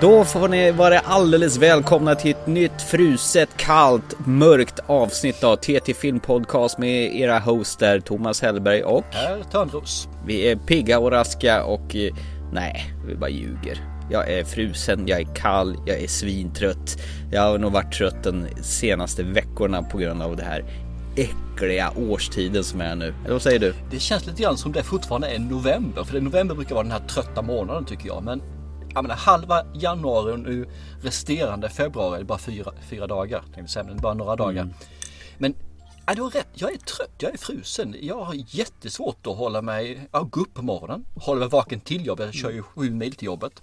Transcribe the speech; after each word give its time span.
Då 0.00 0.24
får 0.24 0.48
ni 0.48 0.70
vara 0.70 0.98
alldeles 0.98 1.56
välkomna 1.56 2.14
till 2.14 2.30
ett 2.30 2.46
nytt 2.46 2.82
fruset, 2.82 3.48
kallt, 3.56 4.26
mörkt 4.26 4.80
avsnitt 4.86 5.44
av 5.44 5.56
TT 5.56 5.94
Film 5.94 6.20
Podcast 6.20 6.78
med 6.78 7.16
era 7.16 7.38
hoster 7.38 8.00
Thomas 8.00 8.42
Hellberg 8.42 8.82
och 8.82 9.04
Herr 9.10 9.42
Törnros. 9.52 10.08
vi 10.26 10.50
är 10.50 10.56
pigga 10.56 10.98
och 10.98 11.10
raska 11.10 11.64
och 11.64 11.96
eh, 11.96 12.14
nej, 12.52 12.94
vi 13.06 13.14
bara 13.14 13.30
ljuger. 13.30 13.80
Jag 14.10 14.30
är 14.30 14.44
frusen, 14.44 15.06
jag 15.06 15.20
är 15.20 15.34
kall, 15.34 15.76
jag 15.86 16.02
är 16.02 16.08
svintrött. 16.08 16.98
Jag 17.32 17.42
har 17.42 17.58
nog 17.58 17.72
varit 17.72 17.92
trött 17.92 18.22
de 18.22 18.46
senaste 18.62 19.22
veckorna 19.22 19.82
på 19.82 19.98
grund 19.98 20.22
av 20.22 20.36
det 20.36 20.44
här 20.44 20.64
äckliga 21.16 21.90
årstiden 21.96 22.64
som 22.64 22.80
är 22.80 22.94
nu. 22.96 23.14
Eller 23.24 23.32
vad 23.32 23.42
säger 23.42 23.58
du? 23.58 23.74
Det 23.90 23.98
känns 23.98 24.26
lite 24.26 24.42
grann 24.42 24.56
som 24.56 24.72
det 24.72 24.82
fortfarande 24.82 25.28
är 25.28 25.38
november. 25.38 26.04
För 26.04 26.20
november 26.20 26.54
brukar 26.54 26.74
vara 26.74 26.82
den 26.82 26.92
här 26.92 27.08
trötta 27.08 27.42
månaden 27.42 27.84
tycker 27.84 28.06
jag. 28.06 28.22
Men 28.24 28.42
jag 28.94 29.02
menar, 29.02 29.16
halva 29.16 29.64
januari 29.74 30.32
och 30.32 30.40
nu 30.40 30.66
resterande 31.02 31.68
februari 31.68 32.14
är 32.14 32.18
det 32.18 32.24
bara 32.24 32.38
fyra, 32.38 32.72
fyra 32.90 33.06
dagar. 33.06 33.42
Säga, 33.66 33.84
men 33.84 33.96
bara 33.96 34.14
några 34.14 34.36
dagar. 34.36 34.74
Men 35.38 35.54
ja, 36.06 36.14
du 36.14 36.22
har 36.22 36.30
rätt, 36.30 36.48
jag 36.54 36.72
är 36.72 36.78
trött, 36.78 37.14
jag 37.18 37.34
är 37.34 37.38
frusen. 37.38 37.96
Jag 38.00 38.24
har 38.24 38.34
jättesvårt 38.48 39.26
att 39.26 39.36
hålla 39.36 39.62
mig, 39.62 40.08
ja, 40.12 40.20
gå 40.22 40.40
upp 40.40 40.54
på 40.54 40.62
morgonen, 40.62 41.04
hålla 41.14 41.40
mig 41.40 41.48
vaken 41.48 41.80
till 41.80 42.06
jobbet. 42.06 42.26
Jag 42.26 42.34
kör 42.34 42.50
ju 42.50 42.62
sju 42.62 42.90
mil 42.90 43.14
till 43.14 43.26
jobbet. 43.26 43.62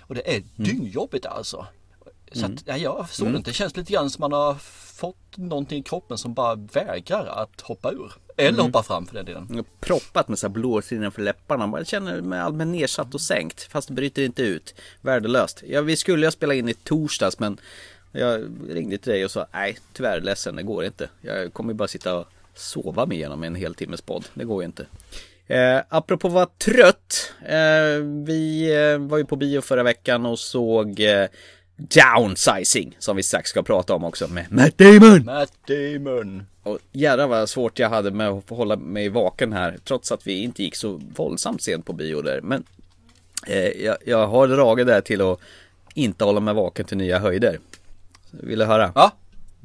Och 0.00 0.14
det 0.14 0.36
är 0.36 0.42
dyngjobbigt 0.56 1.26
alltså. 1.26 1.66
Så 2.32 2.46
att, 2.46 2.62
ja, 2.66 2.76
jag 2.76 3.08
förstår 3.08 3.28
inte. 3.28 3.50
Det 3.50 3.54
känns 3.54 3.76
lite 3.76 3.92
grann 3.92 4.10
som 4.10 4.20
man 4.20 4.32
har 4.32 4.54
fått 4.94 5.36
någonting 5.36 5.78
i 5.78 5.82
kroppen 5.82 6.18
som 6.18 6.34
bara 6.34 6.54
vägrar 6.54 7.26
att 7.26 7.60
hoppa 7.60 7.90
ur. 7.90 8.12
Eller 8.36 8.62
hoppa 8.62 8.82
fram 8.82 9.06
för 9.06 9.14
den 9.14 9.24
delen. 9.24 9.46
Jag 9.48 9.56
har 9.56 9.64
proppat 9.80 10.28
med 10.28 10.38
så 10.38 10.46
här 10.46 10.52
blåsor 10.52 10.98
innanför 10.98 11.22
läpparna. 11.22 11.66
Man 11.66 11.84
känner 11.84 12.20
mig 12.20 12.40
allmänt 12.40 12.70
nedsatt 12.72 13.14
och 13.14 13.20
sänkt. 13.20 13.62
Fast 13.62 13.88
det 13.88 13.94
bryter 13.94 14.22
inte 14.22 14.42
ut. 14.42 14.74
Värdelöst. 15.00 15.62
Ja, 15.66 15.80
vi 15.80 15.96
skulle 15.96 16.26
ju 16.26 16.32
spela 16.32 16.54
in 16.54 16.68
i 16.68 16.74
torsdags 16.74 17.38
men 17.38 17.60
jag 18.12 18.44
ringde 18.68 18.98
till 18.98 19.12
dig 19.12 19.24
och 19.24 19.30
sa 19.30 19.46
nej 19.52 19.78
tyvärr 19.92 20.20
ledsen 20.20 20.56
det 20.56 20.62
går 20.62 20.84
inte. 20.84 21.08
Jag 21.20 21.52
kommer 21.52 21.74
bara 21.74 21.88
sitta 21.88 22.14
och 22.14 22.26
sova 22.54 23.06
mig 23.06 23.16
igenom 23.16 23.44
en 23.44 23.54
hel 23.54 23.74
timmes 23.74 24.00
podd. 24.00 24.24
Det 24.34 24.44
går 24.44 24.62
ju 24.62 24.66
inte. 24.66 24.86
Eh, 25.46 25.80
apropå 25.88 26.28
vara 26.28 26.46
trött. 26.46 27.32
Eh, 27.46 28.02
vi 28.26 28.74
eh, 28.74 28.98
var 28.98 29.18
ju 29.18 29.24
på 29.24 29.36
bio 29.36 29.60
förra 29.60 29.82
veckan 29.82 30.26
och 30.26 30.38
såg 30.38 31.00
eh, 31.00 31.26
Downsizing 31.76 32.96
som 32.98 33.16
vi 33.16 33.22
strax 33.22 33.50
ska 33.50 33.62
prata 33.62 33.94
om 33.94 34.04
också 34.04 34.28
med 34.28 34.52
Matt 34.52 34.78
Damon. 34.78 35.24
Matt 35.24 35.52
Damon. 35.66 36.46
Och 36.62 36.78
jädrar 36.92 37.26
vad 37.26 37.48
svårt 37.48 37.78
jag 37.78 37.88
hade 37.90 38.10
med 38.10 38.28
att 38.28 38.50
hålla 38.50 38.76
mig 38.76 39.08
vaken 39.08 39.52
här 39.52 39.78
Trots 39.84 40.12
att 40.12 40.26
vi 40.26 40.42
inte 40.42 40.62
gick 40.62 40.76
så 40.76 41.00
våldsamt 41.16 41.62
sent 41.62 41.86
på 41.86 41.92
bio 41.92 42.22
där 42.22 42.40
Men 42.40 42.64
eh, 43.46 43.68
jag, 43.68 43.96
jag 44.04 44.26
har 44.26 44.48
dragit 44.48 44.86
där 44.86 45.00
till 45.00 45.20
att 45.20 45.40
inte 45.94 46.24
hålla 46.24 46.40
mig 46.40 46.54
vaken 46.54 46.84
till 46.84 46.96
nya 46.96 47.18
höjder 47.18 47.58
Vill 48.30 48.58
du 48.58 48.64
höra? 48.64 48.92
Ja, 48.94 49.12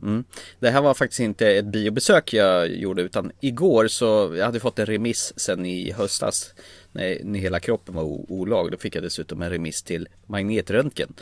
Mm. 0.03 0.23
Det 0.59 0.69
här 0.69 0.81
var 0.81 0.93
faktiskt 0.93 1.19
inte 1.19 1.47
ett 1.51 1.65
biobesök 1.65 2.33
jag 2.33 2.69
gjorde 2.69 3.01
utan 3.01 3.31
igår 3.39 3.87
så 3.87 4.33
jag 4.37 4.45
hade 4.45 4.59
fått 4.59 4.79
en 4.79 4.85
remiss 4.85 5.33
sen 5.35 5.65
i 5.65 5.91
höstas 5.91 6.53
när, 6.91 7.17
när 7.23 7.39
hela 7.39 7.59
kroppen 7.59 7.95
var 7.95 8.03
olag. 8.31 8.71
Då 8.71 8.77
fick 8.77 8.95
jag 8.95 9.03
dessutom 9.03 9.41
en 9.41 9.49
remiss 9.49 9.83
till 9.83 10.07
magnetröntgen. 10.25 11.13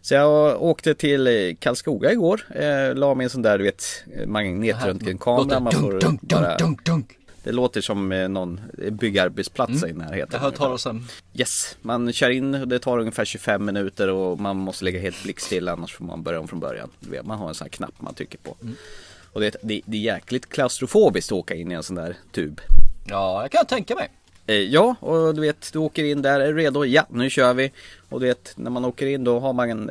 Så 0.00 0.14
jag 0.14 0.62
åkte 0.62 0.94
till 0.94 1.26
eh, 1.26 1.32
Karlskoga 1.58 2.12
igår. 2.12 2.40
Eh, 2.54 2.94
la 2.94 3.14
mig 3.14 3.24
en 3.24 3.30
sån 3.30 3.42
där 3.42 3.58
du 3.58 3.64
vet 3.64 3.84
magnetröntgenkamera. 4.26 5.42
låter 5.44 5.60
Man 5.60 5.72
får 5.72 5.90
dunk, 5.92 6.02
dunk, 6.02 6.20
bara, 6.22 6.56
dunk, 6.56 6.58
dunk, 6.58 6.84
dunk. 6.86 7.18
det 7.42 7.52
låter 7.52 7.80
som 7.80 8.12
eh, 8.12 8.28
någon 8.28 8.60
byggarbetsplats 8.90 9.84
i 9.84 9.86
Jag 9.88 9.96
närheten. 9.96 10.40
har 10.40 10.46
hört 10.46 10.56
talas 10.56 10.86
om 10.86 11.06
Yes, 11.34 11.76
man 11.82 12.12
kör 12.12 12.30
in, 12.30 12.52
det 12.68 12.78
tar 12.78 12.98
ungefär 12.98 13.24
25 13.24 13.64
minuter 13.64 14.08
och 14.10 14.40
man 14.40 14.56
måste 14.56 14.84
lägga 14.84 15.00
helt 15.00 15.22
blickstill 15.22 15.68
annars 15.68 15.94
får 15.94 16.04
man 16.04 16.22
börja 16.22 16.40
om 16.40 16.48
från 16.48 16.60
början. 16.60 16.90
Man 17.24 17.38
har 17.38 17.48
en 17.48 17.54
sån 17.54 17.64
här 17.64 17.70
knapp 17.70 17.94
man 18.00 18.14
trycker 18.14 18.38
på. 18.38 18.56
Och 19.32 19.40
det, 19.40 19.56
det, 19.62 19.80
det 19.86 19.96
är 19.96 20.00
jäkligt 20.00 20.48
klaustrofobiskt 20.48 21.32
att 21.32 21.38
åka 21.38 21.54
in 21.54 21.72
i 21.72 21.74
en 21.74 21.82
sån 21.82 21.96
där 21.96 22.16
tub. 22.32 22.60
Ja, 23.06 23.42
jag 23.42 23.50
kan 23.50 23.66
tänka 23.66 23.94
mig. 23.94 24.08
Eh, 24.46 24.54
ja, 24.56 24.96
och 25.00 25.34
du 25.34 25.40
vet, 25.40 25.72
du 25.72 25.78
åker 25.78 26.04
in 26.04 26.22
där, 26.22 26.40
är 26.40 26.54
redo, 26.54 26.84
ja 26.84 27.06
nu 27.10 27.30
kör 27.30 27.54
vi. 27.54 27.72
Och 28.08 28.20
du 28.20 28.26
vet, 28.26 28.52
när 28.56 28.70
man 28.70 28.84
åker 28.84 29.06
in 29.06 29.24
då 29.24 29.38
har 29.40 29.52
man 29.52 29.70
en, 29.70 29.90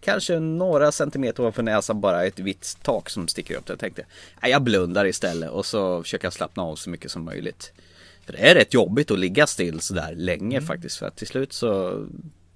kanske 0.00 0.38
några 0.38 0.92
centimeter 0.92 1.40
ovanför 1.42 1.62
näsan 1.62 2.00
bara 2.00 2.24
ett 2.24 2.38
vitt 2.38 2.78
tak 2.82 3.10
som 3.10 3.28
sticker 3.28 3.56
upp. 3.56 3.68
Jag 3.68 3.78
tänkte, 3.78 4.04
nej 4.42 4.50
jag 4.50 4.62
blundar 4.62 5.06
istället 5.06 5.50
och 5.50 5.66
så 5.66 6.02
försöker 6.02 6.26
jag 6.26 6.32
slappna 6.32 6.62
av 6.62 6.76
så 6.76 6.90
mycket 6.90 7.10
som 7.10 7.24
möjligt. 7.24 7.72
För 8.26 8.32
det 8.32 8.38
är 8.38 8.54
rätt 8.54 8.74
jobbigt 8.74 9.10
att 9.10 9.18
ligga 9.18 9.46
still 9.46 9.80
sådär 9.80 10.14
länge 10.16 10.60
faktiskt. 10.60 10.98
För 10.98 11.06
att 11.06 11.16
till 11.16 11.26
slut 11.26 11.52
så 11.52 12.04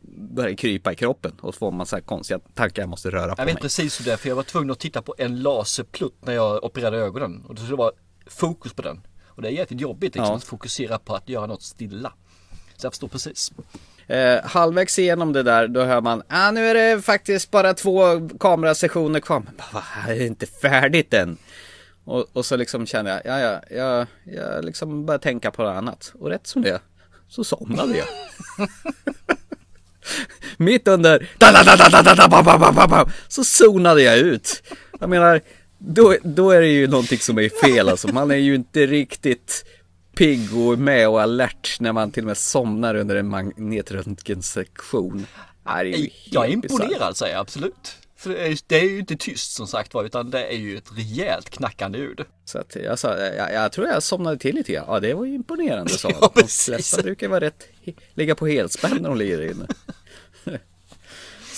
börjar 0.01 0.51
det 0.51 0.57
krypa 0.57 0.93
i 0.93 0.97
kroppen 0.97 1.33
och 1.41 1.55
så 1.55 1.59
får 1.59 1.71
man 1.71 1.87
så 1.87 1.97
här 1.97 2.03
konstiga 2.03 2.41
tankar, 2.55 2.83
jag 2.83 2.89
måste 2.89 3.11
röra 3.11 3.35
på 3.35 3.41
Jag 3.41 3.47
vet 3.47 3.55
mig. 3.55 3.63
precis 3.63 4.01
hur 4.01 4.05
det 4.05 4.13
är 4.13 4.17
för 4.17 4.29
jag 4.29 4.37
var 4.37 4.43
tvungen 4.43 4.71
att 4.71 4.79
titta 4.79 5.03
på 5.03 5.15
en 5.19 5.43
laserplutt 5.43 6.27
när 6.27 6.35
jag 6.35 6.65
opererade 6.65 6.97
ögonen. 6.97 7.45
Och 7.49 7.55
det 7.55 7.61
skulle 7.61 7.77
vara 7.77 7.93
fokus 8.27 8.73
på 8.73 8.83
den. 8.83 9.01
Och 9.39 9.43
det 9.43 9.49
är 9.49 9.53
jävligt 9.53 9.81
jobbigt 9.81 10.15
liksom, 10.15 10.33
Ja. 10.33 10.37
att 10.37 10.45
fokusera 10.45 10.99
på 10.99 11.15
att 11.15 11.29
göra 11.29 11.47
något 11.47 11.63
stilla. 11.63 12.13
Så 12.77 12.87
jag 12.87 12.93
förstår 12.93 13.09
precis. 13.09 13.53
Eh, 14.07 14.45
halvvägs 14.45 14.99
igenom 14.99 15.33
det 15.33 15.43
där, 15.43 15.69
då 15.69 15.85
hör 15.85 16.01
man, 16.01 16.23
ah, 16.29 16.51
nu 16.51 16.69
är 16.69 16.75
det 16.75 17.03
faktiskt 17.03 17.51
bara 17.51 17.75
två 17.75 18.29
kamerasessioner 18.41 19.21
kvar. 19.21 19.41
Men 19.41 19.55
bara, 19.57 19.69
vad, 19.73 20.15
är 20.15 20.19
det 20.19 20.27
inte 20.27 20.47
färdigt 20.47 21.15
än? 21.15 21.37
Och, 22.05 22.27
och 22.33 22.47
så 22.47 22.57
liksom 22.57 22.87
känner 22.87 23.11
jag, 23.11 23.21
ja, 23.25 23.39
ja, 23.41 23.61
jag, 23.71 24.07
jag 24.25 24.65
liksom 24.65 25.07
börjar 25.07 25.19
tänka 25.19 25.51
på 25.51 25.63
något 25.63 25.77
annat. 25.77 26.13
Och 26.19 26.29
rätt 26.29 26.47
som 26.47 26.63
det 26.63 26.71
är, 26.71 26.81
så 27.29 27.45
somnade 27.45 27.97
jag. 27.97 28.07
Mitt 30.57 30.89
under, 30.89 31.29
så 33.29 33.45
zonade 33.45 34.03
jag 34.03 34.19
ut. 34.19 34.63
Jag 35.01 35.11
menar, 35.11 35.41
då, 35.79 36.17
då 36.23 36.51
är 36.51 36.61
det 36.61 36.69
ju 36.69 36.87
någonting 36.87 37.19
som 37.19 37.39
är 37.39 37.49
fel 37.49 37.89
alltså. 37.89 38.09
Man 38.09 38.31
är 38.31 38.37
ju 38.37 38.55
inte 38.55 38.87
riktigt 38.87 39.65
pigg 40.17 40.57
och 40.57 40.79
med 40.79 41.09
och 41.09 41.23
alert 41.23 41.77
när 41.81 41.93
man 41.93 42.11
till 42.11 42.23
och 42.23 42.27
med 42.27 42.37
somnar 42.37 42.95
under 42.95 43.17
en 43.17 43.29
magnetröntgensektion. 43.29 45.27
Jag 46.31 46.47
är 46.47 46.49
imponerad 46.49 47.17
säger 47.17 47.33
jag 47.35 47.41
absolut. 47.41 47.97
För 48.17 48.31
det 48.31 48.47
är, 48.47 48.59
det 48.67 48.77
är 48.77 48.85
ju 48.85 48.99
inte 48.99 49.17
tyst 49.17 49.53
som 49.53 49.67
sagt 49.67 49.95
var 49.95 50.05
utan 50.05 50.31
det 50.31 50.45
är 50.45 50.57
ju 50.57 50.77
ett 50.77 50.89
rejält 50.97 51.51
knackande 51.51 51.99
ljud. 51.99 52.21
Så 52.45 52.59
att 52.59 52.77
jag 52.77 52.99
sa, 52.99 53.19
jag, 53.19 53.53
jag 53.53 53.73
tror 53.73 53.87
jag 53.87 54.03
somnade 54.03 54.39
till 54.39 54.55
lite 54.55 54.73
grann. 54.73 54.85
Ja, 54.89 55.01
det 55.01 55.15
var 55.15 55.25
ju 55.25 55.35
imponerande 55.35 55.93
sa 55.93 56.11
Ja, 56.21 56.33
De 56.35 56.49
flesta 56.49 57.03
brukar 57.03 57.29
vara 57.29 57.41
rätt, 57.41 57.69
ligga 58.15 58.35
på 58.35 58.47
helspänn 58.47 58.99
när 59.01 59.09
de 59.09 59.19
ligger 59.19 59.51
inne. 59.51 59.67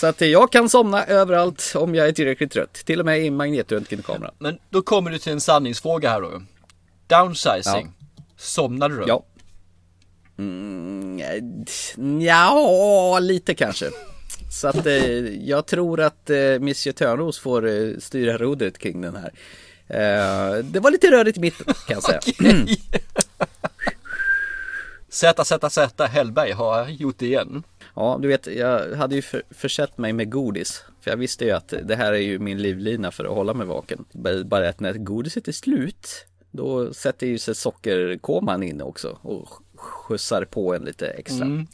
Så 0.00 0.06
att 0.06 0.20
jag 0.20 0.52
kan 0.52 0.68
somna 0.68 1.04
överallt 1.04 1.72
om 1.76 1.94
jag 1.94 2.08
är 2.08 2.12
tillräckligt 2.12 2.52
trött. 2.52 2.72
Till 2.72 3.00
och 3.00 3.06
med 3.06 3.20
i 3.20 3.30
magnetröntgenkameran. 3.30 4.34
Men 4.38 4.58
då 4.70 4.82
kommer 4.82 5.10
du 5.10 5.18
till 5.18 5.32
en 5.32 5.40
sanningsfråga 5.40 6.10
här 6.10 6.20
då. 6.20 6.42
Downsizing. 7.06 7.92
Somnade 8.36 8.96
du? 8.96 9.04
Ja. 9.06 9.24
Mm, 10.38 11.20
ja, 12.20 13.18
lite 13.18 13.54
kanske. 13.54 13.90
Så 14.52 14.68
att 14.68 14.86
eh, 14.86 14.94
jag 15.48 15.66
tror 15.66 16.00
att 16.00 16.30
eh, 16.30 16.36
Monsieur 16.36 16.92
Törnros 16.92 17.38
får 17.38 17.68
eh, 17.68 17.98
styra 17.98 18.38
rodret 18.38 18.78
kring 18.78 19.00
den 19.00 19.16
här. 19.16 19.32
Eh, 19.86 20.64
det 20.64 20.80
var 20.80 20.90
lite 20.90 21.10
rörigt 21.10 21.38
i 21.38 21.40
mitten 21.40 21.74
kan 21.86 21.94
jag 21.94 22.02
säga. 22.02 22.20
Okej. 22.26 22.80
ZZZ 25.08 26.00
Hellberg 26.10 26.52
har 26.52 26.88
gjort 26.88 27.18
det 27.18 27.26
igen. 27.26 27.62
Ja, 27.96 28.18
du 28.22 28.28
vet, 28.28 28.46
jag 28.46 28.94
hade 28.96 29.14
ju 29.14 29.22
för, 29.22 29.42
försett 29.50 29.98
mig 29.98 30.12
med 30.12 30.30
godis. 30.30 30.84
För 31.00 31.10
jag 31.10 31.16
visste 31.16 31.44
ju 31.44 31.50
att 31.50 31.74
det 31.82 31.96
här 31.96 32.12
är 32.12 32.18
ju 32.18 32.38
min 32.38 32.62
livlina 32.62 33.10
för 33.10 33.24
att 33.24 33.34
hålla 33.34 33.54
mig 33.54 33.66
vaken. 33.66 34.04
Bara- 34.44 34.68
att 34.68 34.80
när 34.80 34.92
godiset 34.92 35.48
är 35.48 35.52
slut, 35.52 36.08
då 36.50 36.94
sätter 36.94 37.26
ju 37.26 37.38
sig 37.38 37.54
sockerkoman 37.54 38.62
in 38.62 38.80
också 38.82 39.18
och 39.22 39.48
skjutsar 39.76 40.44
på 40.44 40.74
en 40.74 40.82
lite 40.84 41.06
extra. 41.08 41.44
Mm. 41.46 41.66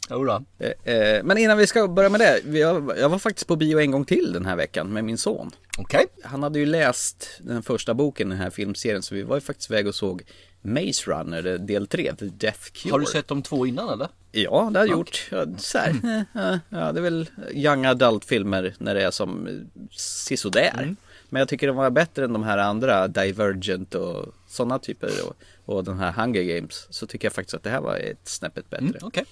Eh, 0.59 0.93
eh, 0.93 1.23
Men 1.23 1.37
innan 1.37 1.57
vi 1.57 1.67
ska 1.67 1.87
börja 1.87 2.09
med 2.09 2.19
det, 2.19 2.61
har- 2.61 2.95
jag 2.95 3.09
var 3.09 3.19
faktiskt 3.19 3.47
på 3.47 3.55
bio 3.55 3.79
en 3.79 3.91
gång 3.91 4.05
till 4.05 4.33
den 4.33 4.45
här 4.45 4.55
veckan 4.55 4.93
med 4.93 5.03
min 5.05 5.17
son. 5.17 5.51
Okej. 5.77 6.05
Han 6.23 6.43
hade 6.43 6.59
ju 6.59 6.65
läst 6.65 7.29
den 7.39 7.63
första 7.63 7.93
boken 7.93 8.27
i 8.27 8.29
den 8.29 8.41
här 8.43 8.49
filmserien 8.49 9.01
så 9.01 9.15
vi 9.15 9.23
var 9.23 9.35
ju 9.37 9.41
faktiskt 9.41 9.71
iväg 9.71 9.87
och 9.87 9.95
såg 9.95 10.23
Maze 10.67 11.11
Runner, 11.11 11.43
är 11.45 11.57
del 11.57 11.87
3, 11.87 12.13
The 12.19 12.25
Death 12.25 12.59
Cure. 12.73 12.91
Har 12.91 12.99
du 12.99 13.05
sett 13.05 13.27
de 13.27 13.41
två 13.41 13.65
innan 13.65 13.89
eller? 13.89 14.07
Ja, 14.31 14.69
det 14.73 14.79
har 14.79 14.85
jag 14.87 14.97
gjort. 14.97 15.29
Så 15.57 15.77
här, 15.77 15.89
eh, 16.35 16.43
eh, 16.53 16.57
ja, 16.69 16.91
det 16.91 16.99
är 16.99 17.03
väl 17.03 17.29
young 17.53 17.85
adult 17.85 18.25
filmer 18.25 18.73
när 18.77 18.95
det 18.95 19.03
är 19.03 19.11
som 19.11 19.47
eh, 19.47 19.53
sisådär. 19.97 20.73
Mm. 20.77 20.95
Men 21.29 21.39
jag 21.39 21.49
tycker 21.49 21.67
de 21.67 21.75
var 21.75 21.89
bättre 21.89 22.23
än 22.25 22.33
de 22.33 22.43
här 22.43 22.57
andra, 22.57 23.07
Divergent 23.07 23.95
och 23.95 24.25
sådana 24.47 24.79
typer. 24.79 25.09
Och, 25.27 25.35
och 25.75 25.83
den 25.83 25.99
här 25.99 26.11
Hunger 26.11 26.41
Games. 26.43 26.87
Så 26.89 27.07
tycker 27.07 27.25
jag 27.25 27.33
faktiskt 27.33 27.53
att 27.55 27.63
det 27.63 27.69
här 27.69 27.81
var 27.81 27.95
ett 27.97 28.19
snäppet 28.23 28.69
bättre. 28.69 28.85
Mm, 28.85 28.95
Okej. 29.01 29.25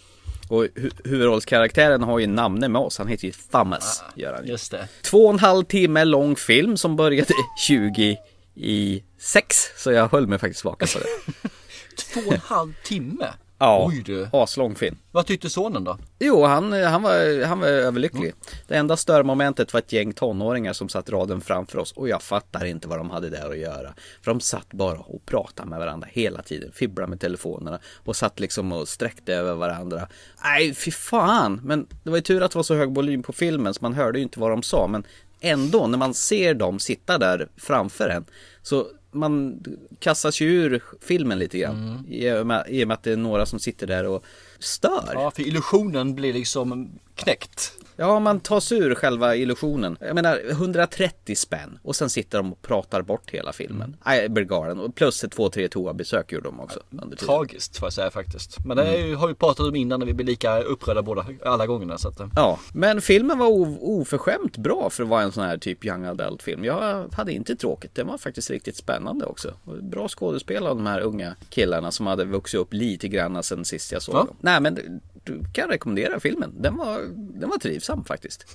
Och 0.50 0.64
hu- 0.66 0.92
huvudrollskaraktären 1.04 2.04
har 2.04 2.20
ju 2.20 2.28
namne 2.28 2.68
med 2.68 2.82
oss. 2.82 2.98
Han 2.98 3.08
heter 3.08 3.26
ju 3.26 3.32
Thomas. 3.52 4.04
gör 4.16 4.34
han 4.34 4.46
ju. 4.46 4.52
Just 4.52 4.72
det. 4.72 4.88
Två 5.04 5.26
och 5.26 5.34
en 5.34 5.40
halv 5.40 5.64
timme 5.64 6.06
lång 6.06 6.36
film 6.36 6.78
som 6.78 6.96
började 6.96 7.34
20 7.68 8.18
i 8.56 9.04
sex. 9.20 9.58
Så 9.78 9.92
jag 9.92 10.08
höll 10.08 10.28
mig 10.28 10.40
faktiskt 10.40 10.66
vaken 10.66 10.88
på 10.94 11.00
det. 11.00 11.50
Två 12.14 12.22
och 12.28 12.34
en 12.34 12.40
halv 12.40 12.74
timme. 12.84 13.28
Ja, 13.58 13.86
Oj 13.88 14.04
du. 14.06 14.28
aslång 14.34 14.76
film. 14.76 14.98
Vad 15.12 15.26
tyckte 15.26 15.50
sonen 15.50 15.84
då? 15.84 15.98
Jo, 16.20 16.44
han, 16.44 16.74
han, 16.74 17.02
var, 17.02 17.44
han 17.46 17.60
var 17.60 17.68
överlycklig. 17.68 18.34
Det 18.68 18.76
enda 18.76 18.98
störmomentet 18.98 19.74
var 19.74 19.80
ett 19.80 19.94
gäng 19.94 20.14
tonåringar 20.14 20.74
som 20.74 20.90
satt 20.90 21.10
raden 21.10 21.42
framför 21.42 21.78
oss 21.80 21.92
och 21.92 22.10
jag 22.10 22.22
fattar 22.22 22.66
inte 22.66 22.88
vad 22.88 23.00
de 23.00 23.10
hade 23.10 23.30
där 23.30 23.50
att 23.50 23.58
göra. 23.58 23.94
För 24.22 24.32
de 24.32 24.40
satt 24.40 24.74
bara 24.74 25.00
och 25.00 25.26
pratade 25.26 25.70
med 25.70 25.80
varandra 25.80 26.08
hela 26.12 26.42
tiden, 26.42 26.72
fibblade 26.72 27.10
med 27.10 27.20
telefonerna 27.20 27.80
och 28.06 28.16
satt 28.16 28.40
liksom 28.40 28.72
och 28.72 28.88
sträckte 28.88 29.34
över 29.34 29.54
varandra. 29.56 30.08
Nej, 30.44 30.74
fy 30.76 30.92
fan! 30.92 31.62
Men 31.64 31.88
det 32.04 32.10
var 32.10 32.18
ju 32.18 32.22
tur 32.22 32.42
att 32.44 32.52
det 32.52 32.58
var 32.58 32.64
så 32.64 32.76
hög 32.76 32.96
volym 32.96 33.24
på 33.24 33.34
filmen 33.34 33.74
så 33.74 33.80
man 33.82 33.94
hörde 33.94 34.20
ju 34.20 34.24
inte 34.24 34.40
vad 34.40 34.52
de 34.52 34.64
sa. 34.64 34.88
Men 34.88 35.04
ändå, 35.40 35.88
när 35.88 35.98
man 35.98 36.14
ser 36.14 36.54
dem 36.54 36.80
sitta 36.80 37.18
där 37.18 37.48
framför 37.58 38.10
en 38.10 38.26
så 38.62 38.88
man 39.12 39.64
kastas 40.00 40.42
ju 40.42 40.48
ur 40.48 40.84
filmen 41.02 41.40
lite 41.40 41.58
grann. 41.58 42.06
I, 42.10 42.32
och 42.32 42.48
med, 42.48 42.66
I 42.70 42.84
och 42.84 42.88
med 42.88 42.96
att 42.96 43.04
det 43.04 43.12
är 43.12 43.18
några 43.18 43.46
som 43.46 43.60
sitter 43.60 43.88
där 43.88 44.06
och 44.06 44.24
stör. 44.66 45.10
Ja, 45.14 45.32
för 45.32 45.42
illusionen 45.42 46.16
blir 46.16 46.34
liksom 46.34 46.90
knäckt. 47.16 47.72
Ja, 47.98 48.20
man 48.20 48.40
tar 48.40 48.60
sig 48.60 48.78
ur 48.78 48.96
själva 48.96 49.36
illusionen. 49.36 49.98
Jag 50.02 50.16
menar, 50.16 50.42
130 50.50 51.36
spänn. 51.36 51.80
Och 51.84 51.96
sen 51.96 52.10
sitter 52.10 52.38
de 52.38 52.52
och 52.54 52.62
pratar 52.62 53.02
bort 53.02 53.32
hela 53.32 53.54
filmen. 53.54 53.98
Nej, 54.06 54.22
jag 54.22 54.32
blir 54.32 54.44
galen. 54.44 54.80
Och 54.80 54.96
plus 54.96 55.24
ett 55.24 55.32
två, 55.32 55.50
tre 55.50 55.68
toabesök 55.68 56.32
gjorde 56.32 56.48
de 56.48 56.60
också. 56.60 56.80
tiden. 56.92 57.16
Tragiskt 57.18 57.78
får 57.78 57.86
jag 57.86 57.94
säga 57.94 58.12
faktiskt. 58.12 58.66
Men 58.66 58.78
det 58.78 58.84
är 58.84 59.08
ju, 59.08 59.16
har 59.16 59.28
vi 59.28 59.34
pratat 59.34 59.60
om 59.68 59.76
innan 59.76 60.00
när 60.00 60.08
vi 60.08 60.14
blir 60.14 60.26
lika 60.26 60.60
upprörda 60.62 61.02
båda, 61.02 61.26
alla 61.46 61.68
gångerna. 61.68 61.98
Så 61.98 62.08
att, 62.08 62.20
eh, 62.20 62.28
Ja, 62.36 62.60
men 62.74 63.02
filmen 63.02 63.38
var 63.38 63.48
oförskämt 63.84 64.58
bra 64.58 64.90
för 64.90 65.04
att 65.04 65.10
vara 65.10 65.22
en 65.22 65.32
sån 65.32 65.44
här 65.44 65.58
typ 65.58 65.86
young 65.86 66.06
adult 66.06 66.44
film. 66.44 66.64
Jag 66.66 67.08
hade 67.14 67.32
inte 67.34 67.56
tråkigt. 67.56 67.96
Den 67.96 68.08
var 68.08 68.18
faktiskt 68.18 68.50
riktigt 68.50 68.76
spännande 68.78 69.26
också. 69.26 69.54
Bra 69.82 70.08
skådespel 70.08 70.68
av 70.68 70.76
de 70.76 70.86
här 70.86 71.00
unga 71.02 71.36
killarna 71.50 71.92
som 71.92 72.08
hade 72.08 72.26
vuxit 72.26 72.60
upp 72.60 72.74
lite 72.74 73.08
grann 73.08 73.44
sen 73.44 73.66
sist 73.66 73.92
jag 73.92 74.02
såg 74.02 74.16
Ja. 74.16 74.20
dem. 74.20 74.36
Nej, 74.42 74.55
men 74.60 75.02
du 75.24 75.44
kan 75.54 75.70
rekommendera 75.70 76.20
filmen. 76.20 76.62
Den 76.62 76.78
var, 76.78 77.02
den 77.40 77.50
var 77.50 77.58
trivsam 77.58 78.06
faktiskt. 78.06 78.46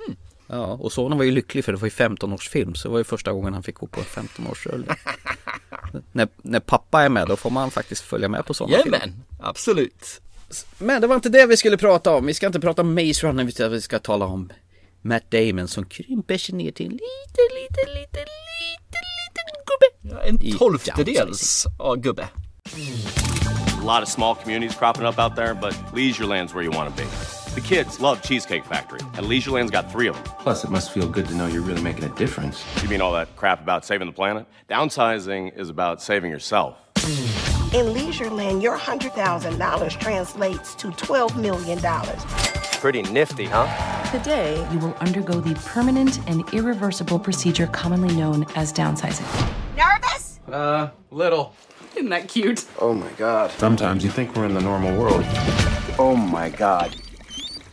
Ja, 0.47 0.65
och 0.65 0.93
sonen 0.93 1.19
var 1.19 1.25
ju 1.25 1.31
lycklig 1.31 1.65
för 1.65 1.73
det 1.73 1.79
var 1.79 1.87
ju 1.87 1.91
15-årsfilm 1.91 2.75
så 2.75 2.89
det 2.89 2.93
var 2.93 2.99
ju 2.99 3.05
första 3.05 3.33
gången 3.33 3.55
han 3.55 3.63
fick 3.63 3.75
gå 3.75 3.87
på 3.87 4.01
en 4.01 4.07
15-årsrulle. 4.07 4.97
när, 6.13 6.29
när 6.43 6.61
pappa 6.61 7.03
är 7.03 7.09
med 7.09 7.29
då 7.29 7.37
får 7.37 7.51
man 7.51 7.71
faktiskt 7.71 8.03
följa 8.03 8.29
med 8.29 8.47
på 8.47 8.55
sådana 8.55 8.83
filmer. 8.83 8.99
Jajamän, 8.99 9.25
absolut. 9.41 10.21
Men 10.79 11.01
det 11.01 11.07
var 11.07 11.15
inte 11.15 11.29
det 11.29 11.47
vi 11.47 11.57
skulle 11.57 11.77
prata 11.77 12.15
om. 12.15 12.27
Vi 12.27 12.35
ska 12.35 12.47
inte 12.47 12.61
prata 12.61 12.83
om 12.83 12.95
Maze 12.95 13.27
Runner, 13.27 13.45
vi 13.45 13.53
ska, 13.53 13.69
vi 13.69 13.81
ska 13.81 13.99
tala 13.99 14.25
om 14.25 14.53
Matt 15.03 15.31
Damon 15.31 15.69
som 15.69 15.85
krymper 15.85 16.39
sig 16.39 16.55
ner 16.55 16.71
till 16.73 16.87
en 16.87 16.93
liten, 16.93 17.49
liten, 17.55 17.95
liten, 17.95 18.27
liten, 18.61 19.05
liten 19.21 19.47
gubbe. 19.67 20.15
Ja, 20.15 20.23
en 20.23 20.59
tolftedels 20.59 21.67
av 21.79 21.97
gubbe. 21.97 22.29
A 23.81 23.83
lot 23.83 24.03
of 24.03 24.11
small 24.11 24.35
communities 24.35 24.77
cropping 24.77 25.05
up 25.05 25.19
out 25.19 25.35
there, 25.35 25.55
but 25.55 25.73
Leisureland's 25.95 26.53
where 26.53 26.63
you 26.63 26.71
want 26.71 26.95
to 26.95 27.03
be. 27.03 27.09
The 27.55 27.63
kids 27.63 27.99
love 27.99 28.21
Cheesecake 28.21 28.67
Factory, 28.67 29.01
and 29.15 29.25
Leisureland's 29.25 29.71
got 29.71 29.91
three 29.91 30.07
of 30.07 30.17
them. 30.17 30.25
Plus, 30.39 30.65
it 30.65 30.71
must 30.71 30.93
feel 30.93 31.09
good 31.09 31.27
to 31.29 31.35
know 31.35 31.47
you're 31.47 31.63
really 31.63 31.81
making 31.81 32.05
a 32.05 32.11
difference. 32.11 32.63
You 32.83 32.91
mean 32.91 33.01
all 33.01 33.13
that 33.15 33.35
crap 33.37 33.63
about 33.63 33.87
saving 33.87 34.07
the 34.07 34.13
planet? 34.13 34.47
Downsizing 34.69 35.57
is 35.57 35.71
about 35.71 36.03
saving 36.03 36.31
yourself. 36.31 36.77
In 37.73 37.87
Leisureland, 37.95 38.63
your 38.63 38.77
$100,000 38.77 39.99
translates 39.99 40.75
to 40.75 40.89
$12 40.89 41.37
million. 41.41 41.79
Pretty 42.81 43.03
nifty, 43.11 43.47
huh? 43.47 44.11
Today, 44.11 44.57
you 44.73 44.79
will 44.79 44.95
undergo 45.01 45.41
the 45.41 45.55
permanent 45.55 46.21
and 46.29 46.47
irreversible 46.53 47.19
procedure 47.19 47.67
commonly 47.69 48.15
known 48.15 48.45
as 48.57 48.75
downsizing. 48.75 49.27
Nervous? 49.75 50.39
Uh, 50.53 50.91
little. 51.11 51.55
Isn't 51.97 52.11
that 52.11 52.29
cute? 52.29 52.63
Oh 52.79 52.95
my 52.95 53.11
god. 53.19 53.51
Sometimes 53.59 54.05
you 54.05 54.13
think 54.13 54.37
we're 54.37 54.47
in 54.47 54.55
the 54.55 54.61
normal 54.65 54.93
world, 55.01 55.25
Oh 55.99 56.17
my 56.17 56.49
god. 56.59 56.89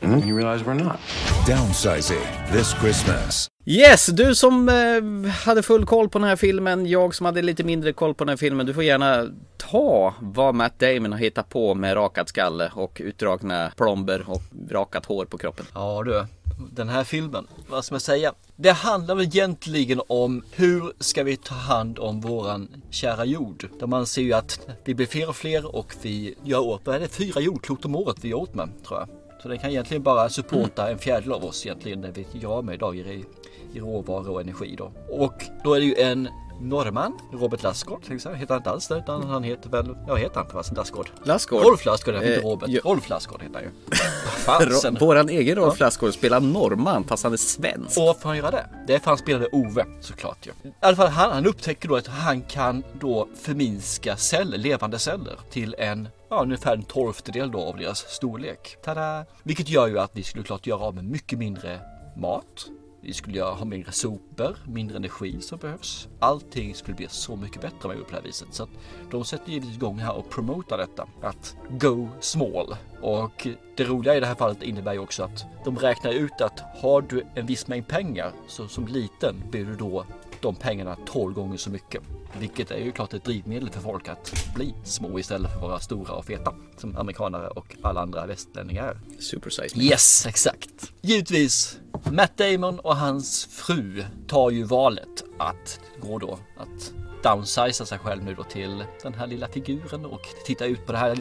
and 0.01 0.11
then 0.11 0.27
you 0.29 0.35
realize 0.37 0.63
we're 0.65 0.83
not. 0.83 0.99
Downsizing 1.47 2.51
this 2.51 2.73
Christmas. 2.73 3.47
Yes, 3.65 4.05
du 4.05 4.35
som 4.35 4.69
eh, 4.69 5.31
hade 5.31 5.63
full 5.63 5.85
koll 5.85 6.09
på 6.09 6.19
den 6.19 6.27
här 6.27 6.35
filmen, 6.35 6.85
jag 6.85 7.15
som 7.15 7.25
hade 7.25 7.41
lite 7.41 7.63
mindre 7.63 7.93
koll 7.93 8.13
på 8.13 8.23
den 8.23 8.29
här 8.29 8.37
filmen, 8.37 8.65
du 8.65 8.73
får 8.73 8.83
gärna 8.83 9.25
ta 9.57 10.13
vad 10.19 10.55
Matt 10.55 10.79
Damon 10.79 11.11
har 11.11 11.19
hittat 11.19 11.49
på 11.49 11.73
med 11.75 11.95
rakad 11.95 12.29
skalle 12.29 12.71
och 12.75 13.01
utdragna 13.03 13.71
plomber 13.77 14.23
och 14.27 14.41
rakat 14.71 15.05
hår 15.05 15.25
på 15.25 15.37
kroppen. 15.37 15.65
Ja 15.73 16.03
du, 16.05 16.25
den 16.57 16.89
här 16.89 17.03
filmen, 17.03 17.47
vad 17.69 17.85
ska 17.85 17.93
man 17.93 17.99
säga? 17.99 18.33
Det 18.55 18.71
handlar 18.71 19.15
väl 19.15 19.25
egentligen 19.25 20.01
om 20.07 20.43
hur 20.51 20.93
ska 20.99 21.23
vi 21.23 21.37
ta 21.37 21.55
hand 21.55 21.99
om 21.99 22.21
våran 22.21 22.81
kära 22.89 23.25
jord? 23.25 23.69
Där 23.79 23.87
man 23.87 24.05
ser 24.05 24.21
ju 24.21 24.33
att 24.33 24.59
vi 24.85 24.95
blir 24.95 25.05
fler 25.05 25.29
och 25.29 25.35
fler 25.35 25.75
och 25.75 25.93
vi 26.01 26.35
gör 26.43 26.59
åt, 26.59 26.81
vad 26.83 26.95
är 26.95 26.99
det, 26.99 27.07
fyra 27.07 27.41
jordklot 27.41 27.85
om 27.85 27.95
året 27.95 28.17
vi 28.21 28.29
gör 28.29 28.37
åt 28.37 28.53
med 28.53 28.69
tror 28.87 28.99
jag. 28.99 29.09
Så 29.41 29.47
den 29.47 29.59
kan 29.59 29.69
egentligen 29.69 30.03
bara 30.03 30.29
supporta 30.29 30.91
en 30.91 30.97
fjärdedel 30.97 31.33
av 31.33 31.45
oss 31.45 31.65
egentligen 31.65 32.01
det 32.01 32.11
vi 32.11 32.25
gör 32.39 32.61
med 32.61 32.75
idag 32.75 32.97
i, 32.97 33.25
i 33.73 33.79
råvaror 33.79 34.29
och 34.29 34.41
energi 34.41 34.75
då. 34.77 34.91
Och 35.09 35.43
då 35.63 35.73
är 35.73 35.79
det 35.79 35.85
ju 35.85 35.95
en 35.95 36.29
norrman, 36.61 37.19
Robert 37.33 37.63
Lassgård, 37.63 38.03
till 38.03 38.15
exempel. 38.15 38.39
heter 38.39 38.53
han 38.53 38.59
inte 38.59 38.69
alls 38.69 38.87
det 38.87 38.95
utan 38.97 39.23
han 39.23 39.43
heter 39.43 39.69
väl, 39.69 39.95
ja 40.07 40.15
heter 40.15 40.35
han 40.35 40.43
inte 40.43 40.53
fast 40.53 40.75
Lassgård? 40.77 41.09
Lassgård? 41.23 41.63
Rolf 41.63 41.85
Lassgård, 41.85 42.15
inte 42.15 42.35
Eh, 42.35 42.41
Robert. 42.41 42.69
ja. 42.69 42.81
Rolf 42.83 43.09
Lassgård 43.09 43.41
heter 43.41 43.53
han 43.55 43.63
ju. 43.63 43.69
Fasen. 44.69 44.97
Våran 44.99 45.29
egen 45.29 45.55
Rolf 45.55 45.79
Lassgård 45.79 46.13
spelar 46.13 46.39
norrman 46.39 47.03
fast 47.03 47.23
han 47.23 47.33
är 47.33 47.37
svensk. 47.37 47.97
Och 47.97 48.03
varför 48.05 48.21
får 48.21 48.29
han 48.29 48.37
göra 48.37 48.51
det? 48.51 48.65
Det 48.87 48.93
är 48.95 48.99
för 48.99 49.11
han 49.11 49.17
spelade 49.17 49.47
Ove 49.51 49.85
såklart 50.01 50.47
ju. 50.47 50.51
I 50.69 50.73
alla 50.79 50.95
fall 50.95 51.07
han, 51.07 51.31
han 51.31 51.45
upptäcker 51.45 51.89
då 51.89 51.95
att 51.95 52.07
han 52.07 52.41
kan 52.41 52.83
då 52.99 53.27
förminska 53.41 54.17
celler, 54.17 54.57
levande 54.57 54.99
celler 54.99 55.39
till 55.51 55.75
en 55.77 56.07
Ja, 56.29 56.41
ungefär 56.43 56.73
en 56.73 56.83
tolftedel 56.83 57.51
då 57.51 57.61
av 57.61 57.77
deras 57.77 57.99
storlek. 57.99 58.77
Tada! 58.83 59.25
Vilket 59.43 59.69
gör 59.69 59.87
ju 59.87 59.99
att 59.99 60.11
vi 60.13 60.23
skulle 60.23 60.43
klart 60.43 60.67
göra 60.67 60.79
av 60.79 60.95
med 60.95 61.05
mycket 61.05 61.39
mindre 61.39 61.79
mat. 62.17 62.65
Vi 63.07 63.13
skulle 63.13 63.37
jag 63.37 63.55
ha 63.55 63.65
mindre 63.65 63.91
sopor, 63.91 64.57
mindre 64.65 64.97
energi 64.97 65.41
som 65.41 65.57
behövs. 65.57 66.07
Allting 66.19 66.75
skulle 66.75 66.95
bli 66.95 67.07
så 67.09 67.35
mycket 67.35 67.61
bättre 67.61 67.77
om 67.83 67.89
jag 67.89 67.95
gjorde 67.95 68.05
på 68.05 68.11
det 68.11 68.17
här 68.17 68.23
viset. 68.23 68.47
Så 68.51 68.63
att 68.63 68.69
de 69.11 69.25
sätter 69.25 69.51
givetvis 69.51 69.75
igång 69.75 69.99
här 69.99 70.15
och 70.15 70.29
promotar 70.29 70.77
detta. 70.77 71.07
Att 71.21 71.55
go 71.69 72.07
small. 72.19 72.75
Och 73.01 73.47
det 73.77 73.83
roliga 73.83 74.15
i 74.15 74.19
det 74.19 74.25
här 74.25 74.35
fallet 74.35 74.63
innebär 74.63 74.93
ju 74.93 74.99
också 74.99 75.23
att 75.23 75.45
de 75.65 75.77
räknar 75.77 76.11
ut 76.11 76.41
att 76.41 76.59
har 76.81 77.01
du 77.01 77.25
en 77.35 77.45
viss 77.45 77.67
mängd 77.67 77.87
pengar 77.87 78.31
så 78.47 78.67
som 78.67 78.87
liten 78.87 79.35
blir 79.51 79.65
du 79.65 79.75
då 79.75 80.05
de 80.41 80.55
pengarna 80.55 80.97
12 81.05 81.33
gånger 81.33 81.57
så 81.57 81.69
mycket. 81.69 82.03
Vilket 82.39 82.71
är 82.71 82.77
ju 82.77 82.91
klart 82.91 83.13
ett 83.13 83.23
drivmedel 83.23 83.69
för 83.69 83.81
folk 83.81 84.07
att 84.07 84.33
bli 84.55 84.73
små 84.83 85.19
istället 85.19 85.51
för 85.51 85.57
att 85.57 85.63
vara 85.63 85.79
stora 85.79 86.13
och 86.13 86.25
feta. 86.25 86.53
Som 86.77 86.97
amerikanare 86.97 87.47
och 87.47 87.75
alla 87.81 88.01
andra 88.01 88.25
västlänningar. 88.25 88.99
Super 89.19 89.49
size 89.49 89.77
me. 89.77 89.83
Yes, 89.83 90.25
exakt. 90.25 90.93
Givetvis, 91.01 91.79
Matt 92.11 92.37
Damon 92.37 92.79
och 92.79 92.95
hans 92.95 93.45
fru 93.45 94.03
tar 94.27 94.49
ju 94.49 94.63
valet 94.63 95.23
att 95.37 95.79
gå 96.01 96.19
då 96.19 96.39
att 96.57 96.93
downsiza 97.23 97.85
sig 97.85 97.99
själv 97.99 98.23
nu 98.23 98.35
då 98.35 98.43
till 98.43 98.83
den 99.03 99.13
här 99.13 99.27
lilla 99.27 99.47
figuren 99.47 100.05
och 100.05 100.21
titta 100.45 100.65
ut 100.65 100.85
på 100.85 100.91
det 100.91 100.97
här 100.97 101.17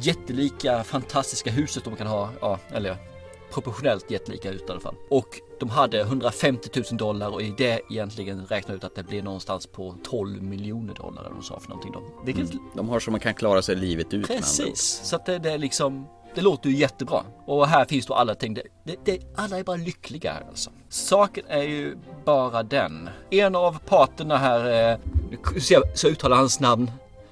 jättelika 0.00 0.84
fantastiska 0.84 1.50
huset 1.50 1.84
de 1.84 1.96
kan 1.96 2.06
ha, 2.06 2.30
ja, 2.40 2.58
eller 2.72 2.96
proportionellt 3.54 4.10
jättelika 4.10 4.50
ut 4.50 4.68
i 4.68 4.72
alla 4.72 4.80
fall. 4.80 4.94
Och 5.10 5.40
de 5.60 5.70
hade 5.70 6.00
150 6.00 6.68
000 6.90 6.98
dollar 6.98 7.28
och 7.28 7.42
i 7.42 7.54
det 7.58 7.80
egentligen 7.90 8.46
räknar 8.46 8.74
ut 8.74 8.84
att 8.84 8.94
det 8.94 9.02
blir 9.02 9.22
någonstans 9.22 9.66
på 9.66 9.94
12 10.04 10.42
miljoner 10.42 10.94
dollar 10.94 11.22
eller 11.22 11.34
de 11.34 11.42
sa 11.42 11.60
för 11.60 11.68
någonting 11.68 11.92
då. 11.92 12.02
Vilket 12.24 12.52
De 12.76 12.88
har 12.88 13.00
så 13.00 13.10
man 13.10 13.20
kan 13.20 13.34
klara 13.34 13.62
sig 13.62 13.76
livet 13.76 14.14
ut. 14.14 14.26
Precis, 14.26 15.00
så 15.04 15.16
att 15.16 15.26
det, 15.26 15.38
det 15.38 15.50
är 15.50 15.58
liksom 15.58 16.06
det 16.34 16.40
låter 16.40 16.70
ju 16.70 16.76
jättebra. 16.76 17.24
Och 17.46 17.68
här 17.68 17.84
finns 17.84 18.06
då 18.06 18.14
alla 18.14 18.34
ting. 18.34 18.54
Det, 18.54 18.62
det, 18.84 18.96
det, 19.04 19.18
alla 19.36 19.58
är 19.58 19.64
bara 19.64 19.76
lyckliga 19.76 20.32
här 20.32 20.44
alltså. 20.48 20.70
Saken 20.88 21.44
är 21.48 21.62
ju 21.62 21.96
bara 22.24 22.62
den. 22.62 23.10
En 23.30 23.56
av 23.56 23.78
parterna 23.78 24.36
här, 24.36 24.90
eh, 24.92 24.98
ska 25.60 25.74
jag 25.74 25.98
så 25.98 26.08
uttala 26.08 26.36
hans 26.36 26.60
namn, 26.60 26.90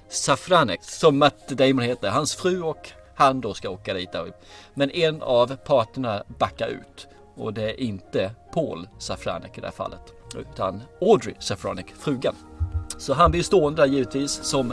Safranek, 0.08 0.80
som 0.82 1.18
Matt 1.18 1.48
Damon 1.48 1.84
heter. 1.84 2.10
Hans 2.10 2.34
fru 2.34 2.62
och 2.62 2.90
han 3.14 3.40
då 3.40 3.54
ska 3.54 3.70
åka 3.70 3.94
dit. 3.94 4.12
Där. 4.12 4.32
Men 4.74 4.90
en 4.90 5.22
av 5.22 5.56
parterna 5.56 6.22
backar 6.38 6.68
ut. 6.68 7.08
Och 7.34 7.54
det 7.54 7.70
är 7.70 7.80
inte 7.80 8.30
Paul 8.54 8.88
Safranek 8.98 9.58
i 9.58 9.60
det 9.60 9.66
här 9.66 9.72
fallet. 9.74 10.00
Utan 10.36 10.82
Audrey 11.00 11.34
Safranek, 11.38 11.94
frugan. 11.98 12.34
Så 12.98 13.14
han 13.14 13.30
blir 13.30 13.42
stående 13.42 13.82
där 13.82 13.88
givetvis 13.88 14.32
som 14.32 14.72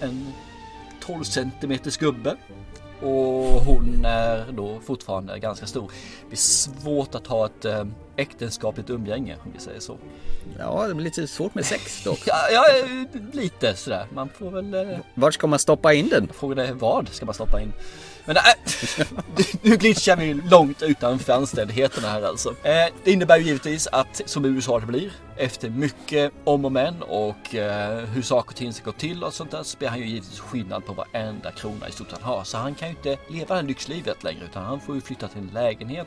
en 0.00 0.32
12 1.00 1.22
centimeters 1.22 1.96
gubbe. 1.96 2.36
Och 3.00 3.64
hon 3.64 4.04
är 4.04 4.52
då 4.52 4.80
fortfarande 4.80 5.38
ganska 5.38 5.66
stor. 5.66 5.92
Det 6.28 6.34
är 6.34 6.36
svårt 6.36 7.14
att 7.14 7.26
ha 7.26 7.46
ett, 7.46 7.64
eh, 7.64 7.84
äktenskapligt 8.16 8.90
umgänge 8.90 9.36
om 9.44 9.52
vi 9.52 9.60
säger 9.60 9.80
så. 9.80 9.98
Ja, 10.58 10.88
det 10.88 10.94
blir 10.94 11.04
lite 11.04 11.26
svårt 11.26 11.54
med 11.54 11.64
sex 11.64 12.04
dock. 12.04 12.20
Ja, 12.26 12.36
ja 12.52 12.64
lite 13.32 13.76
sådär. 13.76 14.06
Man 14.14 14.28
får 14.28 14.50
väl... 14.50 14.74
Eh... 14.74 14.98
Vart 15.14 15.34
ska 15.34 15.46
man 15.46 15.58
stoppa 15.58 15.92
in 15.92 16.08
den? 16.08 16.28
Frågan 16.32 16.58
är 16.58 16.72
vad 16.72 17.08
ska 17.08 17.26
man 17.26 17.34
stoppa 17.34 17.60
in? 17.60 17.72
Men 18.26 18.36
äh, 18.36 18.42
nu 19.62 19.76
glitchar 19.76 20.16
vi 20.16 20.34
långt 20.34 20.82
utanför 20.82 21.32
anständigheterna 21.32 22.08
här 22.08 22.22
alltså. 22.22 22.48
Eh, 22.48 22.92
det 23.04 23.12
innebär 23.12 23.38
ju 23.38 23.44
givetvis 23.44 23.86
att 23.86 24.22
som 24.26 24.44
USA 24.44 24.80
det 24.80 24.86
blir 24.86 25.12
efter 25.36 25.70
mycket 25.70 26.32
om 26.44 26.64
och 26.64 26.72
men 26.72 27.02
och 27.02 27.54
eh, 27.54 27.98
hur 27.98 28.22
saker 28.22 28.50
och 28.50 28.56
ting 28.56 28.72
ska 28.72 28.84
gå 28.84 28.92
till 28.92 29.24
och 29.24 29.34
sånt 29.34 29.50
där 29.50 29.62
så 29.62 29.78
blir 29.78 29.88
han 29.88 29.98
ju 29.98 30.06
givetvis 30.06 30.40
skillnad 30.40 30.84
på 30.86 30.92
varenda 30.92 31.50
krona 31.50 31.88
i 31.88 31.92
stort 31.92 32.12
han 32.12 32.22
har. 32.22 32.44
Så 32.44 32.58
han 32.58 32.74
kan 32.74 32.88
ju 32.88 32.94
inte 32.94 33.18
leva 33.28 33.54
det 33.54 33.60
här 33.60 33.62
lyxlivet 33.62 34.24
längre 34.24 34.44
utan 34.44 34.64
han 34.64 34.80
får 34.80 34.94
ju 34.94 35.00
flytta 35.00 35.28
till 35.28 35.40
en 35.40 35.50
lägenhet 35.54 36.06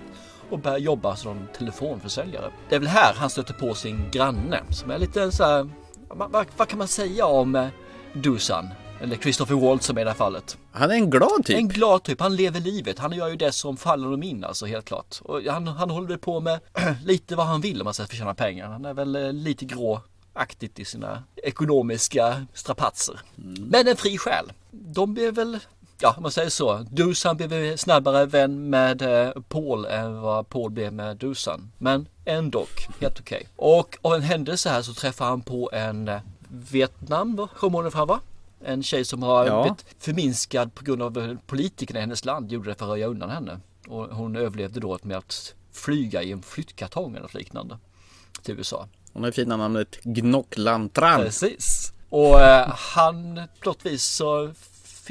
och 0.50 0.60
börja 0.60 0.78
jobba 0.78 1.16
som 1.16 1.48
telefonförsäljare. 1.58 2.52
Det 2.70 2.76
är 2.76 2.80
väl 2.80 2.88
här 2.88 3.14
han 3.14 3.30
stöter 3.30 3.54
på 3.54 3.74
sin 3.74 4.12
granne 4.12 4.64
som 4.70 4.92
är 4.92 5.00
lite 5.00 5.32
så 5.32 5.44
här, 5.44 5.70
vad, 6.08 6.48
vad 6.58 6.68
kan 6.68 6.78
man 6.78 6.88
säga 6.88 7.26
om 7.26 7.56
eh, 7.56 7.68
Dusan? 8.14 8.68
Eller 9.02 9.16
Christopher 9.16 9.56
Waltz 9.56 9.86
som 9.86 9.98
i 9.98 10.04
det 10.04 10.10
här 10.10 10.18
fallet. 10.18 10.58
Han 10.72 10.92
är 10.92 10.96
en 10.96 11.10
glad 11.10 11.46
typ. 11.46 11.58
En 11.58 11.68
glad 11.68 12.04
typ. 12.04 12.22
Han 12.22 12.36
lever 12.36 12.60
livet. 12.60 13.00
Han 13.00 13.12
gör 13.12 13.28
ju 13.28 13.36
det 13.36 13.52
som 13.52 13.78
faller 13.78 14.04
honom 14.04 14.24
in 14.24 14.44
alltså 14.44 14.66
helt 14.66 14.86
klart. 14.86 15.20
Och 15.22 15.42
han, 15.42 15.68
han 15.68 15.90
håller 15.90 16.18
på 16.18 16.40
med 16.40 16.60
lite 17.06 17.36
vad 17.36 17.46
han 17.46 17.62
vill 17.62 17.82
om 17.82 17.86
man 17.86 17.94
ska 17.94 18.06
förtjäna 18.06 18.34
pengar. 18.34 18.68
Han 18.68 18.86
är 18.86 18.94
väl 18.94 19.16
eh, 19.16 19.34
lite 19.34 19.66
grå 19.66 20.02
aktigt 20.34 20.80
i 20.80 20.86
sina 20.86 21.24
ekonomiska 21.36 22.46
strapatser. 22.54 23.20
Mm. 23.38 23.54
Men 23.70 23.88
en 23.88 23.96
fri 23.96 24.18
själ. 24.18 24.52
De 24.72 25.14
blir 25.14 25.32
väl 25.32 25.60
ja, 26.02 26.14
om 26.18 26.24
man 26.24 26.32
säger 26.32 26.50
så. 26.50 26.86
Dusan 26.92 27.38
blev 27.38 27.78
snabbare 27.78 28.26
vän 28.26 28.70
med 28.70 29.02
eh, 29.02 29.32
Paul 29.50 29.86
än 29.86 30.22
vad 30.22 30.50
Paul 30.50 30.72
blev 30.72 30.94
med 30.94 31.18
Dusan. 31.18 31.72
Men 31.78 32.08
ändå 32.26 32.66
helt 33.00 33.20
okej. 33.20 33.38
Okay. 33.38 33.48
Och 33.56 33.98
av 34.02 34.14
en 34.14 34.22
händelse 34.22 34.70
här 34.70 34.82
så 34.82 34.94
träffar 34.94 35.26
han 35.26 35.42
på 35.42 35.70
en 35.74 36.08
eh, 36.08 36.20
Vietnam, 36.50 37.48
sjömålen 37.54 37.92
fram 37.92 38.08
va? 38.08 38.20
En 38.64 38.84
tjej 38.84 39.06
som 39.06 39.24
har 39.24 39.46
ja. 39.46 39.62
blivit 39.62 39.86
förminskad 40.00 40.76
på 40.76 40.84
grund 40.84 41.02
av 41.02 41.38
politikerna 41.48 42.00
i 42.00 42.02
hennes 42.02 42.26
land 42.26 42.52
gjorde 42.52 42.70
det 42.70 42.76
för 42.76 42.86
att 42.86 42.92
röja 42.92 43.08
undan 43.08 43.30
henne. 43.30 43.60
Och 43.88 44.06
hon 44.06 44.36
överlevde 44.36 44.80
då 44.80 45.00
med 45.02 45.18
att 45.18 45.54
flyga 45.72 46.24
i 46.24 46.32
en 46.32 46.42
flyttkartong 46.42 47.12
eller 47.12 47.22
något 47.22 47.34
liknande 47.34 47.78
till 48.42 48.56
USA. 48.56 48.88
Hon 49.14 49.24
har 49.24 49.32
fina 49.32 49.58
namnet 49.58 50.00
Gnocklandtran. 50.04 51.22
Precis. 51.22 51.94
Och 52.10 52.42
eh, 52.42 52.70
han 52.70 53.42
vis 53.84 54.04
så 54.04 54.52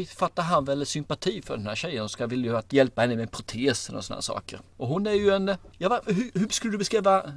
fattar 0.06 0.42
han 0.42 0.64
väl 0.64 0.86
sympati 0.86 1.42
för 1.42 1.56
den 1.56 1.66
här 1.66 1.74
tjejen 1.74 2.04
och 2.04 2.10
ska 2.10 2.26
vill 2.26 2.44
ju 2.44 2.56
att 2.56 2.72
hjälpa 2.72 3.00
henne 3.00 3.16
med 3.16 3.30
protesen 3.30 3.96
och 3.96 4.04
sådana 4.04 4.22
saker. 4.22 4.60
Och 4.76 4.88
hon 4.88 5.06
är 5.06 5.12
ju 5.12 5.30
en, 5.30 5.54
ja, 5.78 6.02
hur, 6.06 6.30
hur 6.34 6.48
skulle 6.48 6.72
du 6.72 6.78
beskriva 6.78 7.32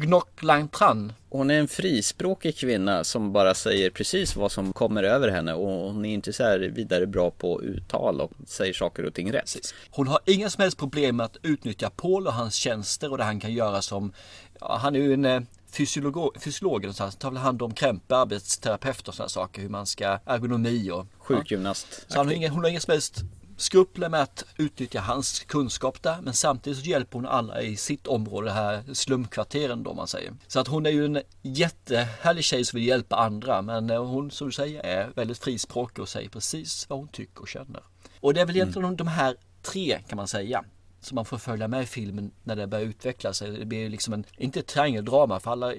Gnock 0.00 0.42
Lang 0.42 0.68
Tran. 0.68 1.12
Hon 1.30 1.50
är 1.50 1.58
en 1.60 1.68
frispråkig 1.68 2.56
kvinna 2.56 3.04
som 3.04 3.32
bara 3.32 3.54
säger 3.54 3.90
precis 3.90 4.36
vad 4.36 4.52
som 4.52 4.72
kommer 4.72 5.02
över 5.02 5.28
henne 5.28 5.54
och 5.54 5.68
hon 5.68 6.04
är 6.04 6.14
inte 6.14 6.32
så 6.32 6.42
här 6.42 6.58
vidare 6.58 7.06
bra 7.06 7.30
på 7.30 7.62
uttal 7.62 8.20
och 8.20 8.32
säger 8.46 8.72
saker 8.72 9.04
och 9.04 9.14
ting 9.14 9.32
rätt. 9.32 9.40
Precis. 9.40 9.74
Hon 9.90 10.08
har 10.08 10.18
inga 10.24 10.50
som 10.50 10.62
helst 10.62 10.78
problem 10.78 11.16
med 11.16 11.26
att 11.26 11.36
utnyttja 11.42 11.90
Paul 11.90 12.26
och 12.26 12.32
hans 12.32 12.54
tjänster 12.54 13.10
och 13.10 13.18
det 13.18 13.24
han 13.24 13.40
kan 13.40 13.52
göra 13.52 13.82
som, 13.82 14.12
ja, 14.60 14.78
han 14.82 14.96
är 14.96 15.00
ju 15.00 15.14
en 15.14 15.46
eh, 15.68 15.72
fysiolog, 15.72 16.36
fysiolog 16.40 16.82
någonstans, 16.82 17.16
tar 17.16 17.32
hand 17.32 17.62
om 17.62 17.74
krämpor, 17.74 18.16
arbetsterapeut 18.16 19.08
och 19.08 19.14
sådana 19.14 19.28
saker, 19.28 19.62
hur 19.62 19.68
man 19.68 19.86
ska, 19.86 20.18
ergonomi 20.24 20.90
och 20.90 21.06
sjukgymnast. 21.18 21.86
Ja. 21.90 22.04
Så 22.08 22.18
han 22.18 22.26
har 22.26 22.34
inga, 22.34 22.50
hon 22.50 22.62
har 22.62 22.70
inga 22.70 22.80
som 22.80 22.92
helst 22.92 23.24
skrupler 23.58 24.08
med 24.08 24.22
att 24.22 24.44
utnyttja 24.56 25.00
hans 25.00 25.40
kunskap 25.40 26.02
där 26.02 26.20
men 26.22 26.34
samtidigt 26.34 26.78
så 26.78 26.84
hjälper 26.84 27.18
hon 27.18 27.26
alla 27.26 27.62
i 27.62 27.76
sitt 27.76 28.06
område 28.06 28.50
här 28.50 28.82
slumkvarteren 28.94 29.82
då 29.82 29.94
man 29.94 30.06
säger. 30.06 30.32
Så 30.46 30.60
att 30.60 30.68
hon 30.68 30.86
är 30.86 30.90
ju 30.90 31.04
en 31.04 31.22
jättehärlig 31.42 32.44
tjej 32.44 32.64
som 32.64 32.76
vill 32.76 32.88
hjälpa 32.88 33.16
andra 33.16 33.62
men 33.62 33.90
eh, 33.90 34.04
hon 34.04 34.30
som 34.30 34.46
du 34.46 34.52
säger 34.52 34.84
är 34.84 35.10
väldigt 35.14 35.38
frispråkig 35.38 36.02
och 36.02 36.08
säger 36.08 36.28
precis 36.28 36.86
vad 36.88 36.98
hon 36.98 37.08
tycker 37.08 37.42
och 37.42 37.48
känner. 37.48 37.82
Och 38.20 38.34
det 38.34 38.40
är 38.40 38.46
väl 38.46 38.56
egentligen 38.56 38.84
mm. 38.84 38.96
de 38.96 39.06
här 39.06 39.36
tre 39.62 40.00
kan 40.08 40.16
man 40.16 40.28
säga 40.28 40.64
som 41.00 41.14
man 41.14 41.24
får 41.24 41.38
följa 41.38 41.68
med 41.68 41.82
i 41.82 41.86
filmen 41.86 42.30
när 42.44 42.56
det 42.56 42.66
börjar 42.66 42.84
utveckla 42.84 43.32
sig. 43.32 43.50
Det 43.50 43.64
blir 43.64 43.88
liksom 43.88 44.14
en, 44.14 44.24
inte 44.36 44.60
ett 44.60 44.66
triangeldrama 44.66 45.40
för 45.40 45.50
alla 45.50 45.74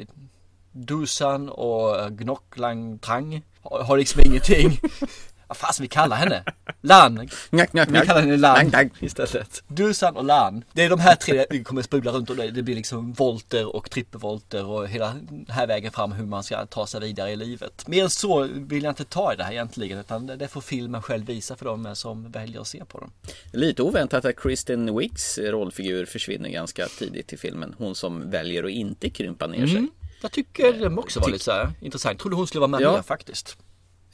Dusan 0.72 1.50
och 1.50 2.00
eh, 2.00 2.10
Gnocklang 2.10 3.00
Trang 3.00 3.42
har 3.62 3.98
liksom 3.98 4.22
ingenting 4.26 4.80
vad 5.50 5.58
fasen 5.58 5.84
vi 5.84 5.88
kallar 5.88 6.18
henne? 6.18 6.44
Lan. 6.82 7.30
Njack, 7.50 7.74
njack, 7.74 7.90
vi 7.92 8.00
kallar 8.06 8.22
henne 8.22 8.38
Lan 8.38 8.90
istället. 9.00 9.64
Dusan 9.68 10.16
och 10.16 10.24
Lan. 10.24 10.64
Det 10.74 10.84
är 10.84 10.90
de 10.90 11.00
här 11.00 11.16
tre 11.16 11.46
vi 11.50 11.64
kommer 11.64 11.82
sprudla 11.82 12.12
runt 12.12 12.30
och 12.30 12.36
det, 12.36 12.52
det 12.52 12.64
blir 12.64 12.76
liksom 12.76 13.14
volter 13.14 13.76
och 13.76 13.90
trippelvolter 13.90 14.66
och 14.66 14.88
hela 14.88 15.14
den 15.14 15.46
här 15.50 15.68
vägen 15.68 15.92
fram 15.92 16.12
hur 16.12 16.26
man 16.26 16.44
ska 16.44 16.66
ta 16.66 16.88
sig 16.88 17.02
vidare 17.02 17.32
i 17.32 17.36
livet. 17.36 17.88
Mer 17.88 18.04
än 18.04 18.10
så 18.10 18.48
vill 18.52 18.84
jag 18.84 18.92
inte 18.92 19.06
ta 19.06 19.34
i 19.34 19.36
det 19.36 19.44
här 19.44 19.52
egentligen 19.52 20.00
utan 20.00 20.28
det 20.28 20.48
får 20.48 20.62
filmen 20.62 21.02
själv 21.02 21.26
visa 21.26 21.56
för 21.56 21.66
dem 21.66 21.96
som 21.96 22.32
väljer 22.32 22.62
att 22.62 22.68
se 22.68 22.86
på 22.86 23.00
den. 23.00 23.12
Lite 23.52 23.84
oväntat 23.84 24.26
att 24.26 24.36
Kristen 24.36 24.98
Wicks 24.98 25.38
rollfigur 25.38 26.06
försvinner 26.06 26.50
ganska 26.50 26.88
tidigt 26.88 27.34
i 27.34 27.38
filmen. 27.38 27.76
Hon 27.78 27.96
som 27.96 28.30
väljer 28.30 28.64
att 28.64 28.72
inte 28.72 29.10
krympa 29.10 29.48
ner 29.48 29.68
sig. 29.68 29.78
Mm. 29.78 29.92
Jag 30.22 30.32
tycker 30.32 30.74
det 30.74 30.96
också 30.96 31.20
var 31.20 31.30
lite 31.30 31.44
så 31.44 31.52
här 31.52 31.72
intressant. 31.82 32.20
Trodde 32.20 32.36
hon 32.36 32.48
skulle 32.48 32.60
vara 32.60 32.68
med 32.68 32.82
ja. 32.82 32.92
mer 32.92 33.02
faktiskt. 33.02 33.58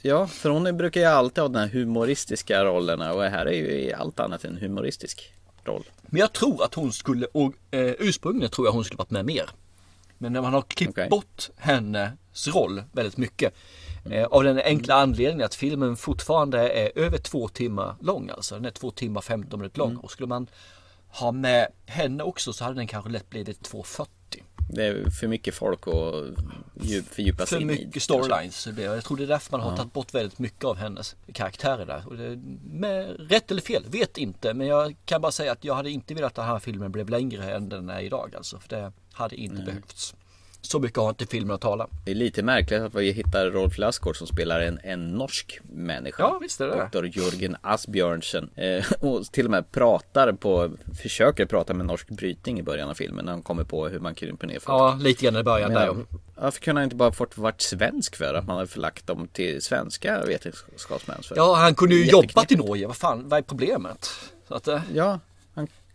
Ja, 0.06 0.26
för 0.26 0.50
hon 0.50 0.76
brukar 0.76 1.00
ju 1.00 1.06
alltid 1.06 1.42
ha 1.42 1.48
de 1.48 1.58
här 1.58 1.68
humoristiska 1.68 2.64
rollerna 2.64 3.12
och 3.12 3.22
här 3.22 3.46
är 3.46 3.52
ju 3.52 3.92
allt 3.92 4.20
annat 4.20 4.44
än 4.44 4.56
humoristisk 4.56 5.32
roll. 5.64 5.84
Men 6.02 6.20
jag 6.20 6.32
tror 6.32 6.64
att 6.64 6.74
hon 6.74 6.92
skulle, 6.92 7.26
och 7.26 7.52
eh, 7.70 7.94
ursprungligen 7.98 8.50
tror 8.50 8.66
jag 8.66 8.72
hon 8.72 8.84
skulle 8.84 8.98
varit 8.98 9.10
med 9.10 9.24
mer. 9.24 9.50
Men 10.18 10.32
när 10.32 10.42
man 10.42 10.52
har 10.52 10.62
klippt 10.62 10.90
okay. 10.90 11.08
bort 11.08 11.50
hennes 11.56 12.48
roll 12.54 12.82
väldigt 12.92 13.16
mycket. 13.16 13.54
Eh, 14.10 14.24
av 14.24 14.44
den 14.44 14.58
enkla 14.58 14.94
anledningen 14.94 15.46
att 15.46 15.54
filmen 15.54 15.96
fortfarande 15.96 16.68
är 16.68 16.98
över 16.98 17.18
två 17.18 17.48
timmar 17.48 17.96
lång 18.00 18.30
alltså. 18.30 18.54
Den 18.54 18.64
är 18.64 18.70
två 18.70 18.90
timmar 18.90 19.20
15 19.20 19.60
minuter 19.60 19.78
lång. 19.78 19.90
Mm. 19.90 20.00
Och 20.00 20.10
skulle 20.10 20.26
man 20.28 20.46
ha 21.08 21.32
med 21.32 21.68
henne 21.86 22.22
också 22.22 22.52
så 22.52 22.64
hade 22.64 22.76
den 22.76 22.86
kanske 22.86 23.10
lätt 23.10 23.30
blivit 23.30 23.70
2.40. 23.72 24.06
Det 24.68 24.84
är 24.84 25.10
för 25.10 25.28
mycket 25.28 25.54
folk 25.54 25.86
att 25.86 27.14
fördjupa 27.14 27.46
sig 27.46 27.58
i. 27.58 27.60
För 27.60 27.66
mycket 27.66 28.02
storylines. 28.02 28.68
Jag 28.76 29.04
tror 29.04 29.16
det 29.16 29.22
är 29.22 29.26
därför 29.26 29.52
man 29.52 29.60
har 29.60 29.70
ja. 29.70 29.76
tagit 29.76 29.92
bort 29.92 30.14
väldigt 30.14 30.38
mycket 30.38 30.64
av 30.64 30.76
hennes 30.76 31.16
karaktärer 31.32 31.86
där. 31.86 32.02
Och 32.06 32.16
det, 32.16 32.36
med 32.64 33.30
rätt 33.30 33.50
eller 33.50 33.62
fel, 33.62 33.84
vet 33.88 34.18
inte. 34.18 34.54
Men 34.54 34.66
jag 34.66 34.96
kan 35.04 35.20
bara 35.20 35.32
säga 35.32 35.52
att 35.52 35.64
jag 35.64 35.74
hade 35.74 35.90
inte 35.90 36.14
velat 36.14 36.28
att 36.28 36.34
den 36.34 36.44
här 36.44 36.58
filmen 36.58 36.92
blev 36.92 37.08
längre 37.08 37.54
än 37.54 37.68
den 37.68 37.90
är 37.90 38.00
idag. 38.00 38.34
Alltså, 38.36 38.58
för 38.58 38.68
det 38.68 38.92
hade 39.12 39.36
inte 39.36 39.56
Nej. 39.56 39.64
behövts. 39.64 40.14
Så 40.66 40.78
mycket 40.78 40.98
har 40.98 41.08
inte 41.08 41.26
filmen 41.26 41.54
att 41.54 41.60
tala. 41.60 41.88
Det 42.04 42.10
är 42.10 42.14
lite 42.14 42.42
märkligt 42.42 42.82
att 42.82 42.94
vi 42.94 43.12
hittar 43.12 43.50
Rolf 43.50 43.78
Lassgård 43.78 44.16
som 44.16 44.26
spelar 44.26 44.60
en, 44.60 44.80
en 44.82 45.12
norsk 45.12 45.60
människa. 45.62 46.22
Ja, 46.22 46.38
visst 46.42 46.60
är 46.60 46.66
det 46.66 47.00
Dr. 47.00 47.18
Jörgen 47.18 47.56
Asbjörnsen. 47.60 48.50
Eh, 48.54 48.84
och 49.00 49.24
till 49.24 49.44
och 49.44 49.50
med 49.50 49.72
pratar 49.72 50.32
på, 50.32 50.70
försöker 51.02 51.46
prata 51.46 51.74
med 51.74 51.86
norsk 51.86 52.08
brytning 52.08 52.58
i 52.58 52.62
början 52.62 52.90
av 52.90 52.94
filmen 52.94 53.24
när 53.24 53.32
han 53.32 53.42
kommer 53.42 53.64
på 53.64 53.88
hur 53.88 54.00
man 54.00 54.14
krymper 54.14 54.46
ner 54.46 54.58
folk. 54.58 54.68
Ja, 54.68 54.98
lite 55.00 55.24
grann 55.24 55.36
i 55.36 55.42
början 55.42 55.72
Men, 55.72 55.96
där. 55.96 56.04
Varför 56.34 56.60
kunde 56.60 56.80
han 56.80 56.84
inte 56.84 56.96
bara 56.96 57.12
fått 57.12 57.38
varit 57.38 57.60
svensk 57.60 58.16
för? 58.16 58.34
Att 58.34 58.46
man 58.46 58.56
hade 58.56 58.68
förlagt 58.68 59.06
dem 59.06 59.28
till 59.32 59.62
svenska 59.62 60.24
vetenskapsmän? 60.24 61.18
Ja, 61.34 61.54
han 61.54 61.74
kunde 61.74 61.94
ju 61.94 62.04
jobbat 62.04 62.52
i 62.52 62.56
Norge. 62.56 62.86
Vad 62.86 62.96
fan, 62.96 63.28
vad 63.28 63.38
är 63.38 63.42
problemet? 63.42 64.08
Att, 64.48 64.68
eh... 64.68 64.80
Ja, 64.94 65.20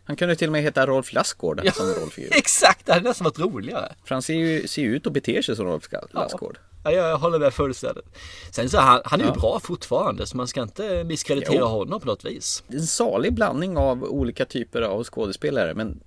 han 0.04 0.16
kunde 0.16 0.36
till 0.36 0.48
och 0.48 0.52
med 0.52 0.62
heta 0.62 0.86
Rolf 0.86 1.14
Lassgård 1.14 1.62
ja, 1.64 1.72
som 1.72 1.86
rollfigur. 1.86 2.30
Exakt, 2.34 2.86
det 2.86 2.94
hade 2.94 3.10
nästan 3.10 3.26
varit 3.26 3.40
roligare. 3.40 3.96
För 4.06 4.16
han 4.16 4.22
ser 4.22 4.34
ju, 4.34 4.68
ser 4.68 4.82
ut 4.82 5.06
och 5.06 5.12
beter 5.12 5.42
sig 5.42 5.56
som 5.56 5.66
Rolf 5.66 5.90
Lassgård. 6.12 6.60
Ja, 6.84 6.92
jag 6.92 7.18
håller 7.18 7.40
med 7.40 7.54
fullständigt. 7.54 8.06
Sen 8.52 8.70
så 8.70 8.78
han, 8.78 9.02
han 9.06 9.22
är 9.22 9.26
ja. 9.26 9.34
ju 9.34 9.40
bra 9.40 9.60
fortfarande 9.60 10.28
så 10.28 10.38
man 10.38 10.48
ska 10.48 10.62
inte 10.62 11.04
misskreditera 11.04 11.60
jo. 11.60 11.66
honom 11.66 12.00
på 12.00 12.08
något 12.08 12.26
vis. 12.26 12.64
En 12.68 12.88
salig 12.88 13.34
blandning 13.34 13.78
av 13.78 14.04
olika 14.04 14.46
typer 14.46 14.82
av 14.82 15.04
skådespelare 15.04 15.74
men 15.74 16.00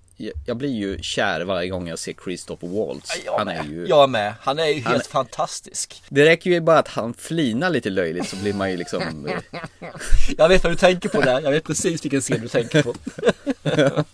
jag 0.47 0.56
blir 0.56 0.71
ju 0.71 0.99
kär 1.02 1.40
varje 1.40 1.68
gång 1.68 1.88
jag 1.88 1.99
ser 1.99 2.14
Christopher 2.25 2.68
Waltz. 2.68 3.23
Jag 3.25 3.38
han 3.38 3.47
med. 3.47 3.61
är 3.61 3.64
ju... 3.64 3.87
Jag 3.87 4.11
med. 4.11 4.35
Han 4.40 4.59
är 4.59 4.66
ju 4.66 4.80
helt 4.80 5.06
är... 5.06 5.11
fantastisk. 5.11 6.02
Det 6.09 6.25
räcker 6.25 6.50
ju 6.50 6.61
bara 6.61 6.78
att 6.78 6.88
han 6.88 7.14
flinar 7.14 7.71
lite 7.71 7.90
löjligt 7.90 8.28
så 8.28 8.37
blir 8.37 8.54
man 8.54 8.71
ju 8.71 8.76
liksom... 8.76 9.28
jag 10.38 10.49
vet 10.49 10.64
vad 10.64 10.73
du 10.73 10.76
tänker 10.76 11.09
på 11.09 11.21
där. 11.21 11.40
Jag 11.40 11.50
vet 11.50 11.64
precis 11.64 12.04
vilken 12.04 12.21
scen 12.21 12.40
du 12.40 12.49
tänker 12.49 12.83
på. 12.83 12.94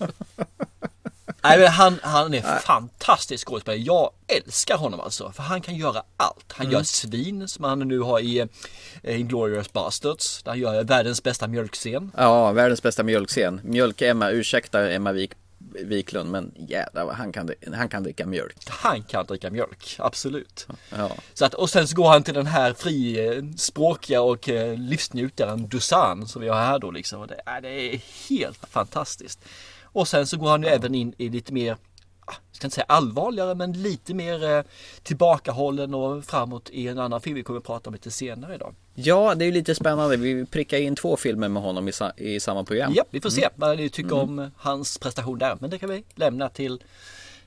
Nej 1.43 1.59
men 1.59 1.69
han, 1.69 1.99
han 2.03 2.35
är 2.35 2.43
Nej. 2.43 2.61
fantastisk 2.61 3.49
skådespelare. 3.49 3.81
Jag 3.81 4.11
älskar 4.27 4.77
honom 4.77 5.01
alltså. 5.01 5.33
För 5.33 5.43
han 5.43 5.61
kan 5.61 5.77
göra 5.77 6.03
allt. 6.17 6.45
Han 6.53 6.67
mm. 6.67 6.73
gör 6.73 6.83
svin 6.83 7.49
som 7.49 7.65
han 7.65 7.79
nu 7.79 7.99
har 7.99 8.21
i 8.21 8.39
eh, 9.03 9.21
Inglourious 9.21 9.73
Bastards. 9.73 10.43
Där 10.43 10.51
han 10.51 10.59
gör 10.59 10.85
världens 10.85 11.23
bästa 11.23 11.49
mjölkscen. 11.49 12.13
Ja, 12.17 12.53
världens 12.53 12.83
bästa 12.83 13.03
mjölkscen. 13.03 13.61
Mjölk-Emma, 13.65 14.31
ursäkta 14.31 14.91
Emma 14.91 15.13
Wik 15.13 15.33
Wiklund, 15.75 16.31
men 16.31 16.55
jädrar 16.57 17.13
han 17.13 17.33
kan, 17.33 17.51
han 17.75 17.89
kan 17.89 18.03
dricka 18.03 18.27
mjölk. 18.27 18.57
Han 18.69 19.03
kan 19.03 19.27
dricka 19.27 19.51
mjölk, 19.51 19.97
absolut. 19.99 20.67
Ja. 20.91 21.11
Så 21.35 21.45
att, 21.45 21.55
och 21.55 21.71
sen 21.71 21.89
så 21.89 21.97
går 21.97 22.09
han 22.09 22.23
till 22.23 22.35
den 22.35 22.47
här 22.47 22.73
frispråkiga 22.73 24.23
och 24.23 24.49
eh, 24.49 24.79
livsnjutaren 24.79 25.69
Dusan 25.69 26.29
som 26.29 26.43
vi 26.43 26.49
har 26.49 26.61
här 26.61 26.79
då 26.79 26.91
liksom. 26.91 27.27
Det, 27.27 27.41
är, 27.47 27.61
det 27.61 27.69
är 27.69 28.01
helt 28.29 28.67
fantastiskt. 28.71 29.41
Och 29.93 30.09
sen 30.09 30.27
så 30.27 30.37
går 30.37 30.51
han 30.51 30.63
ju 30.63 30.69
även 30.69 30.95
in 30.95 31.15
i 31.19 31.29
lite 31.29 31.53
mer 31.53 31.77
jag 32.51 32.57
ska 32.57 32.67
inte 32.67 32.75
säga 32.75 32.85
allvarligare, 32.89 33.55
men 33.55 33.73
lite 33.73 34.15
mer 34.15 34.45
eh, 34.59 34.63
tillbakahållen 35.03 35.95
och 35.95 36.25
framåt 36.25 36.71
i 36.73 36.89
en 36.89 36.99
annan 36.99 37.21
film 37.21 37.35
vi 37.37 37.43
kommer 37.43 37.59
att 37.59 37.67
prata 37.67 37.91
om 37.91 37.95
lite 37.95 38.11
senare 38.11 38.55
idag. 38.55 38.75
Ja, 38.95 39.35
det 39.35 39.45
är 39.45 39.47
ju 39.47 39.53
lite 39.53 39.75
spännande. 39.75 40.17
Vi 40.17 40.47
prickar 40.47 40.79
in 40.79 40.97
två 40.97 41.17
filmer 41.17 41.49
med 41.49 41.63
honom 41.63 41.89
i, 41.89 41.93
sa- 41.93 42.13
i 42.17 42.41
samma 42.41 42.65
program. 42.65 42.93
Ja, 42.97 43.05
vi 43.11 43.21
får 43.21 43.31
se 43.31 43.49
vad 43.57 43.77
ni 43.77 43.89
tycker 43.89 44.15
om 44.15 44.51
hans 44.57 44.99
prestation 44.99 45.39
där. 45.39 45.57
Men 45.61 45.71
det 45.71 45.79
kan 45.79 45.91
vi 45.91 46.05
lämna 46.15 46.49
till 46.49 46.83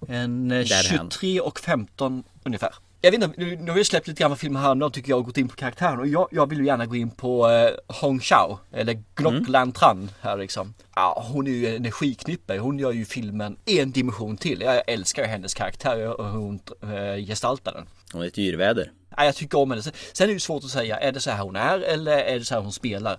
en 0.08 0.52
eh, 0.52 0.58
Därhän. 0.66 1.10
23 1.12 1.40
och 1.42 1.60
15 1.60 2.24
ungefär. 2.44 2.74
Jag 3.06 3.12
vet 3.12 3.24
inte, 3.24 3.42
nu, 3.42 3.56
nu 3.56 3.72
har 3.72 3.78
vi 3.78 3.84
släppt 3.84 4.08
lite 4.08 4.20
grann 4.20 4.32
vad 4.32 4.40
filmen 4.40 4.62
handlar 4.62 4.86
om 4.86 4.92
tycker 4.92 5.10
jag 5.10 5.20
och 5.20 5.26
gått 5.26 5.38
in 5.38 5.48
på 5.48 5.56
karaktären. 5.56 6.00
Och 6.00 6.08
jag, 6.08 6.28
jag 6.32 6.50
vill 6.50 6.60
ju 6.60 6.66
gärna 6.66 6.86
gå 6.86 6.96
in 6.96 7.10
på 7.10 7.50
eh, 7.50 7.72
Hong 7.88 8.20
Chao, 8.20 8.60
eller 8.72 9.04
Glock 9.16 9.48
Lan 9.48 9.72
Tran 9.72 10.10
här 10.22 10.38
liksom. 10.38 10.74
Ja, 10.96 11.26
hon 11.28 11.48
är 11.48 11.52
ju 11.52 11.68
en 11.68 11.76
energiknippe. 11.76 12.58
Hon 12.58 12.80
gör 12.80 12.92
ju 12.92 13.06
filmen 13.06 13.58
en 13.66 13.92
dimension 13.92 14.38
till. 14.38 14.62
Jag 14.62 14.84
älskar 14.88 15.22
ju 15.24 15.28
hennes 15.28 15.54
karaktär 15.54 16.20
och 16.22 16.32
hur 16.32 16.40
hon 16.40 16.60
eh, 16.82 17.26
gestaltar 17.26 17.74
den. 17.74 17.86
Och 18.14 18.26
ett 18.26 18.38
yrväder. 18.38 18.92
Ja, 19.18 19.26
jag 19.26 19.36
tycker 19.36 19.58
om 19.58 19.72
henne. 19.72 19.84
Sen 19.84 19.94
är 20.24 20.28
det 20.28 20.34
ju 20.34 20.40
svårt 20.40 20.64
att 20.64 20.70
säga, 20.70 21.00
är 21.00 21.12
det 21.12 21.20
så 21.20 21.32
här 21.32 21.44
hon 21.44 21.56
är 21.56 21.80
eller 21.80 22.18
är 22.18 22.40
det 22.40 22.46
så 22.46 22.54
här 22.54 22.62
hon 22.62 22.74
spelar? 22.74 23.18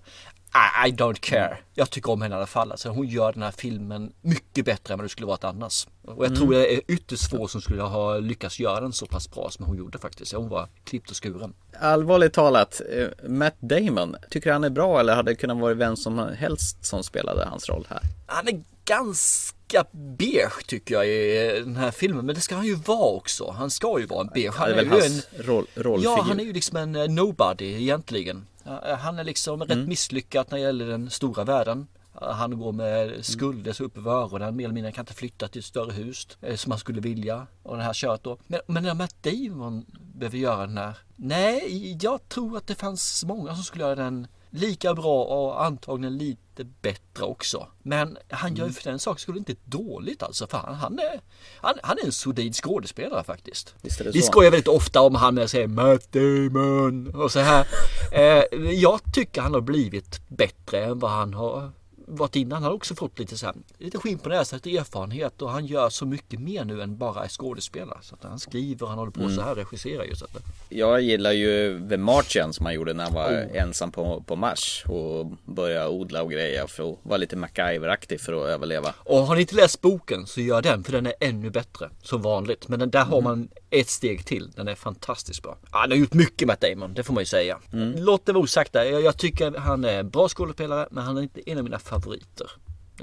I, 0.86 0.90
don't 0.90 1.20
care. 1.20 1.58
Jag 1.74 1.90
tycker 1.90 2.10
om 2.12 2.22
henne 2.22 2.34
i 2.34 2.36
alla 2.36 2.46
fall. 2.46 2.70
Alltså, 2.70 2.88
hon 2.88 3.06
gör 3.06 3.32
den 3.32 3.42
här 3.42 3.50
filmen 3.50 4.12
mycket 4.20 4.64
bättre 4.64 4.94
än 4.94 4.98
vad 4.98 5.04
det 5.04 5.08
skulle 5.08 5.26
varit 5.26 5.44
annars. 5.44 5.86
Och 6.02 6.24
jag 6.24 6.36
tror 6.36 6.52
det 6.52 6.74
är 6.74 6.80
ytterst 6.88 7.30
få 7.30 7.48
som 7.48 7.60
skulle 7.60 7.82
ha 7.82 8.18
lyckats 8.18 8.60
göra 8.60 8.80
den 8.80 8.92
så 8.92 9.06
pass 9.06 9.30
bra 9.30 9.50
som 9.50 9.64
hon 9.64 9.76
gjorde 9.76 9.98
faktiskt. 9.98 10.32
Hon 10.32 10.48
var 10.48 10.68
klippt 10.84 11.10
och 11.10 11.22
skuren. 11.22 11.54
Allvarligt 11.80 12.32
talat, 12.32 12.80
eh, 12.92 13.28
Matt 13.28 13.56
Damon, 13.60 14.16
tycker 14.30 14.52
han 14.52 14.64
är 14.64 14.70
bra 14.70 15.00
eller 15.00 15.14
hade 15.14 15.30
det 15.30 15.34
kunnat 15.34 15.58
vara 15.58 15.74
vem 15.74 15.96
som 15.96 16.18
helst 16.18 16.84
som 16.84 17.04
spelade 17.04 17.44
hans 17.44 17.68
roll 17.68 17.86
här? 17.90 18.00
Han 18.26 18.48
är 18.48 18.62
ganska 18.84 19.84
beige 19.92 20.66
tycker 20.66 20.94
jag 20.94 21.06
i 21.08 21.60
den 21.64 21.76
här 21.76 21.90
filmen. 21.90 22.26
Men 22.26 22.34
det 22.34 22.40
ska 22.40 22.54
han 22.54 22.66
ju 22.66 22.74
vara 22.74 23.16
också. 23.16 23.50
Han 23.50 23.70
ska 23.70 24.00
ju 24.00 24.06
vara 24.06 24.20
en 24.20 24.30
beige. 24.34 24.54
Han 24.54 24.70
är 24.70 24.74
väl 24.74 24.84
ju 24.84 24.90
hans 24.90 25.26
roll, 25.38 25.66
rollfigur. 25.74 26.16
Ja, 26.16 26.24
han 26.28 26.40
är 26.40 26.44
ju 26.44 26.52
liksom 26.52 26.76
en 26.76 26.96
eh, 26.96 27.08
nobody 27.08 27.64
egentligen. 27.64 28.46
Ja, 28.64 28.94
Han 29.00 29.18
är 29.18 29.24
liksom 29.24 29.62
Mm. 29.62 29.78
rätt 29.78 29.88
misslyckad 29.88 30.46
när 30.50 30.58
det 30.58 30.64
gäller 30.64 30.86
den 30.86 31.10
stora 31.10 31.44
världen. 31.44 31.86
Han 32.20 32.58
går 32.58 32.72
med 32.72 33.24
skulder 33.24 33.72
så 33.72 33.84
upp 33.84 33.96
över 33.96 34.10
öronen, 34.10 34.56
mer 34.56 34.64
eller 34.64 34.74
mindre 34.74 34.86
Han 34.88 34.92
kan 34.92 35.02
inte 35.02 35.14
flytta 35.14 35.48
till 35.48 35.58
ett 35.58 35.64
större 35.64 35.92
hus 35.92 36.28
eh, 36.40 36.56
som 36.56 36.72
han 36.72 36.78
skulle 36.78 37.00
vilja. 37.00 37.46
Och 37.62 37.76
det 37.76 37.82
här 37.82 37.92
köret 37.92 38.22
då. 38.22 38.38
Men, 38.46 38.60
men 38.66 38.82
när 38.82 38.94
Matt 38.94 39.14
Damon 39.22 39.86
behöver 40.14 40.38
göra 40.38 40.66
den 40.66 40.78
här. 40.78 40.96
Nej, 41.16 41.98
jag 42.02 42.28
tror 42.28 42.56
att 42.56 42.66
det 42.66 42.74
fanns 42.74 43.24
många 43.24 43.54
som 43.54 43.64
skulle 43.64 43.84
göra 43.84 43.94
den 43.94 44.26
lika 44.54 44.94
bra 44.94 45.24
och 45.24 45.64
antagligen 45.64 46.18
lite 46.18 46.64
bättre 46.82 47.24
också. 47.24 47.66
Men 47.82 48.18
han 48.28 48.48
Mm. 48.50 48.58
gör 48.60 48.66
ju 48.66 48.72
för 48.72 48.90
den 48.90 48.98
sak 48.98 49.20
skulle 49.20 49.38
inte 49.38 49.54
dåligt 49.64 50.22
alltså. 50.22 50.46
För 50.46 50.58
han, 50.58 50.74
han, 50.74 50.98
är, 50.98 51.20
han, 51.60 51.74
han 51.82 51.98
är 51.98 52.04
en 52.04 52.12
solid 52.12 52.54
skådespelare 52.54 53.24
faktiskt. 53.24 53.74
Visst 53.82 54.00
är 54.00 54.04
det 54.04 54.10
Vi 54.10 54.22
skojar 54.22 54.50
väldigt 54.50 54.68
ofta 54.68 55.00
om 55.00 55.14
han 55.14 55.34
när 55.34 55.42
jag 55.42 55.50
säger 55.50 55.66
Matt 55.66 56.12
Damon 56.12 57.14
och 57.14 57.32
så 57.32 57.40
här. 57.40 57.66
Eh, 58.12 58.44
jag 58.72 59.00
tycker 59.14 59.40
han 59.40 59.54
har 59.54 59.60
blivit 59.60 60.28
bättre 60.28 60.84
än 60.84 60.98
vad 60.98 61.10
han 61.10 61.34
har 61.34 61.70
varit 62.06 62.36
innan. 62.36 62.52
Han 62.52 62.62
har 62.62 62.72
också 62.72 62.94
fått 62.94 63.18
lite 63.18 63.36
så 63.36 63.46
här, 63.46 63.54
lite 63.78 63.98
skinn 63.98 64.18
på 64.18 64.28
näsan, 64.28 64.60
lite 64.64 64.78
erfarenhet 64.78 65.42
och 65.42 65.50
han 65.50 65.66
gör 65.66 65.88
så 65.90 66.06
mycket 66.06 66.40
mer 66.40 66.64
nu 66.64 66.82
än 66.82 66.98
bara 66.98 67.24
är 67.24 67.28
skådespelare. 67.28 67.98
Så 68.02 68.16
han 68.22 68.38
skriver, 68.38 68.86
han 68.86 68.98
håller 68.98 69.12
på 69.12 69.28
så 69.28 69.40
här, 69.40 69.54
regisserar 69.54 70.04
ju. 70.04 70.14
Så 70.14 70.24
att, 70.24 70.30
Jag 70.68 71.00
gillar 71.00 71.32
ju 71.32 71.80
The 71.88 71.96
Martian 71.96 72.52
som 72.52 72.66
han 72.66 72.74
gjorde 72.74 72.92
när 72.92 73.04
han 73.04 73.14
var 73.14 73.24
Oh. 73.24 73.56
ensam 73.56 73.92
på, 73.92 74.24
på 74.26 74.36
Mars 74.36 74.84
och 74.86 75.26
började 75.44 75.88
odla 75.88 76.22
och 76.22 76.30
greja 76.30 76.66
för 76.66 76.92
att 76.92 76.98
vara 77.02 77.16
lite 77.16 77.36
MacGyver-aktig 77.36 78.20
för 78.20 78.32
att 78.32 78.48
överleva. 78.48 78.94
Och 78.98 79.18
har 79.18 79.34
ni 79.34 79.40
inte 79.40 79.54
läst 79.56 79.80
boken 79.80 80.26
så 80.26 80.40
gör 80.40 80.62
den 80.62 80.84
för 80.84 80.92
den 80.92 81.06
är 81.06 81.14
ännu 81.20 81.50
bättre 81.50 81.90
som 82.02 82.22
vanligt. 82.22 82.68
Men 82.68 82.78
den 82.78 82.90
där 82.90 83.04
har 83.04 83.20
man 83.20 83.48
ett 83.80 83.88
steg 83.88 84.24
till. 84.26 84.50
Den 84.50 84.68
är 84.68 84.74
fantastiskt 84.74 85.42
bra. 85.42 85.56
Han 85.70 85.90
har 85.90 85.98
gjort 85.98 86.14
mycket 86.14 86.48
Matt 86.48 86.60
Damon, 86.60 86.94
det 86.94 87.02
får 87.02 87.14
man 87.14 87.20
ju 87.22 87.26
säga. 87.26 87.58
Låt 87.96 88.26
det 88.26 88.32
vara 88.32 88.42
osagt 88.44 88.72
där. 88.72 88.84
Jag, 88.84 89.02
jag 89.02 89.18
tycker 89.18 89.50
han 89.58 89.84
är 89.84 90.02
bra 90.02 90.28
skådespelare 90.28 90.88
men 90.90 91.04
han 91.04 91.16
är 91.16 91.22
inte 91.22 91.50
en 91.50 91.58
av 91.58 91.64
mina 91.64 91.78
favoriter. 91.78 92.50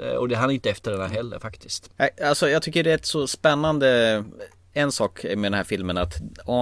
Eh, 0.02 0.08
Och 0.14 0.28
det 0.28 0.36
han 0.36 0.50
är 0.50 0.54
inte 0.54 0.70
efter 0.70 0.90
den 0.92 1.00
här 1.00 1.08
heller 1.08 1.38
faktiskt. 1.38 1.90
Alltså 2.24 2.48
jag 2.48 2.62
tycker 2.62 2.84
det 2.84 2.90
är 2.90 2.94
ett 2.94 3.06
så 3.06 3.26
spännande 3.26 4.24
en 4.74 4.92
sak 4.92 5.24
med 5.24 5.38
den 5.42 5.54
här 5.54 5.64
filmen 5.64 5.98
att 5.98 6.14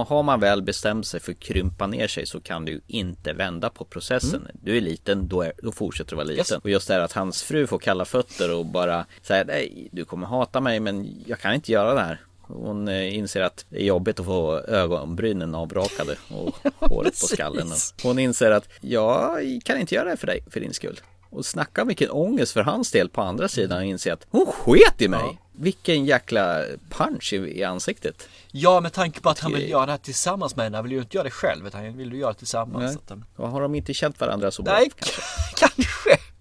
har 0.07 0.23
man 0.23 0.39
väl 0.39 0.61
bestämt 0.61 1.07
sig 1.07 1.19
för 1.19 1.31
att 1.31 1.39
krympa 1.39 1.87
ner 1.87 2.07
sig 2.07 2.25
så 2.25 2.41
kan 2.41 2.65
du 2.65 2.81
inte 2.87 3.33
vända 3.33 3.69
på 3.69 3.85
processen. 3.85 4.47
Du 4.53 4.77
är 4.77 4.81
liten, 4.81 5.27
då, 5.27 5.41
är, 5.41 5.53
då 5.63 5.71
fortsätter 5.71 6.09
du 6.09 6.15
vara 6.15 6.25
liten. 6.25 6.55
Yes. 6.55 6.63
Och 6.63 6.69
just 6.69 6.87
det 6.87 6.93
här 6.93 7.01
att 7.01 7.11
hans 7.13 7.43
fru 7.43 7.67
får 7.67 7.79
kalla 7.79 8.05
fötter 8.05 8.53
och 8.55 8.65
bara 8.65 9.05
säga 9.21 9.43
nej, 9.47 9.89
du 9.91 10.05
kommer 10.05 10.27
hata 10.27 10.61
mig 10.61 10.79
men 10.79 11.23
jag 11.25 11.39
kan 11.39 11.53
inte 11.53 11.71
göra 11.71 11.93
det 11.93 12.01
här. 12.01 12.19
Hon 12.53 12.87
eh, 12.87 13.15
inser 13.17 13.41
att 13.41 13.65
det 13.69 13.81
är 13.81 13.85
jobbigt 13.85 14.19
att 14.19 14.25
få 14.25 14.59
ögonbrynen 14.59 15.55
avrakade 15.55 16.15
och 16.29 16.55
håret 16.89 17.21
på 17.21 17.27
skallen. 17.27 17.69
Precis. 17.69 17.93
Hon 18.03 18.19
inser 18.19 18.51
att 18.51 18.69
jag 18.81 19.39
kan 19.65 19.77
inte 19.79 19.95
göra 19.95 20.09
det 20.09 20.17
för 20.17 20.27
dig, 20.27 20.43
för 20.49 20.59
din 20.59 20.73
skull. 20.73 20.99
Och 21.29 21.45
snacka 21.45 21.83
vilken 21.83 22.11
ångest 22.11 22.53
för 22.53 22.61
hans 22.63 22.91
del 22.91 23.09
på 23.09 23.21
andra 23.21 23.47
sidan 23.47 23.77
och 23.77 23.85
inse 23.85 24.13
att 24.13 24.25
hon 24.29 24.45
sket 24.45 25.01
i 25.01 25.07
mig. 25.07 25.39
Vilken 25.51 26.05
jäkla 26.05 26.63
punch 26.89 27.33
i, 27.33 27.37
i 27.59 27.63
ansiktet. 27.63 28.29
Ja, 28.51 28.79
med 28.79 28.93
tanke 28.93 29.21
på 29.21 29.29
att 29.29 29.39
han 29.39 29.53
vill 29.53 29.69
göra 29.69 29.85
det 29.85 29.91
här 29.91 29.99
tillsammans 29.99 30.55
med 30.55 30.65
henne. 30.65 30.77
Han 30.77 30.83
vill 30.83 30.93
ju 30.93 30.99
inte 30.99 31.17
göra 31.17 31.23
det 31.23 31.31
själv 31.31 31.67
utan 31.67 31.85
han 31.85 31.97
vill 31.97 32.13
ju 32.13 32.19
göra 32.19 32.31
det 32.33 32.37
tillsammans. 32.37 32.97
Nej. 33.09 33.17
Att, 33.35 33.51
har 33.51 33.61
de 33.61 33.75
inte 33.75 33.93
känt 33.93 34.19
varandra 34.19 34.51
så 34.51 34.63
bra? 34.63 34.73
Nej, 34.73 34.91
kanske. 35.55 36.11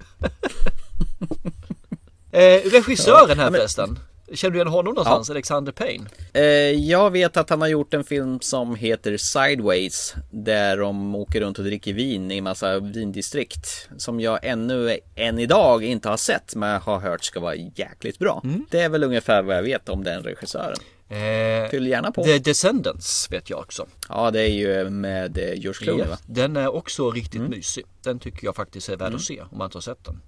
eh, 2.39 2.71
regissören 2.71 3.39
här 3.39 3.45
Ja, 3.45 3.51
men- 3.51 3.53
förresten. 3.53 3.99
Känner 4.35 4.53
du 4.53 4.59
igen 4.59 4.69
honom 4.69 4.95
någonstans? 4.95 5.31
Alexander 5.31 5.73
Payne? 5.73 6.05
Eh, 6.33 6.43
jag 6.71 7.11
vet 7.11 7.37
att 7.37 7.51
han 7.51 7.61
har 7.61 7.69
gjort 7.69 7.95
en 7.95 8.05
film 8.05 8.41
som 8.41 8.75
heter 8.75 9.17
Sideways 9.17 10.15
Där 10.31 10.77
de 10.77 11.15
åker 11.15 11.41
runt 11.41 11.59
och 11.59 11.65
dricker 11.65 11.93
vin 11.93 12.31
i 12.31 12.41
massa 12.41 12.79
vindistrikt 12.79 13.89
Som 13.97 14.21
jag 14.21 14.39
ännu 14.43 14.99
än 15.15 15.39
idag 15.39 15.85
inte 15.85 16.09
har 16.09 16.17
sett 16.17 16.55
men 16.55 16.81
har 16.81 17.01
hört 17.01 17.25
ska 17.25 17.41
vara 17.41 17.55
jäkligt 17.55 18.19
bra 18.19 18.43
Det 18.71 18.81
är 18.81 18.89
väl 18.89 19.05
ungefär 19.05 19.43
vad 19.43 19.57
jag 19.57 19.63
vet 19.63 19.89
om 19.89 20.05
den 20.05 20.23
regissören 20.23 20.79
Eh, 21.11 21.71
Fyll 21.71 21.87
gärna 21.87 22.13
på 22.13 22.25
The 22.25 22.39
Descendants 22.39 23.31
vet 23.31 23.51
jag 23.51 23.59
också. 23.59 23.87
Ja 24.09 24.31
det 24.31 24.41
är 24.41 24.49
ju 24.49 24.91
med 24.91 25.39
eh, 25.39 25.45
George 25.55 25.73
Clooney 25.85 26.07
va? 26.07 26.19
Den 26.27 26.57
är 26.57 26.75
också 26.75 27.11
riktigt 27.11 27.41
mysig. 27.41 27.85
Den 28.03 28.19
tycker 28.19 28.45
jag 28.45 28.57
faktiskt 28.57 28.89
är 28.89 28.97
värd 28.97 29.15
att 29.15 29.23
se 29.23 29.41
om 29.41 29.59
man 29.59 29.65
inte 29.65 29.77
har 29.77 29.83
sett 29.83 30.05
den. 30.05 30.23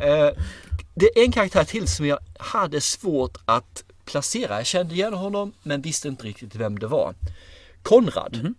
Eh, 0.00 0.30
det 0.94 1.06
är 1.18 1.24
en 1.24 1.32
karaktär 1.32 1.64
till 1.64 1.88
som 1.88 2.06
jag 2.06 2.18
hade 2.38 2.80
svårt 2.80 3.38
att 3.44 3.84
placera. 4.04 4.56
Jag 4.56 4.66
kände 4.66 4.94
igen 4.94 5.14
honom 5.14 5.52
men 5.62 5.82
visste 5.82 6.08
inte 6.08 6.24
riktigt 6.24 6.54
vem 6.54 6.78
det 6.78 6.86
var. 6.86 7.14
Konrad. 7.82 8.54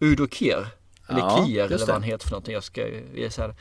Udo 0.00 0.28
Kier. 0.28 0.66
Eller 1.08 1.18
Ja, 1.18 1.44
Kier 1.46 1.64
eller 1.64 1.78
det. 1.78 1.84
vad 1.84 1.94
han 1.94 2.02
heter 2.02 2.24
för 2.24 2.30
någonting. 2.30 2.54
Jag, 2.54 2.64
ska, 2.64 2.88
jag, 3.14 3.54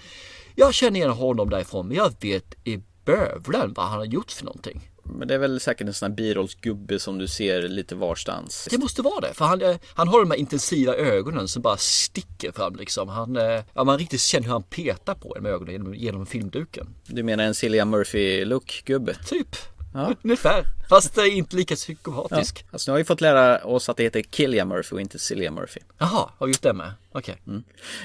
jag 0.56 0.74
känner 0.74 1.00
igen 1.00 1.12
honom 1.12 1.50
därifrån 1.50 1.88
men 1.88 1.98
jag 1.98 2.13
vet 2.20 2.56
i 2.63 2.80
bövlen 3.06 3.74
vad 3.74 3.86
han 3.86 3.98
har 3.98 4.06
gjort 4.06 4.32
för 4.32 4.46
någonting. 4.46 4.89
Men 5.10 5.28
det 5.28 5.34
är 5.34 5.38
väl 5.38 5.60
säkert 5.60 5.88
en 5.88 5.94
sån 5.94 6.10
här 6.12 6.15
birollsgubbe 6.15 7.00
som 7.00 7.18
du 7.18 7.28
ser 7.28 7.62
lite 7.62 7.96
varstans 7.96 8.68
Det 8.72 8.78
måste 8.78 9.02
vara 9.02 9.20
det, 9.20 9.34
för 9.34 9.46
han, 9.46 9.62
eh, 9.62 9.76
han 9.94 10.08
har 10.08 10.20
de 10.20 10.32
här 10.32 10.38
intensiva 10.38 10.96
ögonen 10.96 11.48
som 11.48 11.62
bara 11.62 11.78
sticker 11.78 12.52
fram 12.52 12.76
liksom. 12.76 13.10
Han, 13.10 13.36
eh, 13.38 13.63
ja, 13.74 13.84
man 13.84 13.98
riktigt 13.98 14.22
känner 14.22 14.46
hur 14.46 14.52
han 14.54 14.63
petar 14.63 15.15
på 15.15 15.36
en 15.38 15.44
med 15.44 15.52
ögonen 15.52 15.74
genom, 15.74 15.96
genom 15.96 16.26
filmduken. 16.26 16.88
Du 17.08 17.24
menar 17.24 17.44
en 17.44 17.56
Cillian 17.56 17.96
Murphy-look 17.96 18.82
gubbe? 18.86 19.15
Typ, 19.26 19.56
Ja. 19.96 20.13
ungefär. 20.24 20.65
Fast 20.89 21.15
det 21.15 21.22
är 21.22 21.32
inte 21.32 21.56
lika 21.56 21.76
psykopatisk. 21.76 22.65
Alltså 22.72 22.91
nu 22.91 22.94
har 22.94 22.98
vi 22.98 23.04
fått 23.04 23.22
lära 23.22 23.65
oss 23.65 23.89
att 23.89 23.98
det 23.98 24.04
heter 24.04 24.22
Killian 24.22 24.68
Murphy 24.68 24.96
och 24.96 25.02
inte 25.02 25.20
Cillian 25.20 25.54
Murphy 25.54 25.80
Jaha, 25.98 26.30
har 26.38 26.48
vi 26.48 26.54
gjort 26.54 26.62
det 26.62 26.74
med? 26.74 26.91
Okej. 27.12 27.38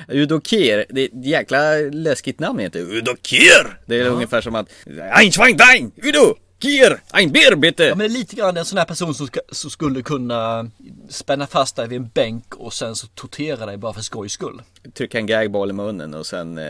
Udo 0.09 0.41
Kier, 0.41 0.87
det 0.91 1.01
är 1.01 1.05
ett 1.07 1.27
jäkla 1.27 1.75
läskigt 1.93 2.41
namn 2.41 2.59
heter 2.59 2.81
Udo 2.81 3.13
Kier! 3.23 3.79
Det 3.87 4.01
är 4.01 4.09
ungefär 4.09 4.41
som 4.41 4.55
att 4.55 4.69
Ein 5.13 5.33
Schwein 5.33 5.93
Udo 5.97 6.37
Kier, 6.63 7.01
ein 7.11 7.33
Bier 7.33 7.57
bitte! 7.57 7.85
Ja, 7.85 7.95
men 7.95 8.13
lite 8.13 8.37
grann 8.37 8.57
en 8.57 8.65
sån 8.65 8.79
här 8.79 8.85
person 8.85 9.15
som, 9.15 9.27
ska, 9.27 9.41
som 9.51 9.71
skulle 9.71 10.03
kunna 10.03 10.71
spänna 11.09 11.47
fast 11.47 11.77
dig 11.77 11.89
vid 11.89 11.97
en 12.01 12.09
bänk 12.15 12.55
och 12.55 12.73
sen 12.73 12.97
så 12.97 13.07
tortera 13.07 13.67
dig 13.67 13.77
bara 13.77 13.93
för 13.93 14.01
skojs 14.01 14.33
skull. 14.33 14.63
Trycka 14.95 15.19
en 15.19 15.27
gagball 15.27 15.71
i 15.71 15.73
munnen 15.73 16.15
och 16.15 16.27
sen 16.27 16.59
eh, 16.59 16.65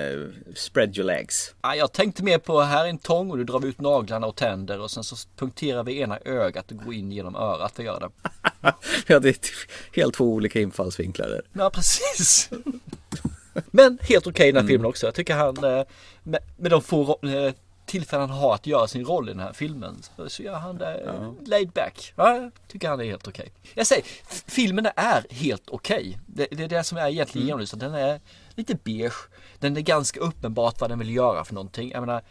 spread 0.56 0.96
your 0.98 1.06
legs. 1.06 1.54
Ja, 1.62 1.74
jag 1.74 1.92
tänkte 1.92 2.22
mer 2.22 2.38
på 2.38 2.60
här 2.60 2.84
är 2.84 2.88
en 2.88 2.98
tång 2.98 3.30
och 3.30 3.38
du 3.38 3.44
drar 3.44 3.66
ut 3.66 3.80
naglarna 3.80 4.26
och 4.26 4.36
tänder 4.36 4.80
och 4.80 4.90
sen 4.90 5.04
så 5.04 5.16
punkterar 5.36 5.84
vi 5.84 6.00
ena 6.00 6.18
ögat 6.24 6.70
och 6.70 6.76
går 6.76 6.94
in 6.94 7.12
genom 7.12 7.36
örat 7.36 7.72
för 7.76 7.82
att 7.82 7.86
göra 7.86 7.98
det. 7.98 8.10
ja, 9.06 9.18
det 9.20 9.28
är 9.28 9.32
t- 9.32 9.48
helt 9.92 10.14
två 10.14 10.24
olika 10.24 10.60
infallsvinklar 10.60 11.28
där. 11.28 11.42
Ja, 11.52 11.70
precis. 11.70 12.50
Men 13.70 13.98
helt 14.02 14.26
okej 14.26 14.48
i 14.48 14.52
den 14.52 14.62
här 14.62 14.68
filmen 14.68 14.86
också. 14.86 15.06
Jag 15.06 15.14
tycker 15.14 15.34
han, 15.34 15.64
eh, 15.64 15.82
med, 16.22 16.40
med 16.56 16.70
de 16.70 16.82
få 16.82 17.18
tillfällen 17.90 18.30
han 18.30 18.38
har 18.38 18.54
att 18.54 18.66
göra 18.66 18.88
sin 18.88 19.04
roll 19.04 19.28
i 19.28 19.32
den 19.32 19.40
här 19.40 19.52
filmen, 19.52 20.02
så, 20.16 20.28
så 20.28 20.42
gör 20.42 20.54
han 20.54 20.78
det 20.78 20.94
eh, 20.94 21.32
laid 21.46 21.70
back. 21.70 22.12
Ja, 22.16 22.36
jag 22.36 22.52
tycker 22.68 22.88
han 22.88 23.00
är 23.00 23.04
helt 23.04 23.28
okej. 23.28 23.52
Jag 23.74 23.86
säger, 23.86 24.04
filmen 24.46 24.86
är 24.96 25.26
helt 25.30 25.70
okej. 25.70 26.18
Det, 26.26 26.48
det 26.50 26.64
är 26.64 26.68
det 26.68 26.84
som 26.84 26.98
är 26.98 27.08
egentligen 27.08 27.46
genomlysande. 27.46 27.86
Den 27.86 27.94
är 27.94 28.20
lite 28.54 28.74
beige. 28.74 29.28
Den 29.58 29.76
är 29.76 29.80
ganska 29.80 30.20
uppenbart 30.20 30.80
vad 30.80 30.90
den 30.90 30.98
vill 30.98 31.14
göra 31.14 31.44
för 31.44 31.54
någonting. 31.54 31.90
Jag 31.90 32.00
menar, 32.00 32.22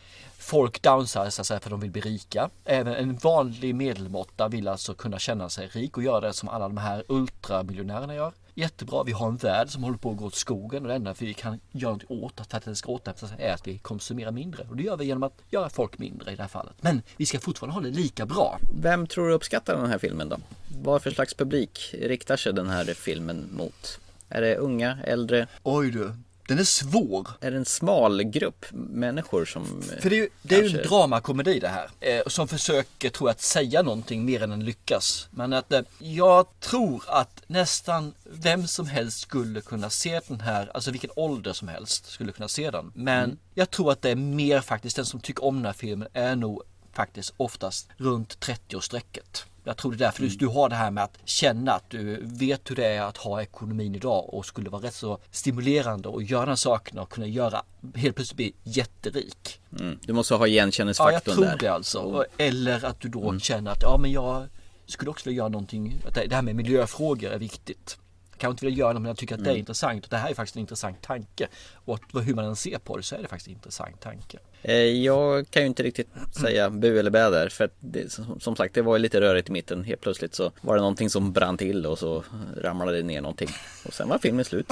folk 0.50 0.82
downsizar 0.82 1.44
sig 1.44 1.60
för 1.60 1.70
de 1.70 1.80
vill 1.80 1.92
bli 1.92 2.02
rika. 2.02 2.50
Även 2.66 2.94
en 2.94 3.16
vanlig 3.16 3.76
medelmåtta 3.76 4.48
vill 4.48 4.68
alltså 4.68 4.94
kunna 4.94 5.20
känna 5.20 5.50
sig 5.50 5.68
rik 5.68 5.98
och 5.98 6.04
göra 6.04 6.20
det 6.20 6.34
som 6.34 6.50
alla 6.50 6.68
de 6.68 6.78
här 6.78 7.04
ultramiljonärerna 7.08 8.16
gör. 8.16 8.34
Jättebra, 8.54 9.04
vi 9.04 9.12
har 9.12 9.28
en 9.28 9.38
värld 9.38 9.70
som 9.70 9.84
håller 9.84 9.98
på 9.98 10.12
att 10.12 10.18
gå 10.18 10.26
åt 10.26 10.36
skogen 10.36 10.82
och 10.82 10.88
det 10.88 10.96
enda 10.96 11.16
vi 11.20 11.34
kan 11.34 11.60
göra 11.72 11.94
något 11.94 12.04
åt 12.08 12.48
för 12.48 12.58
att 12.58 12.66
den 12.66 12.76
ska 12.76 12.92
återhämta 12.92 13.28
sig 13.28 13.38
är 13.40 13.54
att 13.54 13.68
vi 13.68 13.78
konsumerar 13.78 14.32
mindre. 14.32 14.66
Och 14.70 14.76
det 14.76 14.84
gör 14.84 14.98
vi 14.98 15.06
genom 15.06 15.24
att 15.24 15.42
göra 15.50 15.70
folk 15.70 15.98
mindre 15.98 16.32
i 16.32 16.36
det 16.36 16.42
här 16.42 16.50
fallet. 16.50 16.74
Men 16.82 17.02
vi 17.18 17.26
ska 17.26 17.40
fortfarande 17.40 17.74
ha 17.74 17.82
det 17.82 17.90
lika 17.90 18.26
bra. 18.26 18.60
Vem 18.82 19.08
tror 19.08 19.28
du 19.28 19.34
uppskattar 19.34 19.78
den 19.78 19.90
här 19.90 19.98
filmen 19.98 20.30
då? 20.30 20.38
Vad 20.84 21.02
för 21.02 21.12
slags 21.12 21.34
publik 21.34 21.96
riktar 22.02 22.38
sig 22.38 22.54
den 22.54 22.70
här 22.70 22.86
filmen 22.86 23.50
mot? 23.52 24.00
Är 24.30 24.42
det 24.42 24.56
unga, 24.56 24.98
äldre? 25.04 25.48
Oj 25.64 25.92
du, 25.92 26.14
den 26.50 26.60
är 26.60 26.64
svår. 26.64 27.28
Är 27.42 27.52
det 27.52 27.58
en 27.58 27.66
smal 27.66 28.24
grupp 28.24 28.66
människor 28.72 29.46
som... 29.46 29.82
För 30.02 30.10
det 30.10 30.16
är 30.16 30.22
ju, 30.22 30.30
det 30.42 30.56
är 30.56 30.64
ju 30.64 30.80
en 30.80 30.88
dramakomedi 30.88 31.60
det 31.60 31.68
här. 31.68 31.90
Eh, 32.00 32.22
som 32.28 32.48
försöker, 32.48 33.10
tror 33.10 33.30
jag, 33.30 33.34
att 33.34 33.42
säga 33.42 33.82
någonting 33.82 34.26
mer 34.26 34.44
än 34.44 34.50
den 34.50 34.66
lyckas. 34.66 35.28
Men 35.32 35.54
att 35.54 35.72
eh, 35.72 35.82
jag 36.00 36.46
tror 36.60 37.04
att 37.08 37.42
nästan 37.48 38.14
vem 38.24 38.68
som 38.68 38.88
helst 38.88 39.20
skulle 39.20 39.62
kunna 39.62 39.90
se 39.90 40.22
den 40.28 40.40
här, 40.40 40.72
alltså 40.74 40.92
vilken 40.92 41.10
ålder 41.16 41.54
som 41.54 41.68
helst 41.68 42.06
skulle 42.12 42.32
kunna 42.32 42.48
se 42.48 42.72
den. 42.72 42.92
Men 42.96 43.24
Mm. 43.24 43.38
jag 43.54 43.70
tror 43.72 43.92
att 43.92 44.02
det 44.02 44.10
är 44.10 44.16
mer 44.16 44.62
faktiskt, 44.62 44.96
den 44.96 45.06
som 45.06 45.20
tycker 45.20 45.44
om 45.44 45.56
den 45.56 45.66
här 45.66 45.74
filmen 45.74 46.08
är 46.14 46.36
nog 46.36 46.62
faktiskt 46.94 47.34
oftast 47.38 47.88
runt 47.98 48.38
30-årsstrecket. 48.40 49.44
Jag 49.64 49.78
tror 49.78 49.92
det 49.92 49.96
är 49.96 50.00
därför 50.00 50.24
Mm. 50.24 50.36
du, 50.38 50.48
har 50.48 50.70
det 50.70 50.76
här 50.76 50.92
med 50.92 51.04
att 51.04 51.18
känna 51.26 51.72
att 51.74 51.90
du 51.90 52.20
vet 52.24 52.70
hur 52.72 52.76
det 52.76 52.86
är 52.86 53.02
att 53.02 53.18
ha 53.18 53.42
ekonomin 53.42 53.96
idag 53.96 54.34
och 54.34 54.46
skulle 54.46 54.70
vara 54.70 54.82
rätt 54.84 54.94
så 54.94 55.18
stimulerande 55.32 56.10
och 56.10 56.24
göra 56.24 56.56
sakerna 56.56 57.02
och 57.02 57.10
kunna 57.10 57.28
göra 57.28 57.64
helt 57.96 58.16
plötsligt 58.16 58.38
bli 58.38 58.54
jätterik. 58.64 59.62
Mm. 59.80 60.00
Du 60.02 60.14
måste 60.14 60.34
ha 60.34 60.40
Ja, 60.40 60.48
jag 60.48 60.50
igenkänningsfaktorn 60.54 61.36
tror 61.36 61.46
där. 61.46 61.58
det 61.60 61.68
alltså. 61.68 62.00
Och- 62.00 62.26
Eller 62.38 62.86
att 62.86 63.00
du 63.00 63.10
då 63.10 63.40
känner 63.40 63.72
att 63.72 63.82
ja, 63.82 63.98
men 64.02 64.12
jag 64.12 64.48
skulle 64.86 65.12
också 65.12 65.30
vilja 65.30 65.38
göra 65.38 65.50
någonting. 65.50 66.02
Att 66.08 66.14
det 66.30 66.36
här 66.36 66.42
med 66.42 66.56
miljöfrågor 66.56 67.30
är 67.32 67.40
viktigt. 67.40 67.98
Kanske 68.40 68.52
inte 68.54 68.66
vill 68.66 68.78
göra 68.78 68.94
det 68.94 69.00
men 69.00 69.08
jag 69.08 69.18
tycker 69.18 69.36
att 69.36 69.44
det 69.44 69.50
är 69.52 69.56
intressant. 69.56 70.04
Och 70.04 70.10
det 70.10 70.18
här 70.18 70.30
är 70.30 70.34
faktiskt 70.34 70.56
en 70.56 70.60
intressant 70.60 71.02
tanke. 71.02 71.48
Och 71.86 72.00
hur 72.24 72.34
man 72.34 72.46
än 72.46 72.56
ser 72.56 72.78
på 72.80 72.98
det 72.98 73.04
så 73.04 73.16
är 73.16 73.22
det 73.22 73.28
faktiskt 73.28 73.48
en 73.48 73.54
intressant 73.54 74.00
tanke. 74.02 74.38
Eh, 74.62 74.76
Jag 74.76 75.50
kan 75.50 75.62
ju 75.62 75.68
inte 75.68 75.84
riktigt 75.84 76.08
säga 76.42 76.70
bu 76.70 77.00
eller 77.00 77.12
bä 77.12 77.30
där 77.30 77.50
för 77.50 77.64
att 77.66 77.74
det, 77.80 78.12
som 78.12 78.40
som 78.40 78.56
sagt 78.56 78.74
det 78.76 78.82
var 78.82 78.96
ju 78.96 79.02
lite 79.02 79.22
rörigt 79.22 79.50
i 79.50 79.52
mitten 79.52 79.84
helt 79.84 80.02
plötsligt 80.02 80.36
så 80.36 80.52
var 80.62 80.76
det 80.76 80.82
någonting 80.82 81.10
som 81.10 81.32
brann 81.34 81.58
till 81.58 81.86
och 81.86 82.00
så 82.00 82.24
ramlade 82.58 82.98
det 82.98 83.04
ner 83.04 83.22
någonting 83.22 83.50
och 83.86 83.94
sen 83.94 84.10
var 84.10 84.18
filmen 84.18 84.46
slut 84.46 84.72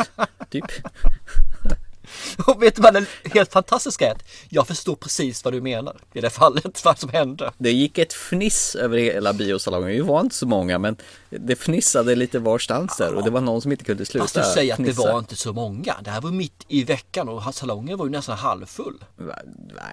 typ 0.49 0.65
Och 2.47 2.63
vet 2.63 2.75
du 2.75 2.81
vad 2.81 2.93
det 2.93 3.05
helt 3.33 3.53
fantastiska 3.53 4.11
är? 4.11 4.17
Jag 4.49 4.67
förstår 4.67 4.95
precis 4.95 5.43
vad 5.43 5.53
du 5.53 5.61
menar 5.61 5.97
i 6.13 6.21
det 6.21 6.29
fallet, 6.29 6.81
vad 6.85 6.99
som 6.99 7.09
hände. 7.09 7.51
Det 7.57 7.71
gick 7.71 7.97
ett 7.97 8.13
fniss 8.13 8.75
över 8.75 8.97
hela 8.97 9.33
biosalongen, 9.33 9.89
vi 9.89 9.99
var 9.99 10.21
inte 10.21 10.35
så 10.35 10.47
många 10.47 10.79
men 10.79 10.95
det 11.29 11.55
fnissade 11.55 12.15
lite 12.15 12.39
varstans 12.39 12.97
där 12.97 13.13
och 13.13 13.23
det 13.23 13.29
var 13.29 13.41
någon 13.41 13.61
som 13.61 13.71
inte 13.71 13.83
kunde 13.83 14.05
sluta 14.05 14.23
Fast 14.23 14.35
du 14.35 14.43
säger 14.43 14.73
att 14.73 14.77
det 14.77 14.83
fnissa. 14.83 15.11
var 15.11 15.19
inte 15.19 15.35
så 15.35 15.53
många. 15.53 15.95
Det 16.01 16.09
här 16.11 16.21
var 16.21 16.31
mitt 16.31 16.65
i 16.67 16.83
veckan 16.83 17.29
och 17.29 17.55
salongen 17.55 17.97
var 17.97 18.05
ju 18.05 18.11
nästan 18.11 18.37
halvfull. 18.37 19.03
Va? 19.15 19.39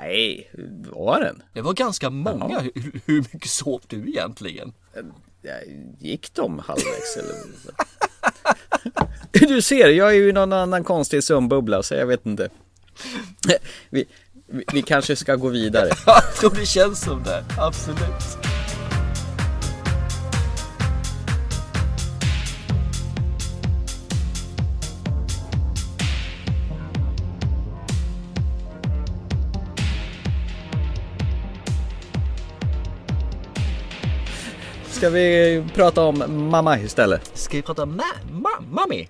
Nej, 0.00 0.50
var 0.92 1.20
den? 1.20 1.42
Det 1.52 1.60
var 1.60 1.72
ganska 1.72 2.10
många. 2.10 2.60
Hur, 2.60 3.00
hur 3.06 3.20
mycket 3.32 3.50
sov 3.50 3.80
du 3.86 4.08
egentligen? 4.08 4.72
Ja, 5.42 5.52
Gick 5.98 6.34
de 6.34 6.58
halvvägs 6.58 7.16
eller? 7.16 7.34
Du 9.32 9.62
ser, 9.62 9.88
jag 9.88 10.08
är 10.08 10.14
ju 10.14 10.28
i 10.28 10.32
någon 10.32 10.52
annan 10.52 10.84
konstig 10.84 11.24
sömnbubbla 11.24 11.82
så 11.82 11.94
jag 11.94 12.06
vet 12.06 12.26
inte. 12.26 12.48
Vi, 13.46 13.56
vi, 13.90 14.64
vi 14.72 14.82
kanske 14.82 15.16
ska 15.16 15.36
gå 15.36 15.48
vidare. 15.48 15.90
Tror 16.40 16.54
det 16.60 16.66
känns 16.66 17.00
som 17.00 17.22
det, 17.22 17.44
absolut. 17.58 18.38
Ska 34.90 35.10
vi 35.10 35.64
prata 35.74 36.02
om 36.04 36.48
mamma 36.50 36.78
istället? 36.78 37.33
Ska 37.54 37.58
vi 37.58 37.62
prata 37.62 37.86
ma 37.86 38.04
ma 38.30 38.50
mami? 38.70 39.08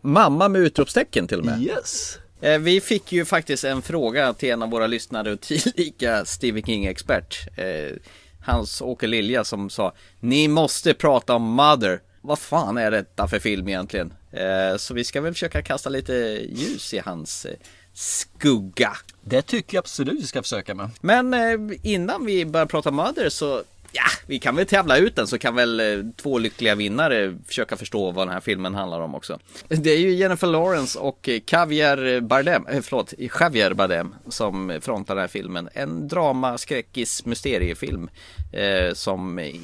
Mamma 0.00 0.48
med 0.48 0.60
utropstecken 0.60 1.26
till 1.28 1.38
och 1.38 1.44
med. 1.44 1.62
Yes. 1.62 2.18
Eh, 2.40 2.58
Vi 2.58 2.80
fick 2.80 3.12
ju 3.12 3.24
faktiskt 3.24 3.64
en 3.64 3.82
fråga 3.82 4.32
till 4.32 4.50
en 4.50 4.62
av 4.62 4.70
våra 4.70 4.86
lyssnare 4.86 5.32
och 5.32 5.40
tillika 5.74 6.24
Stephen 6.24 6.62
King-expert. 6.62 7.48
eh, 7.58 7.96
Hans-Åke 8.44 9.06
Lilja 9.06 9.44
som 9.44 9.70
sa 9.70 9.92
Ni 10.20 10.48
måste 10.48 10.94
prata 10.94 11.34
om 11.34 11.42
Mother. 11.42 12.00
Vad 12.20 12.38
fan 12.38 12.78
är 12.78 12.90
detta 12.90 13.28
för 13.28 13.38
film 13.38 13.68
egentligen? 13.68 14.14
Eh, 14.30 14.76
Så 14.76 14.94
vi 14.94 15.04
ska 15.04 15.20
väl 15.20 15.32
försöka 15.32 15.62
kasta 15.62 15.90
lite 15.90 16.12
ljus 16.48 16.94
i 16.94 16.98
hans 16.98 17.46
skugga. 17.92 18.92
Det 19.24 19.42
tycker 19.42 19.76
jag 19.76 19.82
absolut 19.82 20.22
vi 20.22 20.26
ska 20.26 20.42
försöka 20.42 20.74
med. 20.74 20.90
Men 21.00 21.34
innan 21.82 22.26
vi 22.26 22.44
börjar 22.46 22.66
prata 22.66 22.90
Mother 22.90 23.28
så 23.28 23.62
Ja, 23.94 24.02
vi 24.26 24.38
kan 24.38 24.56
väl 24.56 24.66
tävla 24.66 24.96
ut 24.96 25.16
den 25.16 25.26
så 25.26 25.38
kan 25.38 25.54
väl 25.54 25.80
eh, 25.80 25.86
två 26.16 26.38
lyckliga 26.38 26.74
vinnare 26.74 27.38
försöka 27.46 27.76
förstå 27.76 28.10
vad 28.10 28.26
den 28.26 28.34
här 28.34 28.40
filmen 28.40 28.74
handlar 28.74 29.00
om 29.00 29.14
också. 29.14 29.38
Det 29.68 29.90
är 29.90 29.98
ju 29.98 30.14
Jennifer 30.14 30.46
Lawrence 30.46 30.98
och 30.98 31.28
eh, 31.28 31.40
Javier 31.46 32.20
Bardem, 32.20 32.66
eh, 32.66 32.82
förlåt, 32.82 33.14
Javier 33.40 33.74
Bardem 33.74 34.14
som 34.28 34.78
frontar 34.82 35.14
den 35.14 35.20
här 35.20 35.28
filmen. 35.28 35.68
En 35.74 36.08
drama, 36.08 36.58
skräckis, 36.58 37.26
mysteriefilm 37.26 38.10
eh, 38.52 38.94
som, 38.94 39.38
eh, 39.38 39.54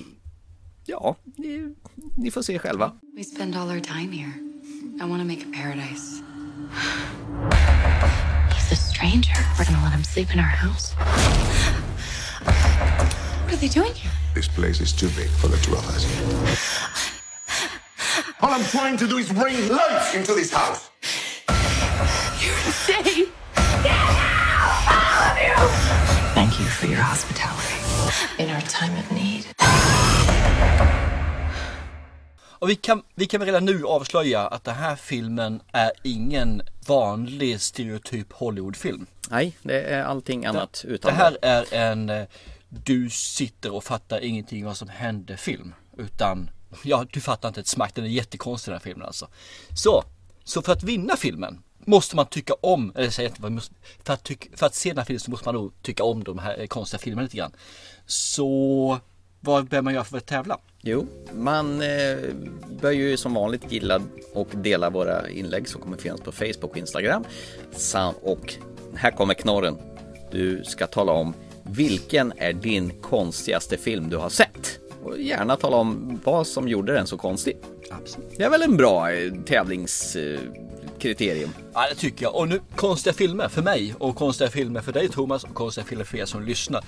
ja, 0.86 1.16
ni, 1.36 1.74
ni 2.16 2.30
får 2.30 2.42
se 2.42 2.58
själva. 2.58 2.92
We 3.16 3.24
spend 3.24 3.56
all 3.56 3.68
our 3.68 3.80
time 3.80 4.12
here. 4.12 4.32
I 5.00 5.04
want 5.10 5.22
to 5.22 5.26
make 5.26 5.42
a 5.42 5.52
paradise. 5.62 6.22
He's 8.50 8.72
a 8.72 8.76
stranger. 8.76 9.36
We're 9.58 9.64
gonna 9.64 9.84
let 9.84 9.92
him 9.94 10.04
sleep 10.04 10.34
in 10.34 10.40
our 10.40 10.44
house. 10.44 10.94
What 13.48 13.56
are 13.56 13.60
they 13.60 13.80
doing 13.80 13.94
here? 13.94 14.12
This 14.34 14.46
place 14.46 14.78
is 14.78 14.92
too 14.92 15.08
big 15.16 15.30
for 15.40 15.48
the 15.48 15.56
two 15.56 15.72
of 15.72 15.88
us. 15.88 16.04
All 18.42 18.50
I'm 18.50 18.64
trying 18.64 18.98
to 18.98 19.06
do 19.06 19.16
is 19.16 19.32
bring 19.32 19.68
life 19.68 20.14
into 20.14 20.34
this 20.34 20.52
house. 20.52 20.90
You're 22.42 22.52
insane. 22.66 23.28
Thank 26.34 26.60
you 26.60 26.66
for 26.66 26.88
your 26.88 27.00
hospitality. 27.00 27.78
In 28.38 28.50
our 28.50 28.60
time 28.60 28.92
of 28.98 29.10
need. 29.12 29.46
Och 32.60 32.70
vi 32.70 32.76
kan, 32.76 33.02
vi 33.14 33.26
kan 33.26 33.42
redan 33.42 33.64
nu 33.64 33.84
avslöja 33.84 34.46
att 34.46 34.64
den 34.64 34.74
här 34.74 34.96
filmen 34.96 35.60
är 35.72 35.90
ingen 36.02 36.62
vanlig 36.86 37.60
stereotyp 37.60 38.32
Hollywoodfilm. 38.32 39.06
Nej, 39.30 39.56
det 39.62 39.80
är 39.80 40.04
allting 40.04 40.46
annat 40.46 40.84
Det 40.86 40.94
utan 40.94 41.14
här 41.14 41.36
är 41.42 41.74
en 41.74 42.10
eh, 42.10 42.26
du 42.68 43.10
sitter 43.10 43.72
och 43.72 43.84
fattar 43.84 44.20
ingenting 44.20 44.64
vad 44.64 44.76
som 44.76 44.88
hände 44.88 45.36
film. 45.36 45.74
Utan, 45.96 46.50
ja 46.84 47.06
du 47.10 47.20
fattar 47.20 47.48
inte 47.48 47.60
ett 47.60 47.66
smack. 47.66 47.94
Den 47.94 48.04
är 48.04 48.08
jättekonstig 48.08 48.72
den 48.72 48.78
här 48.78 48.84
filmen 48.84 49.06
alltså. 49.06 49.28
Så, 49.76 50.04
så 50.44 50.62
för 50.62 50.72
att 50.72 50.82
vinna 50.82 51.16
filmen 51.16 51.62
måste 51.78 52.16
man 52.16 52.26
tycka 52.26 52.54
om, 52.60 52.92
eller 52.94 53.10
säga 53.10 53.28
inte 53.28 53.42
vad 53.42 53.52
måste, 53.52 53.74
för 54.04 54.12
att, 54.12 54.24
tyck, 54.24 54.58
för 54.58 54.66
att 54.66 54.74
se 54.74 54.88
den 54.88 54.98
här 54.98 55.04
filmen 55.04 55.20
så 55.20 55.30
måste 55.30 55.48
man 55.48 55.54
nog 55.54 55.82
tycka 55.82 56.04
om 56.04 56.24
de 56.24 56.38
här 56.38 56.60
eh, 56.60 56.66
konstiga 56.66 56.98
filmerna 56.98 57.22
lite 57.22 57.36
grann. 57.36 57.52
Så, 58.06 58.98
vad 59.40 59.68
bör 59.68 59.82
man 59.82 59.94
göra 59.94 60.04
för 60.04 60.16
att 60.18 60.26
tävla? 60.26 60.58
Jo, 60.82 61.06
man 61.34 61.82
eh, 61.82 62.18
bör 62.80 62.90
ju 62.90 63.16
som 63.16 63.34
vanligt 63.34 63.72
gilla 63.72 64.00
och 64.34 64.48
dela 64.54 64.90
våra 64.90 65.30
inlägg 65.30 65.68
som 65.68 65.80
kommer 65.80 65.96
finnas 65.96 66.20
på 66.20 66.32
Facebook 66.32 66.70
och 66.70 66.76
Instagram. 66.76 67.24
Sam- 67.72 68.14
Och 68.22 68.54
här 68.94 69.10
kommer 69.10 69.34
knorren. 69.34 69.78
Du 70.30 70.64
ska 70.64 70.86
tala 70.86 71.12
om 71.12 71.34
vilken 71.70 72.32
är 72.36 72.52
din 72.52 72.92
konstigaste 73.00 73.76
film 73.76 74.10
du 74.10 74.16
har 74.16 74.28
sett? 74.28 74.78
Och 75.04 75.20
gärna 75.20 75.56
tala 75.56 75.76
om 75.76 76.20
vad 76.24 76.46
som 76.46 76.68
gjorde 76.68 76.92
den 76.92 77.06
så 77.06 77.16
konstig. 77.16 77.56
Absolut. 77.90 78.32
Det 78.36 78.44
är 78.44 78.50
väl 78.50 78.62
en 78.62 78.76
bra 78.76 79.12
eh, 79.12 79.32
tävlingskriterium. 79.46 81.50
Ja 81.74 81.86
det 81.90 81.94
tycker 81.94 82.24
jag. 82.24 82.34
Och 82.34 82.48
nu 82.48 82.60
konstiga 82.76 83.14
filmer 83.14 83.48
för 83.48 83.62
mig 83.62 83.94
och 83.98 84.16
konstiga 84.16 84.50
filmer 84.50 84.80
för 84.80 84.92
dig 84.92 85.08
Thomas 85.08 85.44
och 85.44 85.54
konstiga 85.54 85.84
filmer 85.84 86.04
för 86.04 86.18
er 86.18 86.24
som 86.24 86.42
lyssnar. 86.42 86.84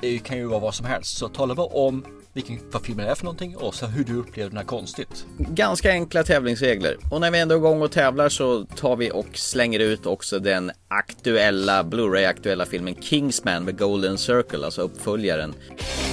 Det 0.00 0.18
kan 0.18 0.38
ju 0.38 0.46
vara 0.46 0.60
vad 0.60 0.74
som 0.74 0.86
helst. 0.86 1.18
Så 1.18 1.28
tala 1.28 1.54
bara 1.54 1.66
om 1.66 2.04
vilken, 2.32 2.58
vad 2.70 2.82
filmen 2.82 3.06
är 3.06 3.14
för 3.14 3.24
någonting 3.24 3.56
och 3.56 3.74
så 3.74 3.86
hur 3.86 4.04
du 4.04 4.16
upplever 4.16 4.50
den 4.50 4.56
här 4.56 4.64
konstigt. 4.64 5.26
Ganska 5.38 5.90
enkla 5.90 6.22
tävlingsregler. 6.22 6.96
Och 7.10 7.20
när 7.20 7.30
vi 7.30 7.38
ändå 7.38 7.54
är 7.54 7.58
igång 7.58 7.82
och 7.82 7.92
tävlar 7.92 8.28
så 8.28 8.64
tar 8.64 8.96
vi 8.96 9.10
och 9.10 9.38
slänger 9.38 9.80
ut 9.80 10.06
också 10.06 10.38
den 10.38 10.70
aktuella, 10.88 11.84
Blu-ray-aktuella 11.84 12.66
filmen 12.66 12.94
Kingsman 12.94 13.64
med 13.64 13.78
Golden 13.78 14.18
Circle, 14.18 14.64
alltså 14.64 14.82
uppföljaren. 14.82 15.54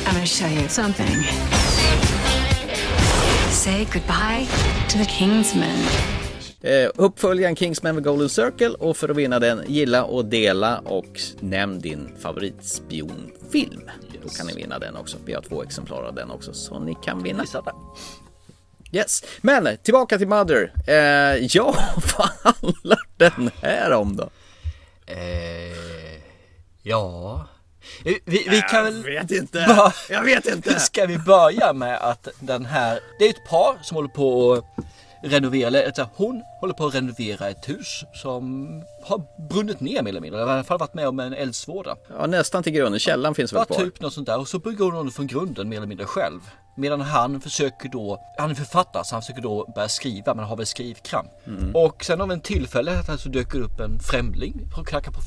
I'm 0.05 0.13
gonna 0.13 0.25
show 0.25 0.51
you 0.51 0.67
something. 0.67 1.07
Say 3.51 3.85
goodbye 3.85 4.47
to 4.89 4.97
the 4.97 5.05
Kingsman. 5.05 5.77
Eh, 6.61 6.89
uppföljaren 6.95 7.55
Kingsman 7.55 7.95
med 7.95 8.03
Golden 8.03 8.29
Circle 8.29 8.69
och 8.69 8.97
för 8.97 9.09
att 9.09 9.17
vinna 9.17 9.39
den, 9.39 9.61
gilla 9.67 10.03
och 10.03 10.25
dela 10.25 10.79
och 10.79 11.19
nämn 11.39 11.79
din 11.79 12.09
favoritspionfilm. 12.19 13.89
Då 14.27 14.33
kan 14.37 14.47
ni 14.47 14.53
vinna 14.53 14.79
den 14.79 14.95
också. 14.95 15.17
Vi 15.25 15.33
har 15.33 15.41
två 15.41 15.63
exemplar 15.63 16.03
av 16.03 16.15
den 16.15 16.31
också 16.31 16.53
så 16.53 16.79
ni 16.79 16.95
kan 17.03 17.23
vinna. 17.23 17.45
Yes, 18.91 19.23
men 19.41 19.77
tillbaka 19.83 20.17
till 20.17 20.27
Mother. 20.27 20.73
Eh, 20.87 21.45
ja, 21.45 21.75
vad 22.17 22.29
handlar 22.53 22.99
den 23.17 23.51
här 23.61 23.91
om 23.93 24.15
då? 24.15 24.29
Eh, 25.05 26.21
ja, 26.83 27.45
vi, 28.03 28.19
vi 28.25 28.61
kan 28.61 28.83
väl... 28.83 28.95
Jag 28.97 29.21
vet 29.21 29.31
inte. 29.31 29.65
Bara- 29.67 29.93
Jag 30.09 30.23
vet 30.23 30.45
inte. 30.45 30.79
Ska 30.79 31.05
vi 31.05 31.17
börja 31.17 31.73
med 31.73 31.97
att 31.97 32.27
den 32.39 32.65
här, 32.65 32.99
det 33.19 33.25
är 33.25 33.29
ett 33.29 33.45
par 33.49 33.77
som 33.83 33.95
håller 33.95 34.09
på 34.09 34.53
att 34.53 34.65
renovera, 35.21 35.67
eller 35.67 35.85
alltså, 35.85 36.09
hon 36.15 36.43
håller 36.59 36.73
på 36.73 36.85
att 36.85 36.95
renovera 36.95 37.49
ett 37.49 37.69
hus 37.69 38.03
som 38.13 38.67
har 39.03 39.21
brunnit 39.49 39.79
ner 39.79 40.01
mer 40.01 40.09
eller 40.09 40.21
mindre. 40.21 40.41
Eller 40.41 40.51
i 40.51 40.55
alla 40.55 40.63
fall 40.63 40.79
varit 40.79 40.93
med 40.93 41.07
om 41.07 41.19
en 41.19 41.33
eldsvåda. 41.33 41.95
Ja, 42.17 42.27
nästan 42.27 42.63
till 42.63 42.73
grunden. 42.73 42.99
Källan 42.99 43.35
finns 43.35 43.53
väl 43.53 43.65
Ja, 43.69 43.75
kvar? 43.75 43.85
typ 43.85 44.01
något 44.01 44.13
sånt 44.13 44.27
där. 44.27 44.39
Och 44.39 44.47
så 44.47 44.59
bygger 44.59 44.91
hon 44.91 45.11
från 45.11 45.27
grunden 45.27 45.69
mer 45.69 45.77
eller 45.77 45.87
mindre 45.87 46.05
själv. 46.05 46.39
Medan 46.77 47.01
han 47.01 47.41
försöker 47.41 47.89
då, 47.89 48.21
han 48.37 48.51
är 48.51 48.55
författare 48.55 49.03
så 49.03 49.15
han 49.15 49.21
försöker 49.21 49.41
då 49.41 49.71
börja 49.75 49.89
skriva 49.89 50.33
men 50.33 50.45
har 50.45 50.55
väl 50.57 50.65
skrivkramp. 50.65 51.29
Mm. 51.47 51.75
Och 51.75 52.03
sen 52.03 52.21
av 52.21 52.31
en 52.31 52.41
tillfälle 52.41 53.03
så 53.17 53.29
dyker 53.29 53.59
upp 53.61 53.79
en 53.79 53.99
främling 53.99 54.61
och 54.77 54.87
knackar 54.87 55.11
på, 55.11 55.19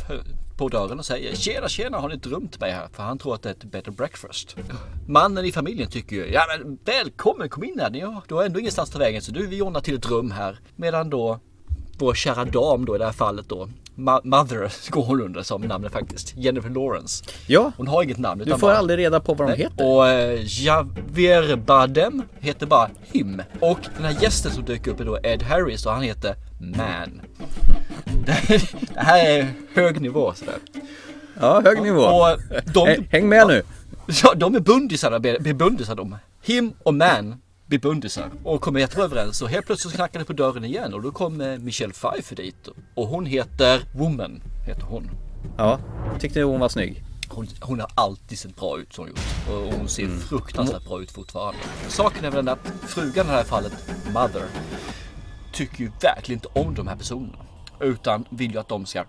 på 0.61 0.69
dörren 0.69 0.99
och 0.99 1.07
säger 1.07 1.35
Tjena 1.35 1.69
tjena 1.69 1.99
har 1.99 2.09
ni 2.09 2.17
drömt 2.17 2.61
mig 2.61 2.73
här? 2.73 2.89
För 2.93 3.03
han 3.03 3.19
tror 3.19 3.35
att 3.35 3.43
det 3.43 3.49
är 3.49 3.53
ett 3.53 3.65
better 3.65 3.91
breakfast. 3.91 4.57
Mannen 5.09 5.45
i 5.45 5.53
familjen 5.53 5.91
tycker 5.91 6.17
ju 6.17 6.33
Ja 6.33 6.43
men 6.49 6.79
välkommen 6.85 7.49
kom 7.49 7.65
in 7.65 7.81
här. 7.81 7.91
ni 7.91 8.05
du 8.29 8.35
har 8.35 8.45
ändå 8.45 8.61
ingenstans 8.61 8.89
att 8.89 8.93
ta 8.93 8.99
vägen 8.99 9.23
så 9.23 9.33
du 9.33 9.47
vi 9.47 9.63
ordnar 9.63 9.81
till 9.81 9.95
ett 9.95 10.07
rum 10.07 10.31
här. 10.31 10.59
Medan 10.77 11.11
då 11.11 11.41
vår 11.99 12.15
kära 12.15 12.45
dam 12.45 12.85
då 12.85 12.95
i 12.95 12.99
det 12.99 13.05
här 13.05 13.13
fallet 13.13 13.49
då 13.49 13.69
Mother 14.25 14.91
går 14.91 15.03
hon 15.05 15.21
under 15.23 15.43
som 15.43 15.63
namnet 15.63 15.93
faktiskt. 15.93 16.37
Jennifer 16.37 16.71
Lawrence. 16.71 17.25
Ja, 17.47 17.73
Hon 17.77 17.89
har 17.89 18.03
inget 18.03 18.19
namn. 18.19 18.39
du 18.39 18.45
utan 18.47 18.59
får 18.61 18.67
bara- 18.67 18.77
aldrig 18.77 18.99
reda 18.99 19.21
på 19.21 19.35
vad 19.35 19.49
de 19.49 19.53
Nej. 19.53 19.63
heter. 19.63 19.87
Och 19.87 20.09
eh, 20.09 20.41
Javier 20.65 21.57
Bardem 21.57 22.23
heter 22.41 22.67
bara 22.67 22.91
Him. 23.13 23.43
Och 23.61 23.79
den 23.97 24.05
här 24.05 24.23
gästen 24.23 24.53
som 24.53 24.65
dyker 24.65 24.91
upp 24.91 25.01
är 25.01 25.05
då 25.05 25.19
Ed 25.23 25.43
Harris 25.43 25.87
och 25.87 25.93
han 25.93 26.03
heter 26.03 26.35
Man. 26.61 27.21
Det, 28.27 28.63
här 28.97 29.29
är 29.31 29.47
hög 29.75 30.01
nivå 30.01 30.33
sådär. 30.35 30.55
Ja, 31.41 31.61
hög 31.65 31.83
nivå. 31.83 32.01
Och 32.03 32.39
de, 32.75 32.89
Häng- 33.11 33.29
med 33.29 33.47
nu. 33.49 33.63
Ja, 34.23 34.35
de 34.37 34.55
är 34.55 34.61
bundisar, 34.61 35.19
blir 35.19 35.55
bundisar 35.55 35.95
de. 35.95 36.17
Him 36.43 36.73
och 36.83 36.95
Man 36.95 37.35
blir 37.71 37.81
bundisar 37.81 38.31
och 38.45 38.61
kommer 38.61 38.81
jättebra 38.81 39.05
överens. 39.05 39.43
Och 39.43 39.49
helt 39.49 39.67
plötsligt 39.67 39.95
knackar 39.95 40.19
det 40.19 40.25
på 40.25 40.33
dörren 40.33 40.65
igen 40.65 40.95
och 40.95 41.03
då 41.03 41.11
kommer 41.11 41.59
Michelle 41.59 41.93
Pfeiffer 41.93 42.37
dit. 42.37 42.69
Och 42.95 43.07
hon 43.07 43.27
heter 43.27 43.83
Woman, 43.95 44.43
heter 44.67 44.83
hon. 44.83 45.11
Ja, 45.57 45.81
tyckte 46.21 46.41
du 46.41 46.45
hon 46.45 46.61
var 46.61 46.69
snygg? 46.69 47.05
Hon, 47.29 47.47
hon 47.61 47.81
har 47.81 47.91
alltid 47.95 48.39
sett 48.39 48.57
bra 48.57 48.79
ut 48.79 48.93
som 48.93 49.05
hon 49.05 49.09
gjort. 49.09 49.21
Och 49.49 49.79
hon 49.79 49.89
ser 49.89 50.09
fruktansvärt 50.09 50.85
bra 50.85 51.03
ut 51.03 51.11
fortfarande. 51.11 51.61
Saken 51.89 52.25
är 52.25 52.31
väl 52.31 52.45
den 52.45 52.55
att 52.55 52.73
frugan 52.87 53.27
i 53.27 53.29
det 53.29 53.35
här 53.35 53.45
fallet, 53.45 53.73
Mother, 54.07 54.45
tycker 55.53 55.81
ju 55.81 55.91
verkligen 56.03 56.37
inte 56.37 56.61
om 56.61 56.75
de 56.75 56.89
här 56.89 56.97
personerna. 56.97 57.39
Utan 57.81 58.25
vill 58.31 58.53
ju 58.53 58.59
att 58.59 58.69
de 58.69 58.87
ska 58.87 59.05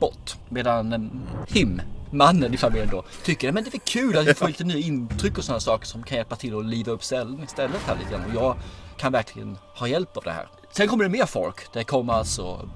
bort. 0.00 0.36
Medan 0.48 0.92
eh, 0.92 1.00
Him, 1.48 1.80
mannen 2.14 2.54
i 2.54 2.56
familjen 2.56 2.88
då, 2.90 3.02
tycker 3.22 3.52
men 3.52 3.64
det 3.64 3.74
är 3.74 3.78
kul 3.78 4.18
att 4.18 4.26
vi 4.26 4.34
får 4.34 4.46
lite 4.46 4.64
nya 4.64 4.78
intryck 4.86 5.38
och 5.38 5.44
sådana 5.44 5.60
saker 5.60 5.86
som 5.86 6.02
kan 6.02 6.16
hjälpa 6.16 6.36
till 6.36 6.58
att 6.58 6.64
liva 6.64 6.92
upp 6.92 7.04
ställen 7.04 7.40
istället 7.44 7.80
här 7.86 7.96
lite 7.98 8.10
grann. 8.10 8.24
Och 8.36 8.42
jag 8.44 8.56
kan 8.96 9.12
verkligen 9.12 9.58
ha 9.74 9.86
hjälp 9.88 10.16
av 10.16 10.22
det 10.22 10.32
här. 10.32 10.48
Sen 10.72 10.88
kommer 10.88 11.04
det 11.04 11.10
mer 11.10 11.26
folk. 11.26 11.72
Det 11.72 11.84
kommer 11.84 12.12
alltså 12.12 12.68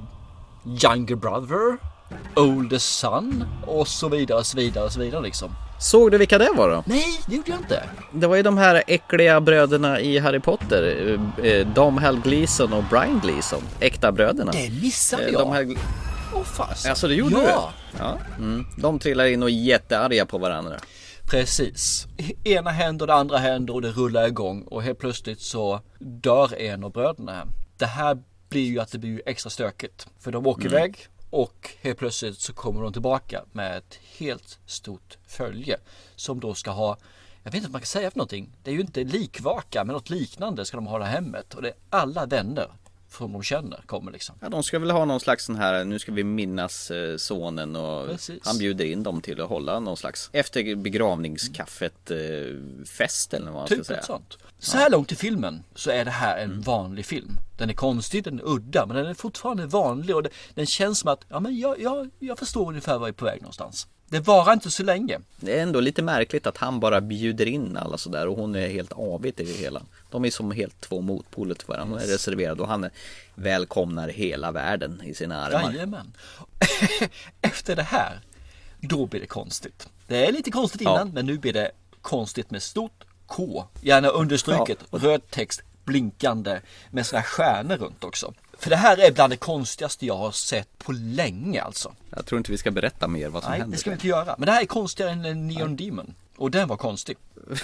Younger 0.64 1.14
Brother, 1.16 1.78
Older 2.36 2.78
Son 2.78 3.44
och 3.66 3.88
så 3.88 4.08
vidare 4.08 4.38
och 4.38 4.46
så 4.46 4.56
vidare 4.56 4.84
och 4.84 4.92
så 4.92 5.00
vidare 5.00 5.22
liksom. 5.22 5.50
Såg 5.80 6.10
du 6.10 6.18
vilka 6.18 6.38
det 6.38 6.50
var 6.56 6.70
då? 6.70 6.82
Nej, 6.86 7.20
det 7.26 7.36
gjorde 7.36 7.50
jag 7.50 7.60
inte. 7.60 7.82
Det 8.12 8.26
var 8.26 8.36
ju 8.36 8.42
de 8.42 8.58
här 8.58 8.82
äckliga 8.86 9.40
bröderna 9.40 10.00
i 10.00 10.18
Harry 10.18 10.40
Potter. 10.40 11.18
eh, 11.40 11.46
eh, 11.46 11.66
Dom 11.66 11.98
Hal 11.98 12.20
Gleeson 12.20 12.72
och 12.72 12.84
Brian 12.90 13.20
Gleeson. 13.24 13.62
Äkta 13.80 14.12
bröderna. 14.12 14.52
Det 14.52 14.70
missade 14.82 15.22
Eh, 15.22 15.28
jag. 15.32 15.78
Åh 16.34 16.42
fasen. 16.42 16.90
Alltså 16.90 17.08
det 17.08 17.14
gjorde 17.14 17.34
ja. 17.34 17.72
du? 17.92 17.98
Ja. 17.98 18.18
Mm. 18.38 18.66
De 18.76 18.98
trillar 18.98 19.26
in 19.26 19.42
och 19.42 19.50
är 19.50 19.54
jättearga 19.54 20.26
på 20.26 20.38
varandra. 20.38 20.76
Precis. 21.30 22.06
Ena 22.44 22.70
händer 22.70 23.02
och 23.02 23.06
det 23.06 23.14
andra 23.14 23.38
händer 23.38 23.74
och 23.74 23.82
det 23.82 23.90
rullar 23.90 24.26
igång 24.26 24.62
och 24.62 24.82
helt 24.82 24.98
plötsligt 24.98 25.40
så 25.40 25.80
dör 25.98 26.54
en 26.54 26.84
av 26.84 26.92
bröderna. 26.92 27.46
Det 27.76 27.86
här 27.86 28.18
blir 28.48 28.66
ju 28.66 28.80
att 28.80 28.92
det 28.92 28.98
blir 28.98 29.10
ju 29.10 29.22
extra 29.26 29.50
stökigt. 29.50 30.06
För 30.18 30.32
de 30.32 30.46
åker 30.46 30.66
Mm. 30.66 30.72
iväg 30.78 31.06
och 31.30 31.70
helt 31.80 31.98
plötsligt 31.98 32.38
så 32.38 32.52
kommer 32.52 32.82
de 32.82 32.92
tillbaka 32.92 33.44
med 33.52 33.76
ett 33.76 33.98
helt 34.18 34.58
stort 34.66 35.18
följe. 35.26 35.78
Som 36.16 36.40
då 36.40 36.54
ska 36.54 36.70
ha, 36.70 36.96
jag 37.42 37.50
vet 37.50 37.54
inte 37.54 37.66
vad 37.68 37.72
man 37.72 37.80
kan 37.80 37.86
säga 37.86 38.10
för 38.10 38.18
någonting. 38.18 38.50
Det 38.62 38.70
är 38.70 38.74
ju 38.74 38.80
inte 38.80 39.04
likvaka 39.04 39.84
men 39.84 39.92
något 39.94 40.10
liknande 40.10 40.64
ska 40.64 40.76
de 40.76 40.86
ha 40.86 41.00
i 41.06 41.10
hemmet. 41.10 41.54
Och 41.54 41.62
det 41.62 41.68
är 41.68 41.74
alla 41.90 42.26
vänner 42.26 42.68
som 43.10 43.32
de 43.32 43.42
känner 43.42 43.80
kommer 43.86 44.12
liksom. 44.12 44.34
Ja, 44.40 44.48
de 44.48 44.62
ska 44.62 44.78
väl 44.78 44.90
ha 44.90 45.04
någon 45.04 45.20
slags 45.20 45.44
sån 45.44 45.56
här, 45.56 45.84
nu 45.84 45.98
ska 45.98 46.12
vi 46.12 46.24
minnas 46.24 46.90
eh, 46.90 47.16
sonen 47.16 47.76
och 47.76 48.06
Precis. 48.06 48.42
han 48.44 48.58
bjuder 48.58 48.84
in 48.84 49.02
dem 49.02 49.20
till 49.20 49.40
att 49.40 49.48
hålla 49.48 49.80
någon 49.80 49.96
slags 49.96 50.30
efter 50.32 50.74
begravningskaffet 50.74 52.10
eh, 52.10 52.16
fest 52.86 53.34
eller 53.34 53.46
vad 53.46 53.54
man 53.54 53.66
ska 53.66 53.76
Typ 53.76 53.86
säga. 53.86 53.98
ett 53.98 54.04
sånt. 54.04 54.38
Så 54.58 54.76
här 54.76 54.90
långt 54.90 55.12
i 55.12 55.16
filmen 55.16 55.62
så 55.74 55.90
är 55.90 56.04
det 56.04 56.10
här 56.10 56.38
en 56.38 56.60
vanlig 56.60 57.06
film. 57.06 57.30
Den 57.58 57.70
är 57.70 57.74
konstig, 57.74 58.24
den 58.24 58.38
är 58.40 58.48
udda, 58.48 58.86
men 58.86 58.96
den 58.96 59.06
är 59.06 59.14
fortfarande 59.14 59.66
vanlig 59.66 60.16
och 60.16 60.22
det, 60.22 60.30
den 60.54 60.66
känns 60.66 60.98
som 60.98 61.10
att 61.10 61.24
ja, 61.28 61.40
men 61.40 61.58
jag, 61.58 61.80
jag, 61.80 62.10
jag 62.18 62.38
förstår 62.38 62.68
ungefär 62.68 62.98
var 62.98 63.06
jag 63.06 63.14
är 63.14 63.18
på 63.18 63.24
väg 63.24 63.40
någonstans. 63.42 63.86
Det 64.10 64.20
varar 64.20 64.52
inte 64.52 64.70
så 64.70 64.82
länge. 64.82 65.18
Det 65.36 65.58
är 65.58 65.62
ändå 65.62 65.80
lite 65.80 66.02
märkligt 66.02 66.46
att 66.46 66.56
han 66.56 66.80
bara 66.80 67.00
bjuder 67.00 67.46
in 67.46 67.76
alla 67.76 67.98
sådär 67.98 68.26
och 68.28 68.36
hon 68.36 68.54
är 68.54 68.68
helt 68.68 68.92
avigt 68.92 69.40
i 69.40 69.44
det 69.44 69.52
hela. 69.52 69.82
De 70.10 70.24
är 70.24 70.30
som 70.30 70.50
helt 70.50 70.80
två 70.80 71.00
motpoler 71.00 71.54
till 71.54 71.66
varandra. 71.66 71.94
Hon 71.98 72.02
är 72.08 72.12
reserverad 72.12 72.60
och 72.60 72.68
han 72.68 72.90
välkomnar 73.34 74.08
hela 74.08 74.50
världen 74.52 75.02
i 75.04 75.14
sina 75.14 75.42
armar. 75.46 75.72
Jajamän. 75.72 76.12
Efter 77.42 77.76
det 77.76 77.82
här, 77.82 78.20
då 78.80 79.06
blir 79.06 79.20
det 79.20 79.26
konstigt. 79.26 79.88
Det 80.06 80.26
är 80.26 80.32
lite 80.32 80.50
konstigt 80.50 80.80
innan, 80.80 80.94
Ja. 80.96 81.04
men 81.14 81.26
nu 81.26 81.38
blir 81.38 81.52
det 81.52 81.70
konstigt 82.02 82.50
med 82.50 82.62
stort 82.62 83.04
K. 83.26 83.64
Gärna 83.80 84.08
understruket, 84.08 84.78
röd 84.90 85.30
text, 85.30 85.62
blinkande 85.84 86.60
med 86.90 87.06
sådana 87.06 87.20
här 87.20 87.28
stjärnor 87.28 87.76
runt 87.76 88.04
också. 88.04 88.34
För 88.58 88.70
det 88.70 88.76
här 88.76 88.96
är 89.00 89.12
bland 89.12 89.32
det 89.32 89.36
konstigaste 89.36 90.06
jag 90.06 90.16
har 90.16 90.30
sett 90.32 90.78
på 90.78 90.92
länge 90.92 91.62
alltså. 91.62 91.92
Jag 92.16 92.26
tror 92.26 92.38
inte 92.38 92.52
vi 92.52 92.58
ska 92.58 92.70
berätta 92.70 93.08
mer 93.08 93.28
vad 93.28 93.42
som 93.42 93.50
Nej, 93.50 93.60
händer. 93.60 93.76
det 93.76 93.80
ska 93.80 93.90
vi 93.90 93.94
inte 93.94 94.08
göra. 94.08 94.34
Men 94.38 94.46
det 94.46 94.52
här 94.52 94.62
är 94.62 94.66
konstigare 94.66 95.10
än 95.10 95.48
Neon 95.48 95.76
Demon. 95.76 96.14
Och 96.36 96.50
den 96.50 96.68
var 96.68 96.76
konstig. 96.76 97.16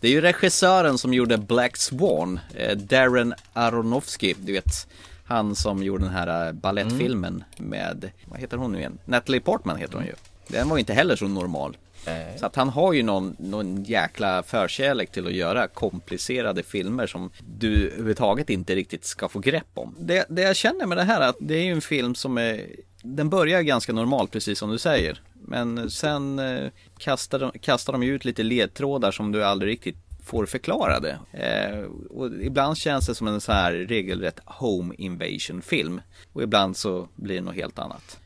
Det 0.00 0.08
är 0.08 0.12
ju 0.12 0.20
regissören 0.20 0.98
som 0.98 1.14
gjorde 1.14 1.38
Black 1.38 1.76
Swan, 1.76 2.40
eh, 2.54 2.76
Darren 2.76 3.34
Aronofsky, 3.52 4.34
du 4.38 4.52
vet 4.52 4.86
Han 5.24 5.56
som 5.56 5.82
gjorde 5.82 6.04
den 6.04 6.12
här 6.12 6.46
eh, 6.46 6.52
ballettfilmen 6.52 7.44
med, 7.56 8.10
vad 8.24 8.40
heter 8.40 8.56
hon 8.56 8.72
nu 8.72 8.78
igen? 8.78 8.98
Natalie 9.04 9.40
Portman 9.40 9.76
heter 9.76 9.94
hon 9.94 10.04
ju 10.06 10.14
Den 10.48 10.68
var 10.68 10.78
inte 10.78 10.94
heller 10.94 11.16
så 11.16 11.28
normal 11.28 11.76
Eh. 12.06 12.36
Så 12.36 12.46
att 12.46 12.56
han 12.56 12.68
har 12.68 12.92
ju 12.92 13.02
någon, 13.02 13.36
någon 13.38 13.84
jäkla 13.84 14.42
förkärlek 14.42 15.12
till 15.12 15.26
att 15.26 15.32
göra 15.32 15.68
komplicerade 15.68 16.62
filmer 16.62 17.06
som 17.06 17.30
du 17.58 17.86
överhuvudtaget 17.86 18.50
inte 18.50 18.74
riktigt 18.74 19.04
ska 19.04 19.28
få 19.28 19.38
grepp 19.38 19.70
om. 19.74 19.96
Det, 19.98 20.26
det 20.28 20.42
jag 20.42 20.56
känner 20.56 20.86
med 20.86 20.98
det 20.98 21.04
här 21.04 21.20
är 21.20 21.28
att 21.28 21.36
det 21.40 21.54
är 21.54 21.64
ju 21.64 21.72
en 21.72 21.80
film 21.80 22.14
som 22.14 22.38
är 22.38 22.66
Den 23.02 23.30
börjar 23.30 23.62
ganska 23.62 23.92
normalt 23.92 24.30
precis 24.30 24.58
som 24.58 24.70
du 24.70 24.78
säger. 24.78 25.20
Men 25.32 25.90
sen 25.90 26.38
eh, 26.38 26.70
kastar, 26.98 27.38
de, 27.38 27.52
kastar 27.58 27.92
de 27.92 28.02
ju 28.02 28.14
ut 28.14 28.24
lite 28.24 28.42
ledtrådar 28.42 29.10
som 29.10 29.32
du 29.32 29.44
aldrig 29.44 29.72
riktigt 29.72 30.03
får 30.24 30.46
förklarade. 30.46 31.18
Eh, 31.32 31.78
och 32.10 32.26
ibland 32.42 32.76
känns 32.76 33.06
det 33.06 33.14
som 33.14 33.26
en 33.26 33.40
så 33.40 33.52
här 33.52 33.72
regelrätt 33.72 34.40
home 34.44 34.94
invasion 34.98 35.62
film. 35.62 36.00
Och 36.32 36.42
ibland 36.42 36.76
så 36.76 37.08
blir 37.16 37.34
det 37.34 37.40
något 37.40 37.54
helt 37.54 37.78
annat. 37.78 38.18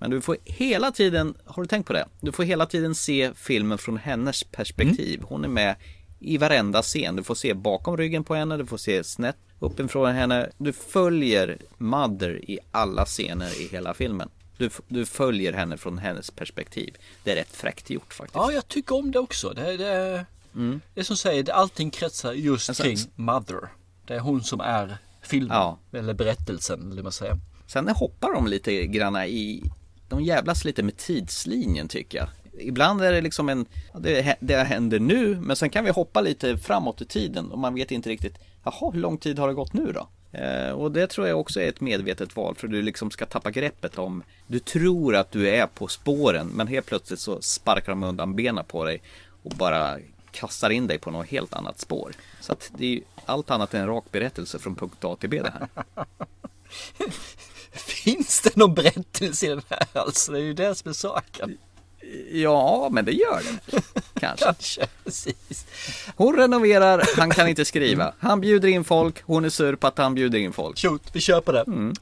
Men 0.00 0.10
du 0.10 0.20
får 0.20 0.36
hela 0.44 0.90
tiden, 0.90 1.34
har 1.44 1.62
du 1.62 1.68
tänkt 1.68 1.86
på 1.86 1.92
det? 1.92 2.08
Du 2.20 2.32
får 2.32 2.44
hela 2.44 2.66
tiden 2.66 2.94
se 2.94 3.30
filmen 3.34 3.78
från 3.78 3.96
hennes 3.96 4.44
perspektiv. 4.44 5.22
Hon 5.22 5.44
är 5.44 5.48
med 5.48 5.76
i 6.18 6.38
varenda 6.38 6.82
scen. 6.82 7.16
Du 7.16 7.22
får 7.22 7.34
se 7.34 7.54
bakom 7.54 7.96
ryggen 7.96 8.24
på 8.24 8.34
henne, 8.34 8.56
du 8.56 8.66
får 8.66 8.76
se 8.76 9.04
snett 9.04 9.36
uppifrån 9.58 10.14
henne. 10.14 10.50
Du 10.58 10.72
följer 10.72 11.58
Mother 11.78 12.50
i 12.50 12.58
alla 12.70 13.04
scener 13.04 13.60
i 13.60 13.68
hela 13.68 13.94
filmen. 13.94 14.28
Du, 14.58 14.70
du 14.88 15.06
följer 15.06 15.52
henne 15.52 15.76
från 15.76 15.98
hennes 15.98 16.30
perspektiv. 16.30 16.96
Det 17.24 17.30
är 17.30 17.36
rätt 17.36 17.56
fräckt 17.56 17.90
gjort 17.90 18.14
faktiskt. 18.14 18.34
Ja, 18.34 18.52
jag 18.52 18.68
tycker 18.68 18.96
om 18.96 19.10
det 19.10 19.18
också. 19.18 19.50
Det, 19.50 19.76
det, 19.76 20.26
det 20.94 21.00
är 21.00 21.04
som 21.04 21.16
säger, 21.16 21.42
det- 21.42 21.54
allting 21.54 21.90
kretsar 21.90 22.32
just 22.32 22.68
Alltså, 22.68 22.82
kring 22.82 22.96
Mother. 23.14 23.60
Det 24.06 24.14
är 24.14 24.20
hon 24.20 24.42
som 24.42 24.60
är 24.60 24.98
filmen, 25.22 25.56
Ja. 25.56 25.78
eller 25.92 26.14
berättelsen, 26.14 26.80
eller 26.80 26.94
vad 26.96 27.04
man 27.04 27.12
säger. 27.12 27.38
Sen 27.66 27.88
hoppar 27.88 28.32
de 28.34 28.46
lite 28.46 28.86
granna 28.86 29.26
i 29.26 29.62
De 30.08 30.22
jävlas 30.24 30.64
lite 30.64 30.82
med 30.82 30.96
tidslinjen 30.96 31.88
tycker 31.88 32.18
jag 32.18 32.28
Ibland 32.60 33.02
är 33.02 33.12
det 33.12 33.20
liksom 33.20 33.48
en 33.48 33.66
det, 33.98 34.36
det 34.40 34.56
händer 34.56 34.98
nu 35.00 35.40
men 35.40 35.56
sen 35.56 35.70
kan 35.70 35.84
vi 35.84 35.90
hoppa 35.90 36.20
lite 36.20 36.58
framåt 36.58 37.00
i 37.00 37.04
tiden 37.04 37.50
och 37.50 37.58
man 37.58 37.74
vet 37.74 37.90
inte 37.90 38.08
riktigt 38.08 38.34
Jaha 38.64 38.90
hur 38.92 39.00
lång 39.00 39.18
tid 39.18 39.38
har 39.38 39.48
det 39.48 39.54
gått 39.54 39.72
nu 39.72 39.92
då? 39.92 40.08
Eh, 40.38 40.70
och 40.70 40.92
det 40.92 41.06
tror 41.06 41.26
jag 41.28 41.40
också 41.40 41.60
är 41.60 41.68
ett 41.68 41.80
medvetet 41.80 42.36
val 42.36 42.54
för 42.54 42.68
du 42.68 42.82
liksom 42.82 43.10
ska 43.10 43.26
tappa 43.26 43.50
greppet 43.50 43.98
om 43.98 44.22
Du 44.46 44.58
tror 44.58 45.16
att 45.16 45.32
du 45.32 45.48
är 45.48 45.66
på 45.66 45.88
spåren 45.88 46.46
men 46.54 46.66
helt 46.66 46.86
plötsligt 46.86 47.20
så 47.20 47.40
sparkar 47.40 47.92
de 47.92 48.02
undan 48.02 48.36
benen 48.36 48.64
på 48.64 48.84
dig 48.84 49.02
och 49.42 49.50
bara 49.50 49.98
kastar 50.36 50.70
in 50.70 50.86
dig 50.86 50.98
på 50.98 51.10
något 51.10 51.26
helt 51.26 51.54
annat 51.54 51.80
spår. 51.80 52.12
Så 52.40 52.52
att 52.52 52.70
det 52.76 52.84
är 52.84 52.90
ju 52.90 53.00
allt 53.26 53.50
annat 53.50 53.74
än 53.74 53.80
en 53.80 53.86
rak 53.86 54.04
berättelse 54.12 54.58
från 54.58 54.74
punkt 54.74 55.04
A 55.04 55.16
till 55.20 55.30
B 55.30 55.42
det 55.42 55.52
här. 55.58 55.68
Finns 57.78 58.40
det 58.40 58.56
någon 58.56 58.74
berättelse 58.74 59.46
i 59.46 59.48
den 59.48 59.62
här 59.70 59.86
alltså? 59.92 60.32
Det 60.32 60.38
är 60.38 60.42
ju 60.42 60.54
det 60.54 60.74
som 60.74 60.88
är 60.88 60.92
saken. 60.92 61.58
Ja, 62.30 62.88
men 62.92 63.04
det 63.04 63.12
gör 63.12 63.42
det. 63.42 63.80
Kanske. 64.20 64.44
Kanske, 64.44 64.86
precis. 65.04 65.66
Hon 66.16 66.36
renoverar, 66.36 67.02
han 67.16 67.30
kan 67.30 67.48
inte 67.48 67.64
skriva. 67.64 68.14
Han 68.18 68.40
bjuder 68.40 68.68
in 68.68 68.84
folk, 68.84 69.22
hon 69.22 69.44
är 69.44 69.48
sur 69.48 69.76
på 69.76 69.86
att 69.86 69.98
han 69.98 70.14
bjuder 70.14 70.38
in 70.38 70.52
folk. 70.52 70.78
Shoot, 70.78 71.02
vi 71.12 71.20
köper 71.20 71.52
det. 71.52 71.64
Mm. 71.66 71.92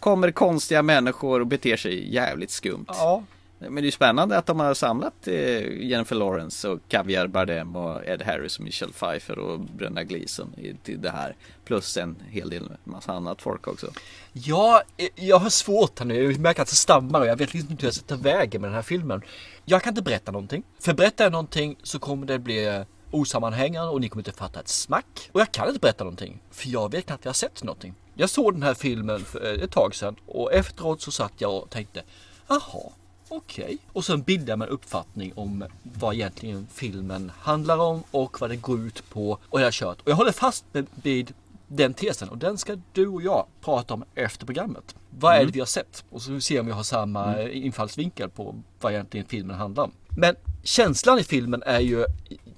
Kommer 0.00 0.30
konstiga 0.30 0.82
människor 0.82 1.40
och 1.40 1.46
beter 1.46 1.76
sig 1.76 2.14
jävligt 2.14 2.50
skumt. 2.50 2.86
Ja. 2.88 3.22
Men 3.60 3.74
det 3.74 3.80
är 3.80 3.84
ju 3.84 3.90
spännande 3.90 4.38
att 4.38 4.46
de 4.46 4.60
har 4.60 4.74
samlat 4.74 5.28
eh, 5.28 5.82
Jennifer 5.82 6.16
Lawrence 6.16 6.68
och 6.68 6.80
Javier 6.88 7.26
Bardem 7.26 7.76
och 7.76 8.06
Ed 8.06 8.22
Harris 8.22 8.58
och 8.58 8.64
Michelle 8.64 8.92
Pfeiffer 8.92 9.38
och 9.38 9.60
Brenda 9.60 10.02
Gleeson 10.02 10.54
till 10.82 11.00
det 11.00 11.10
här. 11.10 11.36
Plus 11.64 11.96
en 11.96 12.16
hel 12.30 12.50
del 12.50 12.72
massa 12.84 13.12
annat 13.12 13.42
folk 13.42 13.68
också. 13.68 13.86
Ja, 14.32 14.82
eh, 14.96 15.08
jag 15.14 15.38
har 15.38 15.50
svårt 15.50 15.98
här 15.98 16.06
nu. 16.06 16.32
Jag 16.32 16.40
märker 16.40 16.62
att 16.62 16.68
det 16.68 16.74
stammar 16.74 17.20
och 17.20 17.26
jag 17.26 17.36
vet 17.36 17.54
liksom 17.54 17.70
inte 17.70 17.82
hur 17.82 17.86
jag 17.86 17.94
ska 17.94 18.16
ta 18.16 18.22
vägen 18.22 18.60
med 18.60 18.70
den 18.70 18.74
här 18.74 18.82
filmen. 18.82 19.22
Jag 19.64 19.82
kan 19.82 19.90
inte 19.90 20.02
berätta 20.02 20.32
någonting. 20.32 20.62
För 20.80 20.94
berättar 20.94 21.24
jag 21.24 21.32
någonting 21.32 21.76
så 21.82 21.98
kommer 21.98 22.26
det 22.26 22.38
bli 22.38 22.66
eh, 22.66 22.82
osammanhängande 23.10 23.90
och 23.90 24.00
ni 24.00 24.08
kommer 24.08 24.20
inte 24.20 24.38
fatta 24.38 24.60
ett 24.60 24.68
smack. 24.68 25.30
Och 25.32 25.40
jag 25.40 25.52
kan 25.52 25.68
inte 25.68 25.80
berätta 25.80 26.04
någonting. 26.04 26.42
För 26.50 26.68
jag 26.68 26.92
vet 26.92 27.06
knappt 27.06 27.20
att 27.20 27.24
jag 27.24 27.30
har 27.30 27.34
sett 27.34 27.62
någonting. 27.62 27.94
Jag 28.14 28.30
såg 28.30 28.54
den 28.54 28.62
här 28.62 28.74
filmen 28.74 29.24
för 29.24 29.64
ett 29.64 29.70
tag 29.70 29.94
sedan 29.94 30.16
och 30.26 30.52
efteråt 30.52 31.02
så 31.02 31.10
satt 31.10 31.32
jag 31.36 31.56
och 31.56 31.70
tänkte 31.70 32.02
Jaha, 32.48 32.92
okej. 33.30 33.64
Okay. 33.64 33.78
Och 33.92 34.04
sen 34.04 34.22
bildade 34.22 34.56
man 34.56 34.68
en 34.68 34.74
uppfattning 34.74 35.32
om 35.34 35.64
vad 35.82 36.14
egentligen 36.14 36.66
filmen 36.74 37.32
handlar 37.38 37.78
om 37.78 38.02
och 38.10 38.40
vad 38.40 38.50
det 38.50 38.56
går 38.56 38.80
ut 38.80 39.10
på. 39.10 39.38
Och 39.48 39.60
jag 39.60 39.66
har 39.66 39.72
kört. 39.72 40.00
Och 40.00 40.08
jag 40.08 40.16
håller 40.16 40.32
fast 40.32 40.64
vid 41.02 41.32
den 41.68 41.94
tesen 41.94 42.28
och 42.28 42.38
den 42.38 42.58
ska 42.58 42.76
du 42.92 43.06
och 43.06 43.22
jag 43.22 43.46
prata 43.60 43.94
om 43.94 44.04
efter 44.14 44.46
programmet. 44.46 44.94
Vad 45.18 45.32
är 45.32 45.36
det 45.36 45.42
Mm. 45.42 45.52
vi 45.52 45.58
har 45.58 45.66
sett? 45.66 46.04
Och 46.10 46.22
så 46.22 46.40
ser 46.40 46.54
vi 46.54 46.60
om 46.60 46.66
vi 46.66 46.72
har 46.72 46.82
samma 46.82 47.34
Mm. 47.34 47.64
infallsvinkel 47.64 48.30
på 48.30 48.54
vad 48.80 48.92
egentligen 48.92 49.26
filmen 49.26 49.56
handlar 49.56 49.84
om. 49.84 49.92
Men 50.16 50.36
känslan 50.62 51.18
i 51.18 51.24
filmen 51.24 51.62
är 51.66 51.80
ju, 51.80 52.04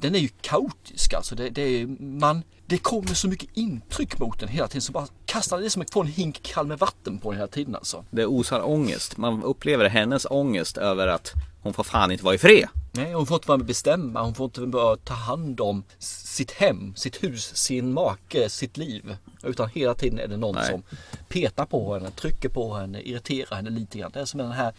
den 0.00 0.14
är 0.14 0.18
ju 0.18 0.28
kaotisk 0.40 1.12
alltså. 1.14 1.34
Det, 1.34 1.50
det, 1.50 1.62
är, 1.62 1.86
man, 2.02 2.42
det 2.72 2.78
kommer 2.78 3.14
så 3.14 3.28
mycket 3.28 3.48
intryck 3.54 4.18
mot 4.18 4.40
den 4.40 4.48
hela 4.48 4.68
tiden 4.68 4.82
så 4.82 4.92
bara 4.92 5.06
kastar 5.26 5.60
det 5.60 5.70
som 5.70 5.82
att 5.82 5.92
få 5.92 6.00
en 6.00 6.06
hink 6.06 6.42
kall 6.42 6.66
med 6.66 6.78
vatten 6.78 7.18
på 7.18 7.30
den 7.30 7.38
hela 7.38 7.48
tiden 7.48 7.74
alltså. 7.74 8.04
Det 8.10 8.26
osar 8.26 8.68
ångest. 8.68 9.16
Man 9.16 9.42
upplever 9.42 9.88
hennes 9.88 10.26
ångest 10.30 10.78
över 10.78 11.06
att 11.06 11.32
hon 11.62 11.72
får 11.72 11.84
fan 11.84 12.10
inte 12.10 12.24
vara 12.24 12.34
i 12.34 12.38
fred. 12.38 12.68
Nej, 12.92 13.12
hon 13.12 13.26
får 13.26 13.34
inte 13.34 13.48
vara 13.48 13.58
med 13.58 13.66
bestämma. 13.66 14.22
Hon 14.22 14.34
får 14.34 14.44
inte 14.44 14.60
bara 14.60 14.96
ta 14.96 15.14
hand 15.14 15.60
om 15.60 15.84
sitt 15.98 16.50
hem, 16.50 16.94
sitt 16.96 17.24
hus, 17.24 17.56
sin 17.56 17.92
make, 17.92 18.48
sitt 18.48 18.76
liv. 18.76 19.16
Utan 19.42 19.68
hela 19.68 19.94
tiden 19.94 20.18
är 20.18 20.28
det 20.28 20.36
någon 20.36 20.54
Nej. 20.54 20.70
som 20.70 20.82
petar 21.28 21.66
på 21.66 21.94
henne, 21.94 22.10
trycker 22.10 22.48
på 22.48 22.74
henne, 22.74 23.00
irriterar 23.00 23.56
henne 23.56 23.70
lite 23.70 23.98
grann. 23.98 24.10
Det 24.14 24.20
är 24.20 24.24
som 24.24 24.38
den 24.38 24.52
här 24.52 24.72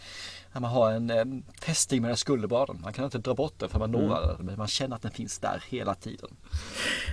när 0.54 0.60
man 0.60 0.70
har 0.70 0.90
en 0.92 1.10
eh, 1.10 1.24
fästing 1.60 2.02
mellan 2.02 2.16
skulderbladen. 2.16 2.80
Man 2.82 2.92
kan 2.92 3.04
inte 3.04 3.18
dra 3.18 3.34
bort 3.34 3.54
den 3.58 3.68
för 3.68 3.78
man 3.78 3.94
Mm. 3.94 4.06
når 4.08 4.20
den. 4.36 4.46
Men 4.46 4.58
man 4.58 4.68
känner 4.68 4.96
att 4.96 5.02
den 5.02 5.10
finns 5.10 5.38
där 5.38 5.62
hela 5.68 5.94
tiden. 5.94 6.28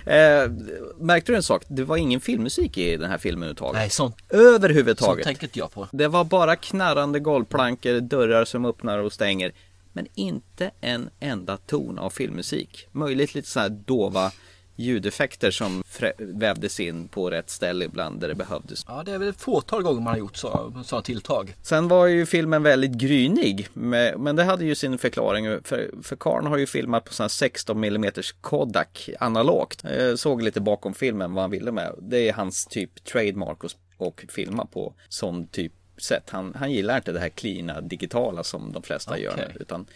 Eh, 0.06 0.50
märkte 0.98 1.32
du 1.32 1.36
en 1.36 1.42
sak? 1.42 1.64
Det 1.68 1.84
var 1.84 1.96
ingen 1.96 2.20
filmmusik 2.20 2.78
i 2.78 2.96
den 2.96 3.10
här 3.10 3.18
filmen 3.18 3.42
överhuvudtaget. 3.42 3.74
Nej, 3.80 3.90
sånt, 3.90 4.16
Överhuvudtaget. 4.28 5.14
sånt 5.14 5.24
tänker 5.24 5.44
inte 5.44 5.58
jag 5.58 5.70
på. 5.72 5.88
Det 5.92 6.08
var 6.08 6.24
bara 6.24 6.56
knarrande 6.56 7.20
golvplankor, 7.20 8.00
dörrar 8.00 8.44
som 8.44 8.64
öppnar 8.64 8.98
och 8.98 9.12
stänger. 9.12 9.52
Men 9.92 10.06
inte 10.14 10.70
en 10.80 11.10
enda 11.20 11.56
ton 11.56 11.98
av 11.98 12.10
filmmusik. 12.10 12.86
Möjligt 12.92 13.34
lite 13.34 13.48
så 13.48 13.60
här 13.60 13.68
dova 13.68 14.32
ljudeffekter 14.76 15.50
som 15.50 15.82
vävdes 16.18 16.80
in 16.80 17.08
på 17.08 17.30
rätt 17.30 17.50
ställe 17.50 17.84
ibland 17.84 18.20
där 18.20 18.28
det 18.28 18.34
behövdes. 18.34 18.84
Ja, 18.88 19.02
det 19.06 19.12
är 19.12 19.18
väl 19.18 19.28
ett 19.28 19.40
fåtal 19.40 19.82
gånger 19.82 20.00
man 20.00 20.12
har 20.12 20.18
gjort 20.18 20.36
så, 20.36 20.72
sådana 20.84 21.02
tilltag. 21.02 21.54
Sen 21.62 21.88
var 21.88 22.06
ju 22.06 22.26
filmen 22.26 22.62
väldigt 22.62 22.92
grynig, 22.92 23.68
med- 23.72 24.20
men 24.20 24.36
det 24.36 24.44
hade 24.44 24.64
ju 24.64 24.74
sin 24.74 24.98
förklaring. 24.98 25.58
För, 25.64 25.90
för 26.02 26.16
Karn 26.16 26.46
har 26.46 26.58
ju 26.58 26.66
filmat 26.66 27.04
på 27.04 27.12
sån 27.12 27.24
här 27.24 27.28
16 27.28 27.84
mm 27.84 28.12
Kodak 28.40 29.10
analogt. 29.20 29.84
Jag 29.84 30.18
såg 30.18 30.42
lite 30.42 30.60
bakom 30.60 30.94
filmen 30.94 31.34
vad 31.34 31.42
han 31.44 31.50
ville 31.50 31.72
med. 31.72 31.94
Det 32.00 32.28
är 32.28 32.32
hans 32.32 32.66
typ 32.66 33.04
trademark 33.04 33.64
och, 33.64 33.70
och 33.96 34.24
filma 34.28 34.66
på 34.66 34.94
sån 35.08 35.46
typ 35.48 35.72
sätt. 36.02 36.30
Han, 36.30 36.54
han 36.58 36.72
gillar 36.72 36.96
inte 36.96 37.12
det 37.12 37.20
här 37.20 37.28
cleana 37.28 37.80
digitala 37.80 38.44
som 38.44 38.72
de 38.72 38.82
flesta 38.82 39.18
gör 39.18 39.32
Okej. 39.32 39.50
nu. 39.54 39.60
Utan, 39.60 39.86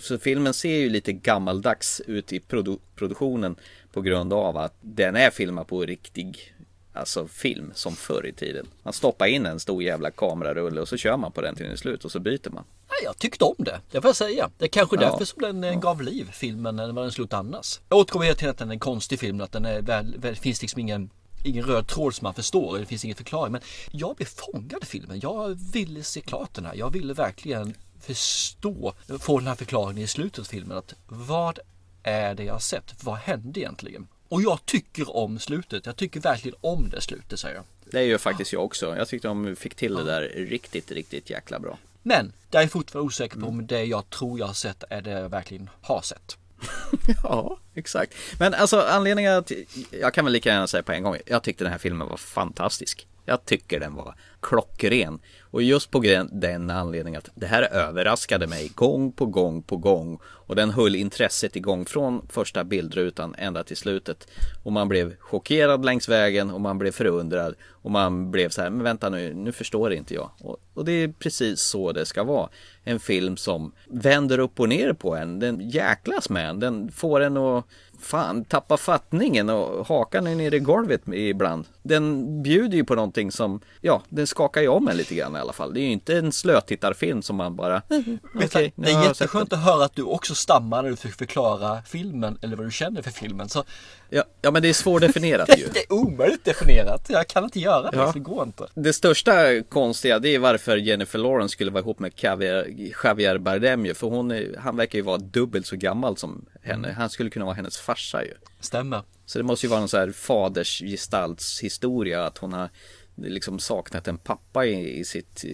så 0.00 0.18
filmen 0.18 0.54
ser 0.54 0.76
ju 0.76 0.88
lite 0.90 1.12
gammaldags 1.12 2.00
ut 2.06 2.32
i 2.32 2.40
produ 2.40 2.76
produktionen 2.96 3.56
på 3.92 4.00
grund 4.00 4.32
av 4.32 4.56
att 4.56 4.74
den 4.80 5.16
är 5.16 5.30
filmad 5.30 5.66
på 5.66 5.80
riktig 5.82 6.54
Alltså 6.92 7.28
film 7.28 7.70
som 7.74 7.96
förr 7.96 8.26
i 8.26 8.32
tiden. 8.32 8.66
Man 8.82 8.92
stoppar 8.92 9.26
in 9.26 9.46
en 9.46 9.60
stor 9.60 9.82
jävla 9.82 10.10
kamerarulle 10.10 10.80
och 10.80 10.88
så 10.88 10.96
kör 10.96 11.16
man 11.16 11.32
på 11.32 11.40
den 11.40 11.54
till 11.54 11.64
den 11.64 11.72
är 11.72 11.76
slut 11.76 12.04
och 12.04 12.12
så 12.12 12.20
byter 12.20 12.50
man. 12.50 12.64
Jag 13.04 13.18
tyckte 13.18 13.44
om 13.44 13.54
det. 13.58 13.80
Det 13.90 14.00
får 14.00 14.08
jag 14.08 14.16
säga. 14.16 14.50
Det 14.58 14.64
är 14.64 14.68
kanske 14.68 14.96
Ja. 14.96 15.00
därför 15.00 15.24
som 15.24 15.42
den 15.42 15.64
eh, 15.64 15.80
gav 15.80 16.02
liv 16.02 16.30
filmen 16.32 16.78
än 16.78 16.94
vad 16.94 17.04
den 17.04 17.12
gjort 17.16 17.32
annars. 17.32 17.80
Jag 17.88 17.98
återkommer 17.98 18.32
tiden 18.34 18.50
att 18.50 18.58
den 18.58 18.68
är 18.68 18.72
en 18.72 18.78
konstig 18.80 19.20
film. 19.20 19.40
Att 19.40 19.52
den 19.52 19.64
är 19.64 19.82
väl, 19.82 20.18
väl, 20.18 20.36
finns 20.36 20.62
liksom 20.62 20.80
ingen 20.80 21.10
Ingen 21.42 21.64
röd 21.64 21.86
tråd 21.86 22.14
som 22.14 22.24
man 22.24 22.34
förstår, 22.34 22.78
det 22.78 22.86
finns 22.86 23.04
ingen 23.04 23.16
förklaring. 23.16 23.52
Men 23.52 23.60
jag 23.90 24.16
blev 24.16 24.26
fångad 24.26 24.82
i 24.82 24.86
filmen. 24.86 25.20
Jag 25.22 25.58
ville 25.72 26.02
se 26.02 26.20
klart 26.20 26.54
den 26.54 26.66
här. 26.66 26.74
Jag 26.74 26.90
ville 26.90 27.14
verkligen 27.14 27.74
förstå, 28.00 28.94
få 29.20 29.38
den 29.38 29.48
här 29.48 29.54
förklaringen 29.54 30.04
i 30.04 30.06
slutet 30.06 30.38
av 30.38 30.44
filmen. 30.44 30.78
Att 30.78 30.94
vad 31.06 31.58
är 32.02 32.34
det 32.34 32.44
jag 32.44 32.54
har 32.54 32.60
sett? 32.60 33.04
Vad 33.04 33.16
hände 33.16 33.60
egentligen? 33.60 34.08
Och 34.28 34.42
jag 34.42 34.66
tycker 34.66 35.16
om 35.16 35.38
slutet. 35.38 35.86
Jag 35.86 35.96
tycker 35.96 36.20
verkligen 36.20 36.58
om 36.60 36.88
det 36.88 37.00
slutet 37.00 37.40
säger 37.40 37.54
jag. 37.54 37.64
Det 37.84 38.04
gör 38.04 38.18
faktiskt 38.18 38.52
jag 38.52 38.64
också. 38.64 38.96
Jag 38.96 39.08
tyckte 39.08 39.28
de 39.28 39.56
fick 39.56 39.74
till 39.74 39.94
det 39.94 40.04
där 40.04 40.20
riktigt, 40.36 40.90
riktigt 40.90 41.30
jäkla 41.30 41.58
bra. 41.58 41.78
Men 42.02 42.32
jag 42.50 42.62
är 42.62 42.68
fortfarande 42.68 43.06
osäker 43.06 43.40
på 43.40 43.46
om 43.46 43.66
det 43.66 43.84
jag 43.84 44.10
tror 44.10 44.38
jag 44.38 44.46
har 44.46 44.54
sett 44.54 44.84
är 44.90 45.02
det 45.02 45.10
jag 45.10 45.28
verkligen 45.28 45.70
har 45.80 46.02
sett. 46.02 46.36
Ja, 47.22 47.58
exakt. 47.74 48.14
Men 48.38 48.54
alltså 48.54 48.80
anledningen 48.80 49.34
att 49.34 49.52
jag 49.90 50.14
kan 50.14 50.24
väl 50.24 50.32
lika 50.32 50.48
gärna 50.48 50.66
säga 50.66 50.82
på 50.82 50.92
en 50.92 51.02
gång. 51.02 51.16
Jag 51.26 51.42
tyckte 51.42 51.64
den 51.64 51.72
här 51.72 51.78
filmen 51.78 52.08
var 52.08 52.16
fantastisk. 52.16 53.06
Jag 53.30 53.44
tycker 53.44 53.80
den 53.80 53.94
var 53.94 54.14
klockren. 54.40 55.20
Och 55.40 55.62
just 55.62 55.90
på 55.90 56.00
den 56.32 56.70
anledningen 56.70 57.18
att 57.18 57.30
det 57.34 57.46
här 57.46 57.62
överraskade 57.62 58.46
mig 58.46 58.72
gång 58.74 59.12
på 59.12 59.26
gång 59.26 59.62
på 59.62 59.76
gång. 59.76 60.18
Och 60.24 60.56
den 60.56 60.70
höll 60.70 60.94
intresset 60.94 61.56
igång 61.56 61.84
från 61.84 62.28
första 62.28 62.64
bildrutan 62.64 63.34
ända 63.38 63.64
till 63.64 63.76
slutet. 63.76 64.28
Och 64.62 64.72
man 64.72 64.88
blev 64.88 65.16
chockerad 65.16 65.84
längs 65.84 66.08
vägen 66.08 66.50
och 66.50 66.60
man 66.60 66.78
blev 66.78 66.92
förundrad. 66.92 67.54
Och 67.68 67.90
man 67.90 68.30
blev 68.30 68.48
så 68.48 68.62
här, 68.62 68.70
men 68.70 68.82
vänta 68.82 69.08
nu, 69.08 69.34
nu 69.34 69.52
förstår 69.52 69.92
inte 69.92 70.14
jag. 70.14 70.30
Och, 70.40 70.56
och 70.74 70.84
det 70.84 70.92
är 70.92 71.08
precis 71.08 71.60
så 71.60 71.92
det 71.92 72.06
ska 72.06 72.24
vara. 72.24 72.48
En 72.84 73.00
film 73.00 73.36
som 73.36 73.72
vänder 73.86 74.38
upp 74.38 74.60
och 74.60 74.68
ner 74.68 74.92
på 74.92 75.16
en. 75.16 75.38
Den 75.38 75.70
jäklas 75.70 76.30
med 76.30 76.48
en. 76.48 76.60
Den 76.60 76.92
får 76.92 77.20
en 77.20 77.36
att 77.36 77.66
fan 78.02 78.44
tappa 78.44 78.76
fattningen 78.76 79.50
och 79.50 79.86
hakan 79.86 80.26
är 80.26 80.34
nere 80.34 80.56
i 80.56 80.58
golvet 80.58 81.02
ibland. 81.12 81.64
Den 81.82 82.26
bjuder 82.42 82.76
ju 82.76 82.84
på 82.84 82.94
någonting 82.94 83.32
som, 83.32 83.60
ja, 83.80 84.02
den 84.08 84.26
skakar 84.26 84.60
ju 84.60 84.68
om 84.68 84.88
en 84.88 84.96
lite 84.96 85.14
grann 85.14 85.36
i 85.36 85.38
alla 85.38 85.52
fall. 85.52 85.74
Det 85.74 85.80
är 85.80 85.82
ju 85.82 85.90
inte 85.92 86.16
en 86.18 86.32
slötittarfilm 86.32 87.22
som 87.22 87.36
man 87.36 87.56
bara, 87.56 87.82
du, 87.88 87.96
nu 88.34 88.46
det 88.76 88.90
är 88.90 89.04
jätteskönt 89.04 89.52
att 89.52 89.64
höra 89.64 89.84
att 89.84 89.96
du 89.96 90.02
också 90.02 90.34
stammar 90.34 90.82
när 90.82 90.90
du 90.90 90.96
försöker 90.96 91.16
förklara 91.18 91.82
filmen 91.82 92.38
eller 92.42 92.56
vad 92.56 92.66
du 92.66 92.70
känner 92.70 93.02
för 93.02 93.10
filmen. 93.10 93.48
Så 93.48 93.64
Ja, 94.12 94.24
ja 94.42 94.50
men 94.50 94.62
det 94.62 94.68
är 94.68 94.72
svårdefinierat 94.72 95.48
ju. 95.58 95.68
det 95.74 95.78
är 95.80 95.92
omöjligt 95.92 96.44
definierat. 96.44 97.06
Jag 97.08 97.28
kan 97.28 97.44
inte 97.44 97.60
göra 97.60 97.90
det, 97.90 97.96
Ja. 97.96 98.10
det 98.14 98.20
går 98.20 98.42
inte. 98.42 98.66
Det 98.74 98.92
största 98.92 99.62
konstiga 99.68 100.18
det 100.18 100.34
är 100.34 100.38
varför 100.38 100.76
Jennifer 100.76 101.18
Lawrence 101.18 101.52
skulle 101.52 101.70
vara 101.70 101.80
ihop 101.82 101.98
med 101.98 102.12
Javier, 102.16 102.92
Javier 103.04 103.38
Bardem 103.38 103.86
ju. 103.86 103.94
För 103.94 104.06
hon 104.06 104.30
är, 104.30 104.56
han 104.58 104.76
verkar 104.76 104.98
ju 104.98 105.02
vara 105.02 105.18
dubbelt 105.18 105.66
så 105.66 105.76
gammal 105.76 106.16
som 106.16 106.44
henne. 106.62 106.92
Han 106.92 107.10
skulle 107.10 107.30
kunna 107.30 107.44
vara 107.44 107.54
hennes 107.54 107.78
farsa 107.78 108.24
ju. 108.24 108.34
Stämmer. 108.60 109.02
Så 109.26 109.38
det 109.38 109.44
måste 109.44 109.66
ju 109.66 109.70
vara 109.70 109.80
någon 109.80 109.88
så 109.88 109.96
här 109.98 110.12
fadersgestaltshistoria 110.12 112.26
att 112.26 112.38
hon 112.38 112.52
har 112.52 112.70
liksom 113.16 113.58
saknat 113.58 114.08
en 114.08 114.18
pappa 114.18 114.66
i, 114.66 114.98
i 114.98 115.04
sitt 115.04 115.44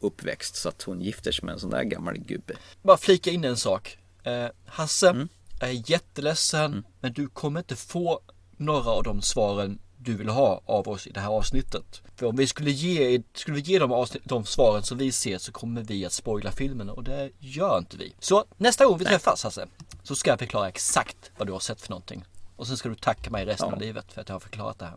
uppväxt 0.00 0.56
så 0.56 0.68
att 0.68 0.82
hon 0.82 1.00
gifter 1.00 1.32
sig 1.32 1.44
med 1.44 1.52
en 1.52 1.58
sån 1.60 1.70
där 1.70 1.82
gammal 1.82 2.18
gubbe. 2.18 2.54
Bara 2.82 2.96
flika 2.96 3.30
in 3.30 3.44
en 3.44 3.56
sak. 3.56 3.98
Eh, 4.22 4.46
Hasse, 4.66 5.08
Mm. 5.10 5.28
jag 5.60 5.70
är 5.70 5.90
jätteledsen 5.90 6.84
men 7.00 7.12
du 7.12 7.28
kommer 7.28 7.60
inte 7.60 7.76
få 7.76 8.20
några 8.56 8.90
av 8.90 9.02
de 9.02 9.22
svaren 9.22 9.78
du 9.98 10.14
vill 10.16 10.28
ha 10.28 10.62
av 10.66 10.88
oss 10.88 11.06
i 11.06 11.10
det 11.10 11.20
här 11.20 11.28
avsnittet. 11.28 12.02
För 12.16 12.26
om 12.26 12.36
vi 12.36 12.46
skulle 12.46 12.70
ge, 12.70 13.22
skulle 13.34 13.56
vi 13.56 13.62
ge 13.62 13.78
de, 13.78 13.92
avsnitt, 13.92 14.22
de 14.24 14.44
svaren 14.44 14.82
som 14.82 14.98
vi 14.98 15.12
ser 15.12 15.38
så 15.38 15.52
kommer 15.52 15.82
vi 15.82 16.06
att 16.06 16.12
spoila 16.12 16.52
filmen 16.52 16.90
och 16.90 17.04
det 17.04 17.30
gör 17.38 17.78
inte 17.78 17.96
vi. 17.96 18.14
Så 18.20 18.44
nästa 18.56 18.86
gång 18.86 18.98
vi 18.98 19.04
träffas 19.04 19.44
Hasse 19.44 19.66
så 20.04 20.14
ska 20.16 20.30
jag 20.30 20.38
förklara 20.38 20.68
exakt 20.68 21.30
vad 21.38 21.48
du 21.48 21.52
har 21.52 21.60
sett 21.60 21.80
för 21.82 21.90
någonting. 21.90 22.24
Och 22.56 22.66
sen 22.66 22.76
ska 22.76 22.88
du 22.88 22.94
tacka 22.94 23.30
mig 23.30 23.44
resten 23.44 23.72
av 23.74 23.80
livet 23.80 24.12
för 24.12 24.20
att 24.20 24.28
jag 24.28 24.34
har 24.34 24.40
förklarat 24.40 24.78
det 24.78 24.84
här. 24.84 24.94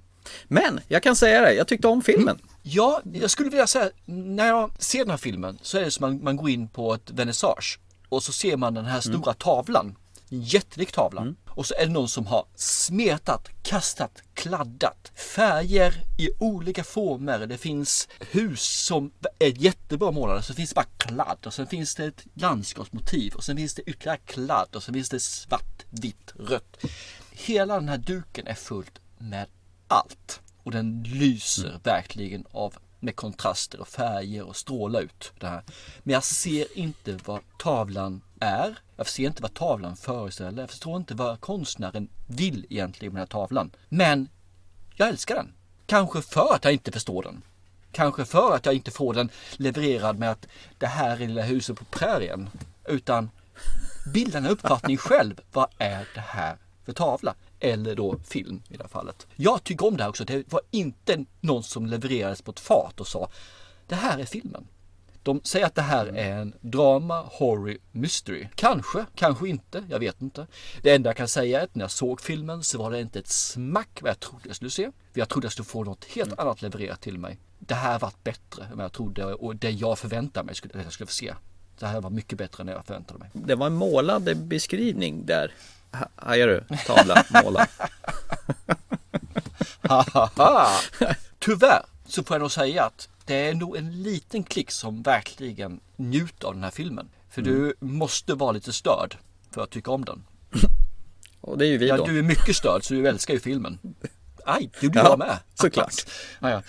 Men 0.48 0.80
jag 0.88 1.04
kan 1.04 1.16
säga 1.16 1.42
det, 1.42 1.54
jag 1.54 1.68
tyckte 1.68 1.88
om 1.88 2.02
filmen. 2.02 2.40
Ja, 2.64 3.02
jag 3.14 3.32
skulle 3.32 3.50
vilja 3.50 3.68
säga 3.68 3.90
när 4.06 4.48
jag 4.48 4.72
ser 4.80 5.00
den 5.00 5.10
här 5.10 5.18
filmen 5.18 5.60
så 5.62 5.78
är 5.78 5.82
det 5.82 5.92
som 5.92 6.04
att 6.04 6.12
man, 6.12 6.24
man 6.24 6.38
går 6.38 6.50
in 6.50 6.68
på 6.68 6.94
ett 6.94 7.12
vernissage 7.12 7.80
och 8.10 8.24
så 8.24 8.32
ser 8.32 8.58
man 8.58 8.74
den 8.74 8.86
här 8.86 9.02
stora 9.02 9.34
tavlan. 9.34 9.96
En 10.30 10.42
jättelik 10.42 10.92
tavla. 10.92 11.22
Och 11.58 11.66
så 11.66 11.74
är 11.78 11.86
det 11.86 11.92
någon 11.92 12.10
som 12.10 12.28
har 12.28 12.46
smetat, 12.56 13.50
kastat, 13.64 14.22
kladdat 14.34 15.12
färger 15.16 16.04
i 16.18 16.30
olika 16.40 16.84
former. 16.84 17.48
Det 17.48 17.58
finns 17.58 18.08
hus 18.20 18.62
som 18.62 19.12
är 19.40 19.64
jättebra 19.64 20.12
målade, 20.12 20.42
så 20.42 20.54
finns 20.54 20.70
det 20.70 20.76
bara 20.76 20.86
kladd 20.98 21.38
och 21.46 21.54
sen 21.54 21.68
finns 21.68 21.96
det 21.96 22.06
ett 22.06 22.26
landskapsmotiv 22.34 23.34
och 23.34 23.44
sen 23.44 23.58
finns 23.58 23.74
det 23.74 23.82
ytterligare 23.82 24.18
kladd 24.26 24.76
och 24.76 24.84
sen 24.84 24.94
finns 24.94 25.10
det 25.10 25.20
svart, 25.20 25.86
vitt, 25.90 26.34
rött. 26.36 26.78
Hela 27.32 27.76
den 27.76 27.90
här 27.90 27.98
duken 27.98 28.48
är 28.48 28.56
fullt 28.56 29.00
med 29.18 29.48
allt 29.88 30.42
och 30.64 30.72
den 30.72 31.04
lyser 31.04 31.80
verkligen 31.84 32.46
av 32.52 32.74
med 33.00 33.16
kontraster 33.16 33.80
och 33.80 33.88
färger 33.88 34.48
och 34.48 34.56
strålar 34.56 35.02
ut 35.02 35.32
det 35.40 35.48
här. 35.48 35.64
Men 36.04 36.14
jag 36.14 36.24
ser 36.24 36.78
inte 36.78 37.20
vad 37.26 37.42
tavlan 37.60 38.22
är. 38.40 38.80
Jag 38.96 39.08
ser 39.08 39.28
inte 39.28 39.42
vad 39.42 39.54
tavlan 39.54 39.96
föreställer. 39.96 40.64
Jag 40.64 40.70
förstår 40.70 40.98
inte 40.98 41.16
vad 41.16 41.42
konstnären 41.42 42.10
vill 42.28 42.66
egentligen 42.70 43.14
med 43.14 43.20
den 43.20 43.28
här 43.28 43.32
tavlan. 43.32 43.72
Men 43.90 44.30
jag 44.96 45.10
älskar 45.10 45.36
den. 45.36 45.54
Kanske 45.86 46.22
för 46.22 46.54
att 46.54 46.64
jag 46.64 46.74
inte 46.74 46.92
förstår 46.92 47.24
den. 47.24 47.42
Kanske 47.92 48.26
för 48.26 48.56
att 48.56 48.66
jag 48.66 48.76
inte 48.76 48.92
får 48.92 49.14
den 49.14 49.30
levererad 49.58 50.20
med 50.20 50.32
att 50.32 50.48
det 50.78 50.88
här 50.88 51.12
är 51.12 51.28
lilla 51.28 51.42
huset 51.42 51.80
på 51.80 51.86
prärien. 51.86 52.50
Utan 52.86 53.30
bilda 54.14 54.38
en 54.38 54.48
uppfattning 54.48 54.98
själv. 54.98 55.42
Vad 55.52 55.68
är 55.78 56.08
det 56.14 56.22
här 56.22 56.58
för 56.86 56.94
tavla? 56.94 57.36
Eller 57.60 57.96
då 57.96 58.20
film 58.24 58.62
i 58.70 58.78
det 58.78 58.84
här 58.84 58.90
fallet. 58.90 59.28
Jag 59.36 59.64
tycker 59.64 59.88
om 59.88 59.98
det 59.98 60.04
här 60.04 60.10
också. 60.10 60.26
Det 60.26 60.52
var 60.52 60.62
inte 60.72 61.26
någon 61.40 61.64
som 61.64 61.86
levererades 61.86 62.42
på 62.42 62.52
ett 62.52 62.60
fat 62.60 63.00
och 63.00 63.08
sa 63.08 63.30
det 63.88 63.96
här 63.96 64.20
är 64.20 64.26
filmen. 64.26 64.68
De 65.28 65.42
säger 65.44 65.66
att 65.66 65.76
det 65.76 65.82
här 65.82 66.06
är 66.06 66.32
en 66.38 66.54
drama, 66.62 67.22
horror, 67.22 67.78
mystery. 67.92 68.48
Kanske, 68.56 69.06
kanske 69.16 69.48
inte. 69.50 69.84
Jag 69.90 70.00
vet 70.00 70.22
inte. 70.22 70.48
Det 70.82 70.96
enda 70.96 71.10
jag 71.10 71.18
kan 71.18 71.28
säga 71.28 71.60
är 71.60 71.64
att 71.64 71.76
när 71.76 71.84
jag 71.84 71.92
såg 71.92 72.22
filmen 72.22 72.64
så 72.64 72.78
var 72.78 72.92
det 72.92 73.02
inte 73.02 73.20
ett 73.20 73.28
smack 73.28 74.00
vad 74.02 74.10
jag 74.10 74.20
trodde 74.20 74.48
jag 74.48 74.56
skulle 74.56 74.72
se. 74.72 74.92
För 75.14 75.20
jag 75.20 75.30
trodde 75.30 75.46
jag 75.46 75.52
skulle 75.52 75.66
få 75.66 75.84
något 75.84 76.06
helt 76.06 76.40
annat 76.40 76.62
levererat 76.62 77.02
till 77.02 77.18
mig. 77.18 77.40
Det 77.60 77.76
här 77.76 78.00
var 78.00 78.12
bättre 78.24 78.64
än 78.64 78.78
vad 78.78 78.84
jag 78.84 78.92
trodde 78.94 79.26
och 79.26 79.56
det 79.56 79.72
jag 79.72 80.00
förväntade 80.00 80.46
mig 80.46 80.56
skulle, 80.56 80.74
att 80.80 80.84
jag 80.84 80.94
skulle 80.94 81.08
få 81.08 81.14
se. 81.14 81.34
Det 81.80 81.88
här 81.88 82.02
var 82.02 82.10
mycket 82.10 82.38
bättre 82.38 82.62
än 82.62 82.68
jag 82.68 82.86
förväntade 82.86 83.20
mig. 83.20 83.30
Det 83.34 83.56
var 83.56 83.68
en 83.68 83.74
målad 83.74 84.38
beskrivning 84.38 85.26
där. 85.26 85.54
Ha- 85.92 86.10
Hajar 86.16 86.48
du? 86.48 86.64
Tavla, 86.86 87.24
måla. 87.44 87.68
Tyvärr 91.40 91.82
så 92.08 92.24
får 92.24 92.36
jag 92.36 92.42
nog 92.42 92.52
säga 92.52 92.84
att 92.84 93.10
det 93.28 93.36
är 93.50 93.54
nog 93.54 93.78
en 93.78 94.04
liten 94.04 94.44
klick 94.44 94.72
som 94.72 95.02
verkligen 95.02 95.80
njuter 95.96 96.48
av 96.48 96.54
den 96.54 96.64
här 96.64 96.72
filmen. 96.72 97.10
För 97.30 97.42
du 97.42 97.74
måste 97.80 98.34
vara 98.34 98.52
lite 98.52 98.74
störd 98.74 99.18
för 99.52 99.64
att 99.64 99.70
tycka 99.70 99.92
om 99.92 100.06
den. 100.06 100.24
Och 101.42 101.58
det 101.58 101.66
är 101.66 101.70
ju 101.70 101.78
vi 101.78 101.88
Ja, 101.88 101.98
då. 101.98 102.06
du 102.06 102.20
är 102.20 102.24
mycket 102.24 102.56
störd 102.56 102.84
så 102.84 102.94
du 102.94 103.08
älskar 103.08 103.34
ju 103.34 103.40
filmen. 103.40 103.80
Aj, 104.46 104.70
det 104.80 104.86
gjorde 104.86 105.00
Ja, 105.00 105.10
jag 105.10 105.20
med. 105.20 105.38
såklart. 105.56 105.94
Ja, 106.40 106.50
ja. 106.50 106.62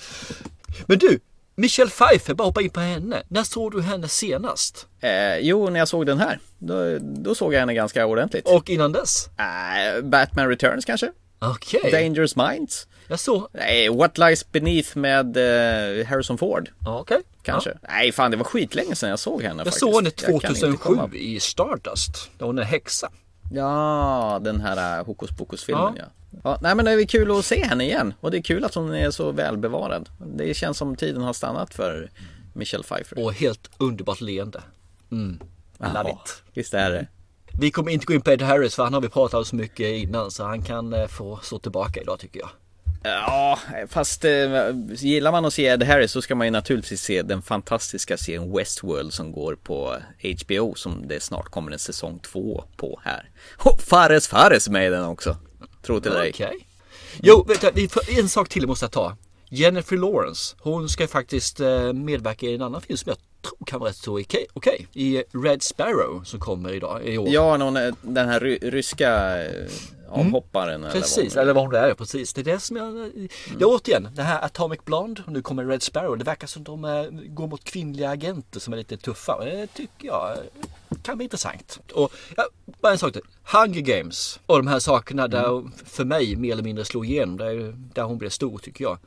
Men 0.87 0.99
du, 0.99 1.21
Michelle 1.55 1.91
Pfeiffer, 1.91 2.35
bara 2.35 2.45
hoppa 2.45 2.63
in 2.63 2.71
på 2.71 2.81
henne. 2.81 3.23
När 3.29 3.43
såg 3.45 3.73
du 3.73 3.83
henne 3.83 4.09
senast? 4.09 4.87
Eh, 5.01 5.39
jo, 5.39 5.71
när 5.71 5.79
jag 5.79 5.89
såg 5.89 6.07
den 6.07 6.19
här, 6.19 6.39
då, 6.59 6.99
då 6.99 7.35
såg 7.35 7.55
jag 7.55 7.61
henne 7.61 7.75
ganska 7.75 8.07
ordentligt. 8.07 8.47
Och 8.49 8.71
innan 8.71 8.93
dess? 8.93 9.29
Eh, 9.39 10.03
Batman 10.03 10.49
Returns 10.49 10.85
kanske? 10.85 11.13
Okej. 11.39 11.91
Dangerous 11.93 12.37
Minds? 12.37 12.87
Jag 13.09 13.21
såg... 13.21 13.49
Nej, 13.53 13.89
What 13.89 14.19
Lies 14.19 14.53
Beneath 14.53 14.97
med 14.97 15.37
eh, 15.37 16.07
Harrison 16.07 16.39
Ford? 16.39 16.69
Ja, 16.85 16.99
Okej. 17.01 17.21
Kanske? 17.43 17.79
Nej, 17.89 18.13
fan 18.13 18.31
det 18.31 18.37
var 18.37 18.45
skitlänge 18.45 18.95
sedan 18.95 19.11
jag 19.11 19.19
såg 19.19 19.43
henne 19.43 19.61
Jag 19.61 19.67
faktiskt. 19.67 19.81
såg 19.81 19.95
henne 19.95 20.11
Jag 20.17 20.43
kan 20.43 20.51
inte 20.51 20.61
2007 20.61 20.79
komma- 20.95 21.15
i 21.15 21.41
Stardust. 21.41 22.31
Där 22.39 22.47
hon 22.47 22.59
är 22.59 22.63
häxa. 22.63 23.11
Ja, 23.53 24.39
den 24.43 24.61
här 24.61 25.01
uh, 25.01 25.07
Hokus 25.07 25.31
Pokus-filmen 25.39 25.95
ja. 25.97 26.05
Ja. 26.31 26.41
ja. 26.45 26.59
Nej 26.63 26.75
men 26.75 26.85
det 26.85 26.93
är 26.93 27.07
kul 27.07 27.39
att 27.39 27.45
se 27.45 27.65
henne 27.65 27.85
igen 27.85 28.15
och 28.21 28.31
det 28.31 28.39
är 28.39 28.43
kul 28.43 28.65
att 28.65 28.75
hon 28.75 28.95
är 28.95 29.11
så 29.11 29.33
välbevarad. 29.33 30.09
Det 30.37 30.55
känns 30.55 30.79
som 30.79 30.97
tiden 30.97 31.23
har 31.23 31.33
stannat 31.33 31.75
för 31.75 32.11
Michelle 32.53 32.85
Pfeiffer. 32.85 33.25
Och 33.25 33.33
helt 33.33 33.71
underbart 33.79 34.21
leende. 34.21 34.63
Mm. 35.13 35.41
Love 35.79 36.11
it. 36.11 36.43
Visst 36.55 36.75
är 36.75 36.91
det. 36.91 37.07
Vi 37.61 37.71
kommer 37.71 37.91
inte 37.93 38.07
gå 38.07 38.13
in 38.15 38.21
på 38.21 38.31
Ed 38.31 38.43
Harris 38.43 38.75
för 38.75 38.85
han 38.85 38.95
har 38.95 39.01
vi 39.01 39.09
pratat 39.09 39.35
om 39.39 39.45
så 39.45 39.57
mycket 39.57 39.87
innan 39.87 40.31
så 40.31 40.45
han 40.45 40.63
kan 40.63 40.93
eh, 40.93 41.07
få 41.07 41.39
stå 41.43 41.59
tillbaka 41.59 42.01
idag 42.01 42.19
tycker 42.19 42.41
jag. 42.41 42.49
Ja, 43.09 43.59
fast 43.89 44.25
eh, 44.25 44.31
gillar 44.93 45.33
man 45.33 45.45
att 45.45 45.53
se 45.55 45.65
Ed 45.67 45.83
Harris 45.83 46.13
så 46.13 46.23
ska 46.23 46.35
man 46.35 46.47
ju 46.47 46.51
naturligtvis 46.51 47.03
se 47.03 47.23
den 47.23 47.43
fantastiska 47.43 48.17
serien 48.17 48.53
Westworld 48.57 49.13
som 49.13 49.33
går 49.33 49.55
på 49.55 49.97
HBO 50.47 50.75
som 50.75 51.09
det 51.09 51.23
snart 51.23 51.49
kommer 51.49 51.73
en 51.73 51.79
säsong 51.79 52.19
två 52.19 52.65
på 52.77 53.01
här. 53.05 53.31
Och 53.57 53.81
Fares 53.81 54.29
Fares 54.29 54.69
med 54.69 54.87
i 54.87 54.91
den 54.91 55.05
också. 55.05 55.37
Tro 55.83 56.01
till 56.01 56.11
dig. 56.13 56.31
Okej. 56.35 56.67
Jo, 57.23 57.47
du, 57.61 57.71
vi 57.75 57.89
får- 57.89 58.19
en 58.19 58.29
sak 58.29 58.49
till 58.49 58.67
måste 58.67 58.85
jag 58.85 58.93
ta. 58.93 59.17
Jennifer 59.51 59.97
Lawrence, 59.97 60.57
hon 60.61 60.89
ska 60.89 61.09
faktiskt 61.09 61.61
eh, 61.61 61.93
medverka 61.93 62.47
i 62.47 62.55
en 62.55 62.63
annan 62.63 62.81
film 62.81 62.97
som 62.97 63.09
jag 63.09 63.19
tror 63.43 63.67
kan 63.67 63.81
vara 63.81 63.91
rätt 63.91 63.97
så 63.97 64.21
okej. 64.21 64.47
okej. 64.53 64.87
I 64.93 65.23
Red 65.45 65.63
Sparrow 65.63 66.23
som 66.25 66.41
kommer 66.41 66.73
idag, 66.75 67.05
i 67.05 67.19
år. 67.19 67.29
Ja, 67.29 67.57
någon, 67.57 67.77
eh, 67.77 67.95
den 68.03 68.29
här 68.29 68.41
ry- 68.41 68.71
ryska 68.71 69.37
avhopparen 70.09 70.85
eller 70.85 70.93
Precis, 70.93 71.37
eller 71.37 71.53
vad 71.53 71.65
hon 71.65 71.75
är, 71.75 71.95
precis. 71.95 72.33
Det 72.33 72.41
är 72.41 72.45
det 72.45 72.61
som 72.61 72.77
jag... 72.77 72.95
Det 73.59 73.65
är 73.65 73.65
återigen, 73.65 74.09
det 74.15 74.23
här 74.23 74.45
Atomic 74.45 74.81
Blonde 74.85 75.23
och 75.27 75.33
nu 75.33 75.43
kommer 75.43 75.65
Red 75.65 75.83
Sparrow. 75.83 76.19
Det 76.19 76.25
verkar 76.25 76.47
som 76.47 76.65
de 76.65 76.85
eh, 76.85 77.05
går 77.11 77.47
mot 77.47 77.65
kvinnliga 77.65 78.11
agenter 78.11 78.61
som 78.61 78.73
är 78.73 78.77
lite 78.77 78.97
tuffa. 78.97 79.35
Och 79.35 79.45
Det 79.45 79.67
tycker 79.67 80.07
jag 80.07 80.31
eh, 80.31 80.97
kan 81.03 81.17
bli 81.17 81.25
intressant. 81.25 81.79
Och 81.95 82.13
ja, 82.37 82.49
bara 82.81 82.93
en 82.93 82.99
sak 82.99 83.13
till. 83.13 83.23
Hunger 83.43 83.81
Games 83.81 84.41
och 84.47 84.57
de 84.57 84.67
här 84.67 84.79
sakerna 84.79 85.29
där 85.29 85.71
för 85.85 86.05
mig 86.05 86.37
mer 86.37 86.53
eller 86.53 86.63
mindre 86.63 86.85
slog 86.85 87.07
igenom. 87.07 87.37
Där, 87.37 87.75
där 87.95 88.03
hon 88.03 88.19
blev 88.19 88.31
stor 88.31 88.59
tycker 88.59 88.85
jag. 88.85 88.99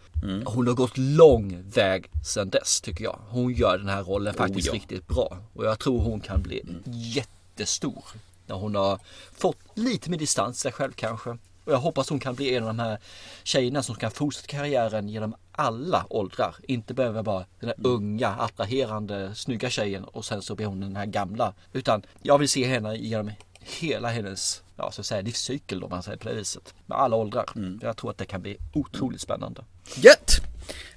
Hon 0.45 0.67
har 0.67 0.73
gått 0.73 0.97
lång 0.97 1.63
väg 1.73 2.09
sedan 2.25 2.49
dess 2.49 2.81
tycker 2.81 3.03
jag. 3.03 3.19
Hon 3.29 3.53
gör 3.53 3.77
den 3.77 3.87
här 3.87 4.03
rollen 4.03 4.33
faktiskt 4.33 4.67
ja. 4.67 4.73
riktigt 4.73 5.07
bra. 5.07 5.37
Och 5.53 5.65
jag 5.65 5.79
tror 5.79 5.99
hon 5.99 6.19
kan 6.19 6.41
bli 6.41 6.63
jättestor. 6.85 8.03
När 8.45 8.55
hon 8.55 8.75
har 8.75 8.99
fått 9.37 9.57
lite 9.75 10.09
mer 10.09 10.17
distans 10.17 10.55
till 10.55 10.61
sig 10.61 10.71
själv 10.71 10.91
kanske. 10.91 11.29
Och 11.65 11.73
jag 11.73 11.77
hoppas 11.77 12.09
hon 12.09 12.19
kan 12.19 12.35
bli 12.35 12.55
en 12.55 12.63
av 12.63 12.67
de 12.67 12.79
här 12.79 12.99
tjejerna 13.43 13.83
som 13.83 13.95
kan 13.95 14.11
fortsätta 14.11 14.47
karriären 14.47 15.09
genom 15.09 15.35
alla 15.51 16.05
åldrar. 16.09 16.55
Inte 16.63 16.93
behöva 16.93 17.21
vara 17.21 17.45
den 17.59 17.69
här 17.69 17.87
unga, 17.87 18.29
attraherande, 18.29 19.35
snygga 19.35 19.69
tjejen 19.69 20.03
och 20.03 20.25
sen 20.25 20.41
så 20.41 20.55
blir 20.55 20.65
hon 20.65 20.79
den 20.79 20.95
här 20.95 21.05
gamla. 21.05 21.53
Utan 21.73 22.03
jag 22.21 22.37
vill 22.37 22.49
se 22.49 22.67
henne 22.67 22.95
genom 22.95 23.31
hela 23.61 24.09
hennes, 24.09 24.63
ja 24.75 24.91
så 24.91 25.01
att 25.01 25.05
säga 25.05 25.21
livscykel 25.21 25.83
om 25.83 25.89
man 25.89 26.03
säger 26.03 26.17
på 26.17 26.29
det 26.29 26.35
viset. 26.35 26.73
Med 26.85 26.97
alla 26.97 27.15
åldrar. 27.15 27.45
Jag 27.81 27.97
tror 27.97 28.11
att 28.11 28.17
det 28.17 28.25
kan 28.25 28.41
bli 28.41 28.57
otroligt 28.73 29.21
spännande. 29.21 29.61
Gött! 29.95 30.41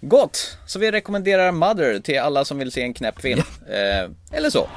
Gott! 0.01 0.59
Så 0.67 0.79
vi 0.79 0.91
rekommenderar 0.91 1.53
Mother 1.53 2.01
till 2.01 2.21
alla 2.21 2.45
som 2.45 2.59
vill 2.59 2.73
se 2.73 2.83
en 2.83 2.95
knäpp 2.95 3.21
film. 3.21 3.43
Eh, 3.67 4.37
eller 4.37 4.51
så. 4.51 4.69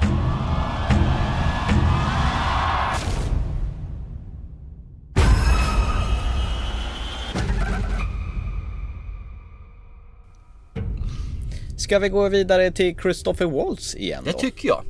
Ska 11.88 11.98
vi 11.98 12.08
gå 12.08 12.28
vidare 12.28 12.70
till 12.70 12.96
Christopher 13.02 13.46
Waltz 13.46 13.94
igen 13.96 14.22
Det 14.24 14.32
då? 14.32 14.38
tycker 14.38 14.68
jag. 14.68 14.84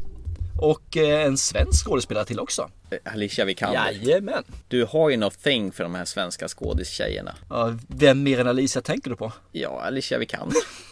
Och 0.60 0.96
eh, 0.96 1.24
en 1.26 1.36
svensk 1.38 1.84
skådespelare 1.86 2.24
till 2.24 2.40
också. 2.40 2.70
Eh, 2.90 3.12
Alicia 3.12 3.44
Vikander. 3.44 3.92
Jajamän. 4.02 4.44
Du 4.68 4.84
har 4.84 5.10
ju 5.10 5.16
något 5.16 5.42
thing 5.42 5.72
för 5.72 5.84
de 5.84 5.94
här 5.94 6.04
svenska 6.04 6.48
skådistjejerna. 6.48 7.34
Ja, 7.50 7.76
vem 7.88 8.22
mer 8.22 8.40
än 8.40 8.46
Alicia 8.46 8.82
tänker 8.82 9.10
du 9.10 9.16
på? 9.16 9.32
Ja, 9.52 9.80
Alicia 9.82 10.18
Vikander. 10.18 10.56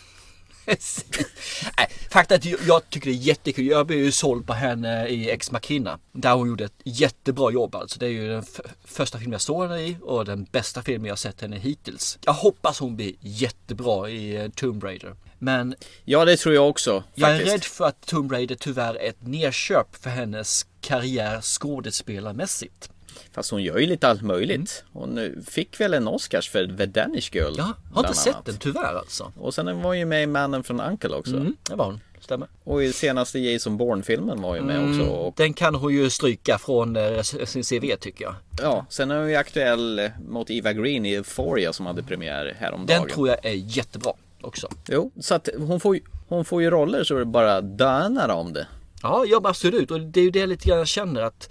Nej, 1.76 1.88
fakta 2.10 2.34
är 2.34 2.38
att 2.38 2.44
jag- 2.66 2.90
tycker 2.90 3.10
det 3.10 3.16
är 3.16 3.20
jättekul. 3.20 3.66
Jag 3.66 3.86
blev 3.86 3.98
ju 3.98 4.12
såld 4.12 4.46
på 4.46 4.52
henne 4.52 5.08
i 5.08 5.30
Ex 5.30 5.50
Machina. 5.50 5.98
Där 6.12 6.34
hon 6.34 6.48
gjorde 6.48 6.64
ett 6.64 6.80
jättebra 6.84 7.50
jobb 7.52 7.74
alltså. 7.74 7.98
Det 7.98 8.06
är 8.06 8.10
ju 8.10 8.28
den 8.28 8.44
första 8.84 9.18
filmen 9.18 9.32
jag 9.32 9.40
såg 9.40 9.62
henne 9.62 9.80
i 9.82 9.96
och 10.02 10.24
den 10.24 10.44
bästa 10.44 10.82
filmen 10.82 11.08
jag 11.08 11.18
sett 11.18 11.40
henne 11.40 11.58
hittills. 11.58 12.18
Jag 12.24 12.32
hoppas 12.32 12.78
hon 12.80 12.96
blir 12.96 13.14
jättebra 13.20 14.10
i 14.10 14.36
eh, 14.36 14.48
Tomb 14.48 14.84
Raider. 14.84 15.14
Men 15.38 15.74
Ja, 16.04 16.24
det 16.24 16.36
tror 16.36 16.54
jag 16.54 16.68
också. 16.68 17.04
jag 17.14 17.30
är 17.36 17.38
rädd 17.44 17.64
för 17.64 17.84
att 17.84 18.06
Tomb 18.06 18.32
Raider 18.32 18.54
tyvärr 18.54 18.94
är 18.94 19.08
ett 19.08 19.26
nedköp 19.26 19.96
för 19.96 20.10
hennes 20.10 20.66
karriär 20.80 21.40
skådespelarmässigt. 21.40 22.90
Fast 23.32 23.50
hon 23.50 23.62
gör 23.62 23.78
ju 23.78 23.86
lite 23.86 24.08
allt 24.08 24.22
möjligt. 24.22 24.84
Hon 24.92 25.18
eh, 25.18 25.30
fick 25.46 25.80
väl 25.80 25.94
en 25.94 26.08
Oscars 26.08 26.50
för 26.50 26.66
The 26.76 26.86
Danish 26.86 27.34
Girl. 27.34 27.54
Ja, 27.58 27.72
har 27.92 28.02
inte 28.02 28.14
sett 28.14 28.34
annat. 28.34 28.46
den 28.46 28.56
tyvärr 28.56 28.94
alltså. 28.98 29.32
Och 29.40 29.54
sen 29.54 29.66
var 29.66 29.82
hon 29.82 29.98
ju 29.98 30.04
med 30.04 30.22
i 30.22 30.26
Mannen 30.26 30.62
från 30.64 30.80
Uncle 30.80 31.14
också. 31.16 31.36
Mm, 31.36 31.56
det 31.68 31.74
var 31.74 31.84
hon, 31.84 32.00
stämmer. 32.20 32.48
Och 32.64 32.82
i 32.84 32.92
senaste 32.92 33.38
Jason 33.38 33.76
Bourne-filmen 33.76 34.42
var 34.42 34.54
ju 34.56 34.60
med 34.62 34.78
också. 34.78 35.00
Mm, 35.02 35.08
Och, 35.08 35.34
den 35.36 35.52
kan 35.54 35.74
hon 35.74 35.92
ju 35.94 36.10
stryka 36.10 36.58
från 36.58 36.96
eh, 36.96 37.22
sin 37.22 37.62
CV 37.62 37.96
tycker 38.00 38.24
jag. 38.24 38.34
ja, 38.62 38.86
sen 38.88 39.10
är 39.10 39.18
hon 39.18 39.28
ju 39.30 39.36
aktuell 39.36 39.98
eh, 39.98 40.10
mot 40.28 40.50
Eva 40.50 40.72
Green 40.72 41.06
i 41.06 41.12
Euphoria 41.14 41.72
som 41.72 41.86
hade 41.86 42.02
premiär 42.02 42.56
häromdagen. 42.58 43.00
Den 43.02 43.10
tror 43.14 43.28
jag 43.28 43.44
är 43.44 43.52
jättebra 43.54 44.12
också. 44.40 44.68
Jo, 44.88 45.12
så 45.20 45.34
att 45.34 45.48
hon 45.58 45.80
får, 45.80 45.94
ju- 45.96 46.02
hon 46.28 46.44
får 46.44 46.62
ju 46.62 46.70
roller 46.70 47.04
så 47.04 47.14
det 47.14 47.24
bara 47.24 47.60
dönar 47.60 48.28
om 48.28 48.52
det. 48.52 48.66
Ja, 49.02 49.24
ja 49.28 49.40
absolut. 49.44 49.90
Och 49.90 50.00
det 50.00 50.20
är 50.20 50.24
ju 50.24 50.30
det 50.30 50.46
lite 50.46 50.68
grann 50.68 50.78
jag 50.78 50.88
känner 50.88 51.22
att 51.22 51.50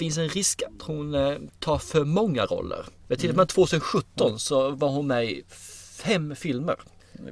finns 0.00 0.18
en 0.18 0.28
risk 0.28 0.62
att 0.62 0.82
hon 0.86 1.14
eh, 1.14 1.36
tar 1.58 1.78
för 1.78 2.04
många 2.04 2.44
roller. 2.46 2.86
Jag 3.08 3.18
till 3.18 3.30
och 3.30 3.36
med 3.36 3.48
2017 3.48 4.38
så 4.38 4.70
var 4.70 4.88
hon 4.88 5.06
med 5.06 5.24
i 5.24 5.44
fem 6.04 6.36
filmer. 6.36 6.76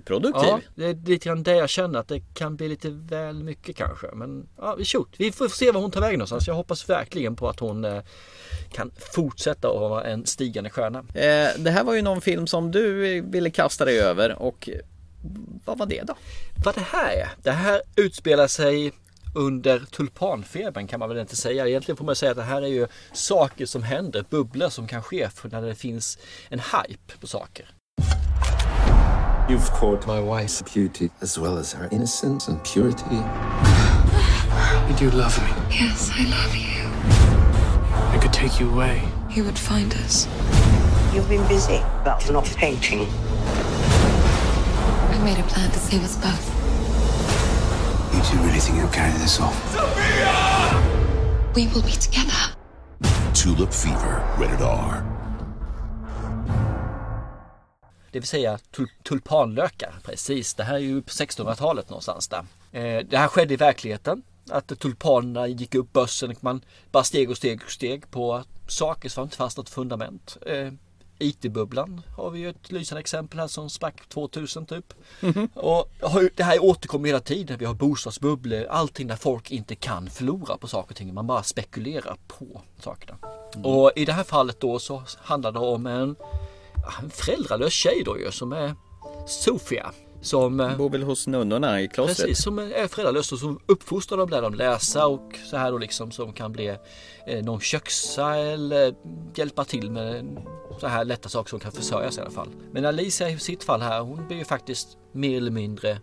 Produktiv. 0.05 0.49
Ja, 0.49 0.61
det 0.75 0.85
är 0.85 0.95
lite 1.07 1.29
grann 1.29 1.43
det 1.43 1.57
jag 1.57 1.69
känner 1.69 1.99
att 1.99 2.09
det 2.09 2.21
kan 2.35 2.57
bli 2.57 2.69
lite 2.69 2.91
väl 2.91 3.45
mycket 3.45 3.77
kanske. 3.77 4.07
Men 4.15 4.49
ja, 4.57 4.75
vi 4.75 4.85
shoot. 4.85 5.09
Vi 5.19 5.33
får 5.33 5.49
se 5.49 5.71
var 5.71 5.81
hon 5.81 5.91
tar 5.91 6.01
vägen 6.01 6.19
någonstans. 6.19 6.47
Jag 6.47 6.55
hoppas 6.55 6.89
verkligen 6.89 7.37
på 7.37 7.49
att 7.49 7.61
hon 7.61 7.85
eh, 7.85 8.03
kan 8.73 8.91
fortsätta 9.15 9.69
att 9.69 9.81
vara 9.81 10.05
en 10.05 10.27
stigande 10.27 10.71
stjärna. 10.71 10.99
Eh, 10.99 11.49
det 11.59 11.71
här 11.71 11.85
var 11.85 11.95
ju 11.95 12.03
någon 12.03 12.21
film 12.21 12.47
som 12.47 12.71
du 12.71 13.21
ville 13.21 13.51
kasta 13.51 13.85
dig 13.85 14.01
över 14.01 14.43
och 14.43 14.69
vad 15.65 15.79
var 15.79 15.87
det 15.87 16.03
då? 16.07 16.15
Vad 16.65 16.75
det 16.75 16.87
här 16.93 17.13
är? 17.13 17.29
Det 17.43 17.51
här 17.51 17.83
utspelar 17.97 18.47
sig 18.47 18.93
under 19.35 19.79
tulpanfebern 19.79 20.87
kan 20.87 21.01
man 21.01 21.09
väl 21.09 21.19
inte 21.19 21.37
säga. 21.37 21.67
Egentligen 21.69 21.97
får 21.97 22.05
man 22.05 22.17
säga 22.17 22.31
att 22.31 22.37
det 22.37 22.43
här 22.43 22.63
är 22.63 22.67
ju 22.67 22.87
saker 23.13 23.67
som 23.67 23.83
händer, 23.83 24.25
bubblor 24.31 24.69
som 24.69 24.87
kan 24.87 25.03
ske 25.03 25.29
för 25.29 25.49
när 25.49 25.63
det 25.63 25.75
finns 25.75 26.19
en 26.49 26.59
hype 26.59 27.19
på 27.21 27.27
saker. 27.27 27.71
You've 29.49 29.71
caught 29.81 30.07
my 30.07 30.21
wife's 30.21 30.63
beauty 30.75 31.09
as 31.23 31.39
well 31.39 31.59
as 31.59 31.73
her 31.75 31.89
innocence 31.91 32.51
and 32.51 32.63
purity. 32.65 33.23
You 34.89 35.11
do 35.11 35.17
love 35.17 35.39
me. 35.43 35.49
Yes, 35.71 36.11
I 36.11 36.25
love 36.25 36.55
you. 36.55 36.85
I 38.15 38.19
could 38.21 38.33
take 38.33 38.61
you 38.61 38.71
away. 38.71 39.03
He 39.31 39.43
would 39.43 39.59
find 39.59 39.95
us. 40.05 40.29
You've 41.15 41.29
been 41.29 41.47
busy. 41.49 41.81
That's 42.05 42.31
not 42.31 42.45
painting. 42.57 43.09
I 45.11 45.19
made 45.25 45.39
a 45.39 45.45
plan 45.45 45.71
to 45.71 45.79
save 45.79 46.05
us 46.05 46.17
both. 46.17 46.58
You 48.15 48.23
two 48.23 48.39
really 48.47 48.61
think 48.61 48.79
you'll 48.79 48.89
carry 48.95 49.13
this 49.13 49.41
off? 49.41 49.77
We 51.57 51.63
will 51.67 51.83
be 51.83 51.93
together. 51.93 52.55
Tulip 53.35 53.73
Fever, 53.75 54.23
rated 54.39 54.61
R. 54.61 55.03
Det 58.13 58.19
vill 58.21 58.29
säga 58.29 58.59
tul- 58.71 58.91
tulpanlökar. 59.05 59.95
Precis, 60.05 60.55
det 60.55 60.65
här 60.65 60.75
är 60.75 60.79
ju 60.79 61.03
på 61.03 61.09
1600-talet 61.11 61.91
någonstans 61.91 62.29
där. 62.29 62.45
Eh, 62.73 63.05
det 63.11 63.19
här 63.19 63.29
skedde 63.29 63.55
i 63.55 63.57
verkligheten. 63.57 64.23
Att 64.51 64.79
tulpanerna 64.79 65.47
gick 65.47 65.75
upp 65.75 65.93
börsen. 65.93 66.35
Man 66.41 66.65
bara 66.93 67.05
steg 67.05 67.31
och 67.31 67.37
steg 67.37 67.63
och 67.65 67.71
steg 67.71 68.11
på 68.11 68.45
saker 68.67 69.09
som 69.09 69.23
inte 69.25 69.37
fanns 69.37 69.57
något 69.57 69.69
fundament. 69.69 70.37
Eh, 70.47 70.73
IT-bubblan 71.19 72.03
har 72.17 72.31
vi 72.31 72.39
ju 72.39 72.49
ett 72.51 72.73
lysande 72.73 73.01
exempel 73.01 73.39
här 73.39 73.47
som 73.47 73.71
sprack 73.71 74.09
2000 74.09 74.67
typ. 74.67 74.95
Och 75.55 75.91
har 76.03 76.23
ju- 76.23 76.31
det 76.35 76.43
här 76.43 76.65
återkommer 76.65 77.07
hela 77.07 77.21
tiden. 77.21 77.59
Vi 77.59 77.65
har 77.65 77.75
bostadsbubblor, 77.75 78.65
allting 78.65 79.07
där 79.07 79.17
folk 79.17 79.51
inte 79.51 79.75
kan 79.75 80.11
förlora 80.11 80.57
på 80.57 80.69
saker 80.69 80.93
och 80.93 80.97
ting. 80.97 81.15
Man 81.15 81.27
bara 81.27 81.43
spekulerar 81.43 82.17
på 82.27 82.63
sakerna. 82.81 83.17
Och 83.65 83.93
i 83.97 84.05
det 84.05 84.13
här 84.13 84.25
fallet 84.25 84.61
då 84.61 84.79
så 84.79 85.03
handlar 85.19 85.53
det 85.53 85.59
om 85.59 85.87
en, 85.87 86.17
en 87.03 87.11
föräldralös 87.11 87.73
tjej 87.73 88.03
då 88.05 88.19
ju 88.19 88.31
som 88.31 88.53
är 88.53 88.75
Sofia. 89.27 89.93
Som 90.21 90.61
eh, 90.61 90.77
Bor 90.77 90.91
väl 90.91 91.03
hos 91.03 91.27
nunnorna 91.27 91.81
i 91.81 91.89
klostret. 91.89 92.19
Precis, 92.19 92.45
som 92.45 92.59
är 92.59 92.89
föräldralös 92.89 93.33
och 93.33 93.39
som 93.39 93.61
uppfostrar 93.67 94.19
dem, 94.19 94.29
lär 94.29 94.43
dem 94.43 94.55
läsa 94.55 95.07
och 95.07 95.39
så 95.51 95.57
här 95.57 95.73
då 95.73 95.79
liksom 95.79 96.11
som 96.11 96.33
kan 96.33 96.53
bli 96.53 96.77
eh, 97.27 97.45
någon 97.45 97.61
köksa 97.61 98.37
eller 98.37 98.95
hjälpa 99.35 99.65
till 99.65 99.91
med 99.91 100.39
så 100.81 100.87
här 100.87 101.05
lätta 101.05 101.29
saker 101.29 101.51
som 101.51 101.61
kan 101.61 101.73
försörja 101.73 102.11
sig 102.11 102.21
i 102.21 102.25
alla 102.25 102.35
fall. 102.35 102.49
Men 102.73 102.85
Alicia 102.85 103.31
i 103.31 103.39
sitt 103.39 103.65
fall 103.65 103.81
här, 103.81 104.01
hon 104.01 104.27
blir 104.27 104.37
ju 104.39 104.45
faktiskt 104.45 104.89
mer 105.13 105.37
eller 105.37 105.51
mindre 105.51 105.99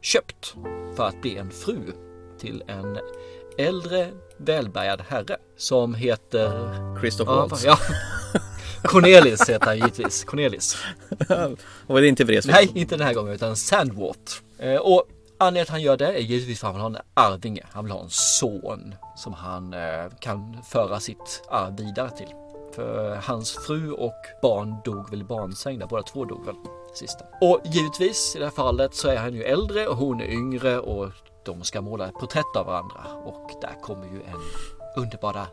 köpt 0.00 0.54
för 0.96 1.06
att 1.06 1.22
bli 1.22 1.36
en 1.36 1.50
fru 1.50 1.92
till 2.38 2.62
en 2.66 2.98
äldre 3.58 4.08
välbärgad 4.36 5.00
herre 5.08 5.36
som 5.56 5.94
heter 5.94 6.50
Christopher 7.00 7.32
ja, 7.32 7.46
Waltz. 7.46 7.64
ja. 7.64 7.76
Cornelis 8.82 9.48
heter 9.48 9.66
han 9.66 9.76
givetvis. 9.76 10.24
Cornelis. 10.24 10.76
Och 11.86 12.00
det 12.00 12.06
är 12.06 12.08
inte 12.08 12.24
Vreeswijk. 12.24 12.54
Nej, 12.54 12.70
inte 12.74 12.96
den 12.96 13.06
här 13.06 13.14
gången 13.14 13.32
utan 13.32 13.56
Sandwart. 13.56 14.42
Eh, 14.58 14.76
och 14.76 15.04
anledningen 15.38 15.54
till 15.54 15.60
att 15.60 15.68
han 15.68 15.82
gör 15.82 15.96
det 15.96 16.06
är 16.06 16.20
givetvis 16.20 16.60
för 16.60 16.68
att 16.68 16.74
han 16.74 16.92
vill 16.92 16.96
ha 16.96 17.00
en 17.00 17.06
arvinge. 17.14 17.66
Han 17.72 17.84
vill 17.84 17.92
ha 17.92 18.02
en 18.02 18.10
son 18.10 18.94
som 19.16 19.32
han 19.32 19.74
eh, 19.74 20.04
kan 20.20 20.58
föra 20.70 21.00
sitt 21.00 21.42
arv 21.50 21.76
vidare 21.76 22.10
till. 22.10 22.28
För 22.74 23.16
hans 23.16 23.52
fru 23.66 23.92
och 23.92 24.22
barn 24.42 24.76
dog 24.84 25.10
väl 25.10 25.20
i 25.20 25.24
barnsäng 25.24 25.78
där, 25.78 25.86
båda 25.86 26.02
två 26.02 26.24
dog 26.24 26.46
väl 26.46 26.54
sista. 26.94 27.24
Och 27.40 27.60
givetvis 27.64 28.36
i 28.36 28.38
det 28.38 28.44
här 28.44 28.52
fallet 28.52 28.94
så 28.94 29.08
är 29.08 29.16
han 29.16 29.34
ju 29.34 29.42
äldre 29.42 29.86
och 29.86 29.96
hon 29.96 30.20
är 30.20 30.26
yngre 30.26 30.78
och 30.78 31.10
de 31.44 31.62
ska 31.62 31.80
måla 31.80 32.08
ett 32.08 32.14
porträtt 32.14 32.56
av 32.56 32.66
varandra. 32.66 33.00
Och 33.24 33.50
där 33.60 33.80
kommer 33.82 34.06
ju 34.06 34.22
en 34.22 34.40
underbara 34.96 35.46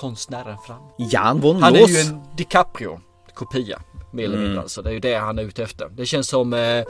konstnären 0.00 0.58
fram. 0.66 0.82
Jan 0.98 1.40
von 1.40 1.62
Han 1.62 1.76
är 1.76 1.86
ju 1.88 1.96
en 2.00 2.20
DiCaprio 2.36 3.00
kopia. 3.34 3.82
Mer 4.12 4.24
eller 4.24 4.36
mindre 4.36 4.50
Mm. 4.52 4.62
alltså. 4.62 4.82
Det 4.82 4.90
är 4.90 4.94
ju 4.94 5.00
det 5.00 5.14
han 5.14 5.38
är 5.38 5.42
ute 5.42 5.62
efter. 5.62 5.88
Det 5.88 6.06
känns 6.06 6.28
som 6.28 6.52
eh, 6.54 6.84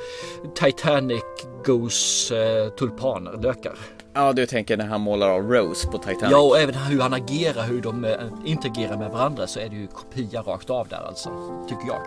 Titanic 0.55 1.23
Goes 1.65 2.31
eh, 2.33 2.69
tulpaner, 2.69 3.33
lökar. 3.43 3.75
Ja, 4.15 4.33
du 4.33 4.47
tänker 4.47 4.77
när 4.77 4.87
han 4.87 5.01
målar 5.01 5.29
av 5.29 5.43
Rose 5.43 5.87
på 5.89 5.99
Titanic. 5.99 6.31
Ja, 6.31 6.39
och 6.39 6.59
även 6.59 6.75
hur 6.75 7.01
han 7.01 7.13
agerar, 7.15 7.67
hur 7.67 7.81
de 7.81 8.05
eh, 8.05 8.15
interagerar 8.45 8.97
med 8.97 9.11
varandra 9.11 9.47
så 9.47 9.61
är 9.61 9.69
det 9.69 9.77
ju 9.77 9.87
kopia 9.87 10.43
rakt 10.43 10.71
av 10.71 10.89
där 10.89 11.03
alltså. 11.07 11.31
Tycker 11.69 11.87
jag. 11.87 12.01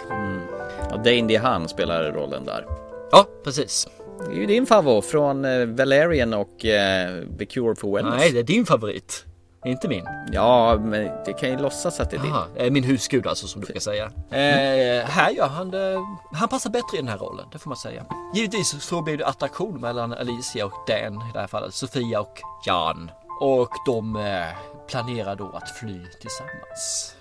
Ja, 0.89 0.95
Dane 0.97 1.27
DeHaan 1.27 1.67
spelar 1.69 2.11
rollen 2.11 2.45
där. 2.45 2.65
Ja, 3.11 3.25
precis. 3.43 3.87
Det 4.27 4.35
är 4.35 4.39
ju 4.39 4.45
din 4.45 4.65
favorit 4.65 5.05
från 5.05 5.45
eh, 5.45 5.65
Valerian 5.65 6.33
och 6.33 6.65
eh, 6.65 7.23
The 7.39 7.45
Cure 7.45 7.75
for 7.75 7.95
Wellness. 7.95 8.15
Nej, 8.19 8.31
det 8.31 8.39
är 8.39 8.43
din 8.43 8.65
favorit. 8.65 9.25
Inte 9.65 9.87
min. 9.87 10.07
Ja, 10.31 10.77
men 10.77 11.11
det 11.25 11.33
kan 11.33 11.49
ju 11.49 11.57
låtsas 11.57 11.99
att 11.99 12.09
det 12.09 12.17
är 12.17 12.21
din. 12.21 12.31
Aha, 12.31 12.47
eh, 12.55 12.71
min 12.71 12.83
husgud 12.83 13.27
alltså 13.27 13.47
som 13.47 13.61
du 13.61 13.65
brukar 13.65 13.81
säga. 13.81 14.05
Eh, 14.29 15.05
här 15.05 15.29
gör 15.29 15.47
han 15.47 15.71
det. 15.71 15.97
Han 16.33 16.49
passar 16.49 16.69
bättre 16.69 16.97
i 16.97 16.97
den 16.97 17.07
här 17.07 17.17
rollen, 17.17 17.45
det 17.51 17.59
får 17.59 17.69
man 17.69 17.77
säga. 17.77 18.05
Givetvis 18.35 18.83
så 18.83 19.01
blir 19.01 19.17
det 19.17 19.25
attraktion 19.25 19.81
mellan 19.81 20.13
Alicia 20.13 20.65
och 20.65 20.73
Dan 20.87 21.13
i 21.13 21.33
det 21.33 21.39
här 21.39 21.47
fallet. 21.47 21.73
Sofia 21.73 22.21
och 22.21 22.41
Jan. 22.65 23.11
Och 23.41 23.71
de 23.85 24.15
eh, 24.15 24.47
planerar 24.87 25.35
då 25.35 25.49
att 25.49 25.69
fly 25.69 25.99
tillsammans 26.21 27.15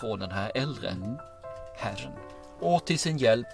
från 0.00 0.18
den 0.18 0.30
här 0.30 0.52
äldre 0.54 0.94
herren. 1.78 2.12
Och 2.60 2.84
till 2.84 2.98
sin 2.98 3.18
hjälp 3.18 3.46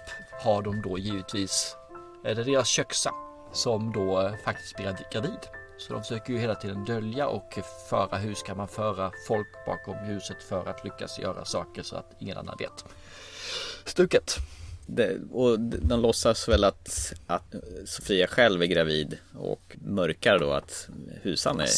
har 0.43 0.61
de 0.61 0.81
då 0.81 0.97
givetvis 0.97 1.75
är 2.23 2.35
det 2.35 2.43
deras 2.43 2.67
köksa 2.67 3.11
som 3.51 3.91
då 3.91 4.21
eh, 4.21 4.33
faktiskt 4.45 4.75
blir 4.75 4.97
gravid. 5.11 5.39
Så 5.77 5.93
de 5.93 6.01
försöker 6.03 6.33
ju 6.33 6.39
hela 6.39 6.55
tiden 6.55 6.85
dölja 6.85 7.27
och 7.27 7.59
föra 7.89 8.17
hur 8.17 8.35
ska 8.35 8.55
man 8.55 8.67
föra 8.67 9.11
folk 9.27 9.47
bakom 9.65 10.09
ljuset 10.09 10.43
för 10.43 10.65
att 10.65 10.83
lyckas 10.83 11.19
göra 11.19 11.45
saker 11.45 11.83
så 11.83 11.95
att 11.95 12.11
ingen 12.19 12.37
annan 12.37 12.55
vet. 12.59 12.85
Stuket. 13.85 14.35
Det, 14.87 15.17
och 15.31 15.59
de 15.59 15.99
låtsas 16.01 16.49
väl 16.49 16.63
att, 16.63 17.13
att 17.27 17.55
Sofia 17.85 18.27
själv 18.27 18.61
är 18.61 18.65
gravid 18.65 19.17
och 19.37 19.77
mörkar 19.85 20.39
då 20.39 20.51
att 20.51 20.89
Husan 21.21 21.59
är 21.59 21.63
inte 21.63 21.69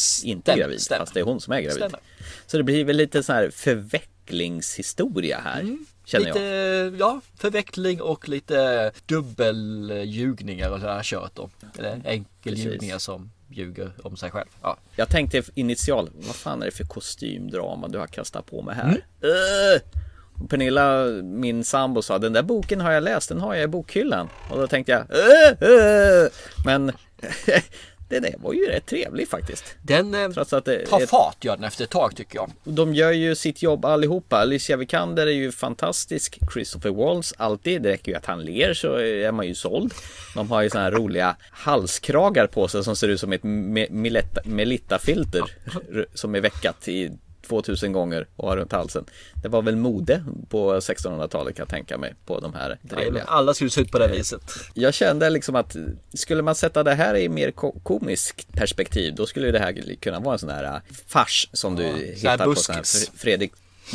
Stämmer, 0.52 0.58
gravid 0.58 0.82
stämmer. 0.82 1.00
fast 1.00 1.14
det 1.14 1.20
är 1.20 1.24
hon 1.24 1.42
som 1.42 1.54
är 1.54 1.62
gravid. 1.62 1.78
Stämmer. 1.78 2.00
Så 2.48 2.58
det 2.58 2.64
blir 2.64 2.86
väl 2.86 2.98
lite 2.98 3.24
så 3.24 3.34
här 3.34 3.50
förvecklingshistoria 3.50 5.40
här 5.40 5.78
känner 6.06 6.26
lite, 6.26 6.40
jag. 6.40 6.96
ja, 7.00 7.22
förveckling 7.38 8.02
och 8.02 8.30
lite 8.30 8.92
dubbelljugningar 9.06 10.72
och 10.72 10.80
sådär 10.80 11.04
kört 11.04 11.36
då. 11.36 11.50
Eller 11.78 12.02
enkelljugningar 12.06 12.98
som 12.98 13.32
ljuger 13.50 13.92
om 14.04 14.18
sig 14.18 14.32
själv. 14.32 14.48
Ja. 14.62 14.78
Jag 14.96 15.10
tänkte 15.10 15.44
initial, 15.54 16.10
vad 16.14 16.36
fan 16.36 16.62
är 16.62 16.66
det 16.66 16.72
för 16.72 16.84
kostymdrama 16.84 17.88
du 17.88 17.98
har 17.98 18.08
kastat 18.08 18.46
på 18.46 18.62
mig 18.62 18.76
här? 18.76 18.84
Mm. 18.84 19.80
Och 20.42 20.50
Pernilla, 20.50 21.06
min 21.24 21.64
sambo 21.64 22.02
sa 22.02 22.18
den 22.18 22.34
där 22.34 22.44
boken 22.44 22.82
har 22.82 22.92
jag 22.92 23.04
läst, 23.04 23.30
den 23.30 23.42
har 23.42 23.56
jag 23.56 23.64
i 23.64 23.68
bokhyllan. 23.68 24.30
Och 24.50 24.58
då 24.58 24.68
tänkte 24.68 24.92
jag, 24.92 25.02
öh, 25.10 25.54
öh! 25.62 26.30
men 26.66 26.92
det 28.10 28.20
där 28.20 28.36
var 28.38 28.54
ju 28.54 28.68
rätt 28.68 28.86
trevlig 28.86 29.28
faktiskt. 29.30 29.64
Den 29.82 30.14
eh, 30.14 30.30
Trots 30.30 30.54
att 30.54 30.66
det 30.66 30.86
tar 30.86 31.02
är- 31.02 31.06
fart 31.06 31.44
gör 31.46 31.56
den 31.56 31.64
efter 31.66 31.84
ett 31.84 31.90
tag 31.90 32.16
tycker 32.16 32.36
jag. 32.36 32.52
De 32.64 32.94
gör 32.94 33.12
ju 33.12 33.36
sitt 33.36 33.62
jobb 33.62 33.86
allihopa. 33.86 34.38
Alicia 34.38 34.78
Vikander 34.78 35.28
är 35.28 35.32
ju 35.32 35.52
fantastisk. 35.52 36.40
Christopher 36.54 36.90
Waltz 36.90 37.34
alltid. 37.38 37.82
Det 37.82 37.90
räcker 37.90 38.12
ju 38.12 38.18
att 38.18 38.26
han 38.26 38.42
ler 38.46 38.74
så 38.74 38.96
är 39.00 39.32
man 39.32 39.48
ju 39.48 39.56
såld. 39.56 39.94
De 40.36 40.52
har 40.52 40.62
ju 40.62 40.70
såna 40.70 40.84
här 40.84 40.92
roliga 40.92 41.36
halskragar 41.52 42.48
på 42.48 42.68
sig 42.68 42.84
som 42.84 42.96
ser 42.96 43.08
ut 43.08 43.20
som 43.20 43.34
ett 43.34 43.44
Melitta-filter 44.46 45.44
som 46.14 46.36
är 46.36 46.42
veckat 46.42 46.88
i 46.88 47.12
2000 47.48 47.92
gånger 47.94 48.28
och 48.36 48.48
ha 48.50 48.56
runt 48.56 48.72
halsen. 48.72 49.06
Det 49.44 49.48
var 49.48 49.62
väl 49.62 49.76
mode 49.76 50.24
på 50.50 50.74
1600-talet 50.80 51.56
kan 51.56 51.62
jag 51.64 51.70
tänka 51.70 51.98
mig 51.98 52.16
på 52.26 52.40
de 52.40 52.54
här 52.54 52.80
Ja, 52.90 52.96
trevliga. 52.96 53.24
alla 53.24 53.54
skulle 53.54 53.70
se 53.70 53.82
ut 53.82 53.92
på 53.92 54.00
det 54.00 54.08
viset. 54.08 54.42
Jag 54.74 54.94
kände 54.94 55.30
liksom 55.30 55.56
att 55.56 55.76
skulle 56.14 56.42
man 56.42 56.56
sätta 56.56 56.84
det 56.84 56.94
här 56.94 57.16
i 57.16 57.30
mer 57.30 57.52
ko- 57.52 57.80
komiskt 57.84 58.54
perspektiv 58.54 59.16
då 59.16 59.26
skulle 59.26 59.52
det 59.52 59.60
här 59.60 59.96
kunna 60.02 60.20
vara 60.20 60.34
en 60.34 60.40
sån 60.40 60.50
här 60.50 60.64
äh, 60.64 60.80
fars 61.08 61.50
som 61.54 61.76
du 61.76 61.84
här 61.84 61.94
hittar 62.16 62.46
på 62.46 62.56
sån 62.56 62.76
här 62.76 62.84
Fredrik 63.18 63.52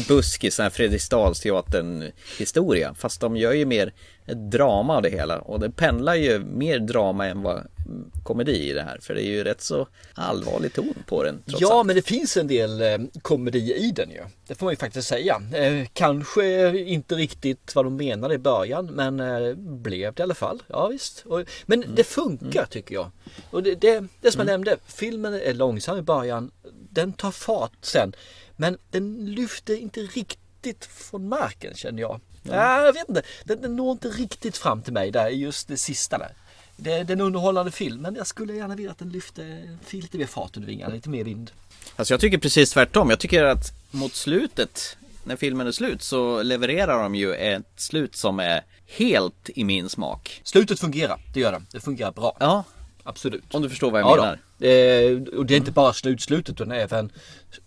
Buskis, 0.09 0.55
sån 0.55 0.63
här 0.63 0.71
Fredriksdalsteatern 0.71 2.11
historia. 2.39 2.95
Fast 2.99 3.21
de 3.21 3.37
gör 3.37 3.53
ju 3.53 3.65
mer 3.67 3.93
ett 4.27 4.51
drama 4.51 4.97
av 4.97 5.03
det 5.03 5.11
hela 5.11 5.39
och 5.39 5.61
det 5.61 5.71
pendlar 5.71 6.15
ju 6.15 6.39
mer 6.39 6.79
drama 6.79 7.27
än 7.27 7.43
vad 7.43 7.57
mm, 7.57 8.11
komedi 8.23 8.71
i 8.71 8.73
det 8.73 8.83
här. 8.83 8.99
För 9.01 9.15
det 9.15 9.23
är 9.23 9.31
ju 9.31 9.45
rätt 9.45 9.61
så 9.61 9.89
allvarlig 10.15 10.73
ton 10.75 10.95
på 11.07 11.23
den. 11.25 11.43
Ja, 11.47 11.75
allt. 11.79 11.87
men 11.87 11.97
det 11.97 12.03
finns 12.03 12.37
en 12.37 12.47
del 12.47 12.83
eh, 12.83 12.99
komedi 13.23 13.75
i 13.75 13.91
den 13.91 14.11
ju. 14.11 14.21
Det 14.47 14.55
får 14.55 14.67
man 14.67 14.73
ju 14.73 14.77
faktiskt 14.77 15.09
säga. 15.09 15.43
Eh, 15.55 15.87
kanske 15.93 16.79
inte 16.79 17.15
riktigt 17.15 17.75
vad 17.75 17.85
de 17.85 17.97
menade 17.97 18.35
i 18.35 18.39
början, 18.39 18.87
men 18.87 19.21
eh, 19.21 19.55
blev 19.57 20.15
det 20.15 20.21
i 20.21 20.23
alla 20.23 20.35
fall. 20.35 20.63
Ja, 20.67 20.87
visst. 20.89 21.23
Och, 21.27 21.45
men 21.67 21.83
Mm. 21.83 21.95
det 21.95 22.05
funkar 22.05 22.67
tycker 22.67 22.95
jag. 22.95 23.11
Och 23.51 23.63
det, 23.63 23.75
det, 23.75 24.05
det 24.21 24.31
som 24.33 24.39
jag 24.39 24.47
nämnde, 24.47 24.77
filmen 24.87 25.35
är 25.35 25.55
långsam 25.55 25.99
i 25.99 26.03
början. 26.03 26.51
Den 26.91 27.13
tar 27.13 27.31
fart 27.31 27.73
sen. 27.81 28.13
Men 28.57 28.79
den 28.91 29.27
lyfter 29.35 29.77
inte 29.77 30.01
riktigt 30.01 30.85
från 30.85 31.29
marken 31.29 31.75
känner 31.75 32.01
jag. 32.01 32.21
Ja, 32.43 32.85
jag 32.85 32.93
vet 32.93 33.09
inte. 33.09 33.23
Den, 33.45 33.63
den 33.63 33.77
når 33.77 33.93
inte 33.93 34.09
riktigt 34.09 34.57
fram 34.57 34.83
till 34.83 34.93
mig 34.93 35.11
där 35.11 35.29
just 35.29 35.69
det 35.69 35.77
sista 35.77 36.19
där. 36.19 36.33
Det, 36.77 37.05
det 37.05 37.13
är 37.13 37.17
en 37.17 37.21
underhållande 37.21 37.71
film 37.71 38.03
men 38.03 38.15
jag 38.15 38.27
skulle 38.27 38.55
gärna 38.55 38.75
vilja 38.75 38.91
att 38.91 38.99
den 38.99 39.11
lyfte 39.11 39.69
lite 39.91 40.19
mer 40.19 40.27
fart 40.27 40.57
under 40.57 40.69
vingarna, 40.69 40.95
lite 40.95 41.09
mer 41.09 41.25
vind. 41.25 41.51
Alltså 41.97 42.15
jag 42.15 42.21
tycker 42.21 42.39
precis 42.39 42.71
tvärtom. 42.71 43.11
Jag 43.11 43.19
tycker 43.19 43.45
att 43.45 43.73
mot 43.91 44.15
slutet, 44.15 44.97
när 45.25 45.37
filmen 45.37 45.67
är 45.67 45.73
slut, 45.73 46.03
så 46.03 46.43
levererar 46.43 47.03
de 47.03 47.15
ju 47.15 47.35
ett 47.35 47.73
slut 47.77 48.17
som 48.17 48.41
är 48.41 48.63
helt 48.87 49.51
i 49.55 49.65
min 49.65 49.89
smak. 49.89 50.41
Slutet 50.45 50.81
fungerar, 50.81 51.21
det 51.35 51.41
gör 51.41 51.53
det. 51.53 51.63
Det 51.73 51.81
fungerar 51.81 52.13
bra. 52.13 52.37
Ja, 52.41 52.65
Absolut. 53.05 53.55
om 53.55 53.63
du 53.63 53.69
förstår 53.69 53.91
vad 53.91 54.01
jag 54.01 54.11
Ja 54.11 54.17
menar. 54.17 54.39
Eh, 54.59 55.39
och 55.39 55.47
det 55.47 55.55
är 55.55 55.59
inte 55.59 55.73
bara 55.73 55.93
slutslutet 55.93 56.55
utan 56.61 56.73
även 56.73 57.13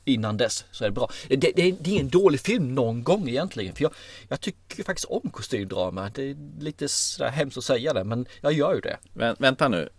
innan 0.06 0.38
dess 0.38 0.66
så 0.72 0.84
är 0.84 0.88
det 0.88 0.94
bra. 0.94 1.10
Det, 1.28 1.36
det, 1.36 1.76
det 1.82 1.96
är 1.96 2.00
en 2.00 2.10
dålig 2.10 2.40
film 2.40 2.76
någon 2.76 3.04
gång 3.04 3.30
egentligen. 3.30 3.76
För 3.76 3.84
jag, 3.84 3.92
jag 4.28 4.42
tycker 4.42 4.84
faktiskt 4.84 5.06
om 5.10 5.30
kostymdrama. 5.32 6.12
Det 6.14 6.24
är 6.30 6.36
lite 6.60 6.88
sådär 6.88 7.30
hemskt 7.30 7.58
att 7.58 7.64
säga 7.64 7.94
det 7.94 8.04
men 8.04 8.26
jag 8.42 8.54
gör 8.54 8.76
ju 8.76 8.82
det. 8.82 8.98
Vä- 9.14 9.36
vänta 9.40 9.68
nu, 9.68 9.90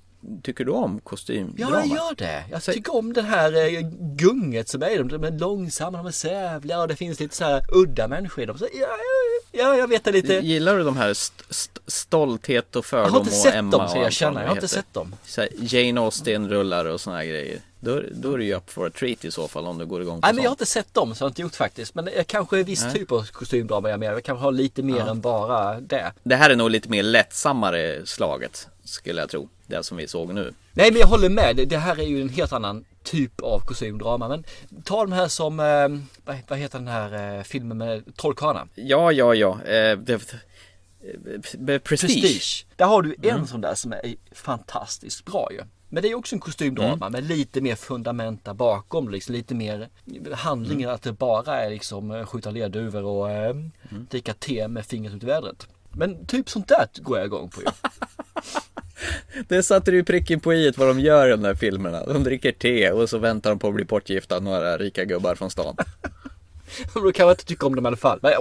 tycker 0.42 0.64
du 0.64 0.70
om 0.72 1.00
kostymdrama? 1.00 1.70
Ja, 1.72 1.78
jag 1.80 1.86
gör 1.96 2.14
det. 2.16 2.44
Jag 2.50 2.62
tycker 2.62 2.94
om 2.96 3.12
det 3.12 3.22
här 3.22 3.74
eh, 3.74 3.80
gunget 4.00 4.68
som 4.68 4.82
är 4.82 4.90
i 4.90 4.96
dem. 4.96 5.08
De 5.08 5.24
är 5.24 5.30
långsamma, 5.30 5.98
de 5.98 6.06
är 6.06 6.10
sävliga 6.10 6.80
och 6.80 6.88
det 6.88 6.96
finns 6.96 7.20
lite 7.20 7.36
så 7.36 7.44
här 7.44 7.62
udda 7.72 8.08
människor 8.08 8.42
i 8.44 8.46
dem. 8.46 8.58
Så, 8.58 8.66
ja, 8.74 8.86
ja, 9.52 9.76
jag 9.76 9.88
vet 9.88 10.04
det 10.04 10.12
lite. 10.12 10.34
Gillar 10.34 10.76
du 10.76 10.84
de 10.84 10.96
här 10.96 11.10
st- 11.10 11.44
st- 11.50 11.80
Stolthet 11.86 12.76
och 12.76 12.86
Jag 12.92 12.98
har 12.98 13.04
fördom 13.06 13.20
inte 13.22 13.30
och 13.30 13.36
sett 13.42 13.54
Emma 13.54 13.70
dem 13.70 13.80
och 13.84 13.90
så 13.90 13.98
jag 13.98 14.12
känner. 14.12 14.40
Jag 14.40 14.48
har 14.48 14.54
inte 14.56 14.68
sett 14.68 14.94
dem. 14.94 15.14
Så 15.24 15.46
Jane 15.60 16.00
Austen 16.00 16.48
rullar 16.48 16.84
och 16.84 17.00
såna 17.00 17.16
här 17.16 17.24
grejer. 17.24 17.60
Då, 17.80 18.02
då 18.14 18.32
är 18.32 18.38
du 18.38 18.44
ju 18.44 18.54
up 18.56 18.70
for 18.70 18.86
a 18.86 18.90
treat 18.98 19.24
i 19.24 19.30
så 19.30 19.48
fall 19.48 19.66
om 19.66 19.78
du 19.78 19.86
går 19.86 20.02
igång 20.02 20.20
på 20.20 20.26
Nej 20.26 20.34
men 20.34 20.44
jag 20.44 20.50
har 20.50 20.54
sånt. 20.54 20.60
inte 20.60 20.70
sett 20.72 20.94
dem 20.94 21.14
så 21.14 21.22
jag 21.22 21.24
har 21.26 21.30
inte 21.30 21.42
gjort 21.42 21.54
faktiskt. 21.54 21.94
Men 21.94 22.08
jag 22.16 22.26
kanske 22.26 22.58
är 22.58 22.64
viss 22.64 22.82
Nej. 22.82 22.92
typ 22.92 23.12
av 23.12 23.26
kostymdrama 23.32 23.90
jag 23.90 24.00
med. 24.00 24.12
Jag 24.12 24.24
kanske 24.24 24.42
har 24.44 24.52
lite 24.52 24.82
mer 24.82 24.96
Ja. 24.98 25.10
än 25.10 25.20
bara 25.20 25.80
det. 25.80 26.12
Det 26.22 26.36
här 26.36 26.50
är 26.50 26.56
nog 26.56 26.70
lite 26.70 26.88
mer 26.88 27.02
lättsammare 27.02 28.06
slaget 28.06 28.68
skulle 28.86 29.20
jag 29.20 29.30
tro. 29.30 29.48
Det 29.66 29.82
som 29.82 29.96
vi 29.96 30.08
såg 30.08 30.34
nu. 30.34 30.54
Nej 30.72 30.90
men 30.92 31.00
jag 31.00 31.06
håller 31.06 31.28
med. 31.28 31.56
Det- 31.68 31.76
här 31.78 32.00
är 32.00 32.06
ju 32.06 32.22
en 32.22 32.28
helt 32.28 32.52
annan 32.52 32.84
typ 33.02 33.40
av 33.40 33.60
kostymdrama. 33.60 34.28
Men 34.28 34.44
ta 34.84 35.00
de 35.04 35.12
här 35.12 35.28
som, 35.28 35.60
eh, 35.60 35.88
vad, 36.48 36.58
heter 36.58 36.78
den 36.78 36.88
här 36.88 37.36
eh, 37.38 37.42
filmen 37.42 37.78
med 37.78 38.16
trollkarlarna? 38.16 38.68
Ja, 38.74 39.12
ja, 39.12 39.34
ja. 39.34 39.62
Eh, 39.62 39.98
det, 39.98 40.12
eh, 40.12 41.78
prestige. 41.78 41.80
Prestige. 41.88 42.66
Där 42.76 42.86
har 42.86 43.02
du 43.02 43.14
en 43.22 43.30
Mm. 43.30 43.46
sån 43.46 43.60
där 43.60 43.74
som 43.74 43.92
är 43.92 44.14
fantastiskt 44.32 45.24
bra 45.24 45.48
ju. 45.52 45.60
Men 45.88 46.02
det 46.02 46.08
är 46.10 46.14
också 46.14 46.36
en 46.36 46.40
kostymdrama 46.40 46.92
Mm. 47.06 47.12
med 47.12 47.24
lite 47.24 47.60
mer 47.60 47.74
fundament 47.76 48.44
där 48.44 48.54
bakom. 48.54 49.08
Liksom, 49.08 49.34
lite 49.34 49.54
mer 49.54 49.88
handlingen 50.32 50.84
Mm. 50.84 50.94
att 50.94 51.02
det 51.02 51.12
bara 51.12 51.60
är 51.64 51.70
liksom 51.70 52.10
eh, 52.10 52.26
skjuta 52.26 52.50
lerduvor 52.50 53.02
och 53.04 53.30
eh, 53.30 53.50
Mm. 53.50 53.70
dricka 54.10 54.34
te 54.34 54.68
med 54.68 54.86
fingret 54.86 55.14
ut 55.14 55.22
i 55.22 55.26
vädret. 55.26 55.66
Men 55.92 56.26
typ 56.26 56.50
sånt 56.50 56.68
där 56.68 56.86
går 56.96 57.18
jag 57.18 57.26
igång 57.26 57.48
på 57.50 57.60
ju. 57.60 57.66
Det 59.48 59.62
satte 59.62 59.90
du 59.90 60.04
pricken 60.04 60.40
på 60.40 60.54
i 60.54 60.70
vad 60.76 60.88
de 60.88 61.00
gör 61.00 61.26
i 61.28 61.30
de 61.30 61.42
där 61.42 61.54
filmerna. 61.54 62.04
De 62.06 62.24
dricker 62.24 62.52
te 62.52 62.90
och 62.90 63.10
så 63.10 63.18
väntar 63.18 63.50
de 63.50 63.58
på 63.58 63.68
att 63.68 63.74
bli 63.74 63.84
bortgifta 63.84 64.40
några 64.40 64.78
rika 64.78 65.04
gubbar 65.04 65.34
från 65.34 65.50
stan. 65.50 65.76
Då 66.94 67.12
kan 67.12 67.26
jag 67.26 67.32
inte 67.32 67.44
tycka 67.44 67.66
om 67.66 67.76
dem 67.76 67.86
i 67.86 67.88
alla 67.88 67.96
fall. 67.96 68.18
Men. 68.22 68.32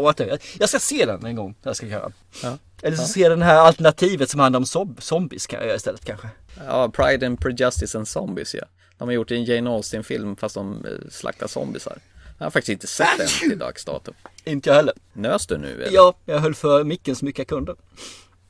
Jag 0.59 0.69
ska 0.69 0.79
se 0.79 1.05
den 1.05 1.25
en 1.25 1.35
gång. 1.35 1.55
Jag 1.63 1.75
ska 1.75 1.85
göra. 1.85 2.11
Ja. 2.43 2.57
Eller 2.81 2.97
så 2.97 3.07
ser 3.07 3.21
jag 3.21 3.31
den 3.31 3.41
här 3.41 3.55
alternativet 3.55 4.29
som 4.29 4.39
handlar 4.39 4.57
om 4.57 4.63
zob- 4.63 5.01
zombies 5.01 5.47
kan 5.47 5.59
jag 5.59 5.65
göra 5.67 5.75
istället 5.75 6.05
kanske. 6.05 6.27
Ja, 6.67 6.89
Pride 6.89 7.25
and 7.27 7.39
Prejudice 7.39 7.95
and 7.95 8.07
Zombies 8.07 8.53
ja. 8.55 8.63
De 8.97 9.07
har 9.07 9.13
gjort 9.13 9.31
en 9.31 9.43
Jane 9.45 9.69
Austen-film 9.69 10.35
fast 10.35 10.55
de 10.55 10.85
eh, 10.85 10.91
slaktar 11.09 11.47
zombisar. 11.47 11.97
Jag 12.37 12.45
har 12.45 12.51
faktiskt 12.51 12.69
inte 12.69 12.87
sett 12.87 13.07
den 13.17 13.27
till 13.27 13.57
dags 13.59 13.85
dato. 13.85 14.11
Inte 14.43 14.69
jag 14.69 14.75
heller. 14.75 14.93
Nös 15.13 15.47
du 15.47 15.57
nu 15.57 15.73
eller? 15.83 15.95
Ja, 15.95 16.13
jag 16.25 16.39
höll 16.39 16.55
för 16.55 16.83
micken 16.83 17.15
så 17.15 17.25
mycket 17.25 17.39
jag 17.39 17.47
kunde. 17.47 17.75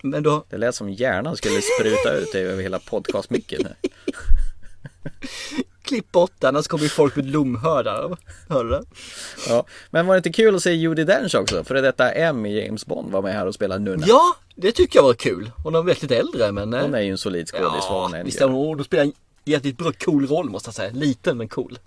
Men 0.03 0.23
då, 0.23 0.43
Det 0.49 0.57
lät 0.57 0.75
som 0.75 0.89
hjärnan 0.89 1.37
skulle 1.37 1.61
spruta 1.61 2.13
ut 2.13 2.31
dig 2.31 2.45
över 2.45 2.63
hela 2.63 2.79
podcastmicken. 2.79 3.67
klipp 5.83 6.11
bort 6.11 6.31
den, 6.39 6.47
annars 6.55 6.67
kommer 6.67 6.83
ju 6.83 6.89
folk 6.89 7.15
med 7.15 7.25
lomhördar. 7.25 8.17
Hör 8.49 8.63
du 8.63 8.69
det? 8.69 8.83
Ja, 9.49 9.65
men 9.89 10.07
var 10.07 10.13
det 10.13 10.17
inte 10.17 10.31
kul 10.31 10.55
att 10.55 10.63
se 10.63 10.71
Judi 10.73 11.03
Dench 11.03 11.35
också? 11.35 11.63
För 11.63 11.75
detta 11.75 12.11
M 12.11 12.45
i 12.45 12.63
James 12.65 12.85
Bond 12.85 13.11
var 13.11 13.21
med 13.21 13.33
här 13.33 13.45
och 13.47 13.53
spelade 13.55 13.83
nunna. 13.83 14.05
Ja, 14.07 14.35
det 14.55 14.71
tycker 14.71 14.99
jag 14.99 15.03
var 15.03 15.13
kul. 15.13 15.51
Hon 15.63 15.75
är 15.75 15.81
väldigt 15.81 16.11
äldre 16.11 16.51
men... 16.51 16.73
eh, 16.73 16.81
Hon 16.81 16.93
är 16.95 17.01
ju 17.01 17.11
en 17.11 17.17
solid 17.17 17.47
skådis 17.47 17.85
vad 17.89 18.01
hon 18.01 18.11
Ja, 18.11 18.17
än 18.17 18.25
visst 18.25 18.41
är 18.41 18.47
hon, 18.47 18.75
hon 18.75 18.83
spelar 18.83 19.03
en 19.03 19.13
jävligt 19.45 19.77
bra 19.77 19.91
cool 19.91 20.27
roll 20.27 20.49
måste 20.49 20.67
jag 20.67 20.75
säga. 20.75 20.91
Liten 20.93 21.37
men 21.37 21.47
cool. 21.47 21.79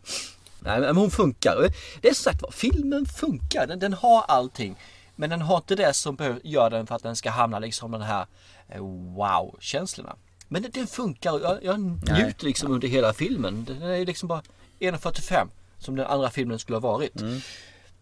Nej 0.60 0.80
men 0.80 0.96
hon 0.96 1.10
funkar. 1.10 1.68
Det 2.00 2.08
är 2.08 2.14
så 2.14 2.22
sagt 2.22 2.42
var, 2.42 2.50
filmen 2.50 3.06
funkar. 3.06 3.66
Den, 3.66 3.78
den 3.78 3.92
har 3.92 4.22
allting. 4.28 4.76
Men 5.20 5.30
den 5.30 5.42
har 5.42 5.56
inte 5.56 5.74
det 5.74 5.94
som 5.94 6.40
gör 6.44 6.70
den 6.70 6.86
för 6.86 6.94
att 6.94 7.02
den 7.02 7.16
ska 7.16 7.30
hamna 7.30 7.58
liksom 7.58 7.90
den 7.90 8.02
här 8.02 8.26
eh, 8.68 8.80
wow-känslorna. 9.16 10.16
Men 10.48 10.66
den, 10.72 10.86
funkar 10.86 11.38
jag, 11.38 11.64
jag 11.64 11.80
njuter 11.80 12.44
liksom 12.44 12.70
under 12.70 12.88
hela 12.88 13.12
filmen. 13.12 13.64
Den 13.64 13.82
är 13.82 14.06
liksom 14.06 14.28
bara 14.28 14.42
1.45 14.80 15.48
som 15.78 15.96
den 15.96 16.06
andra 16.06 16.30
filmen 16.30 16.58
skulle 16.58 16.76
ha 16.76 16.80
varit. 16.80 17.20
Mm. 17.20 17.40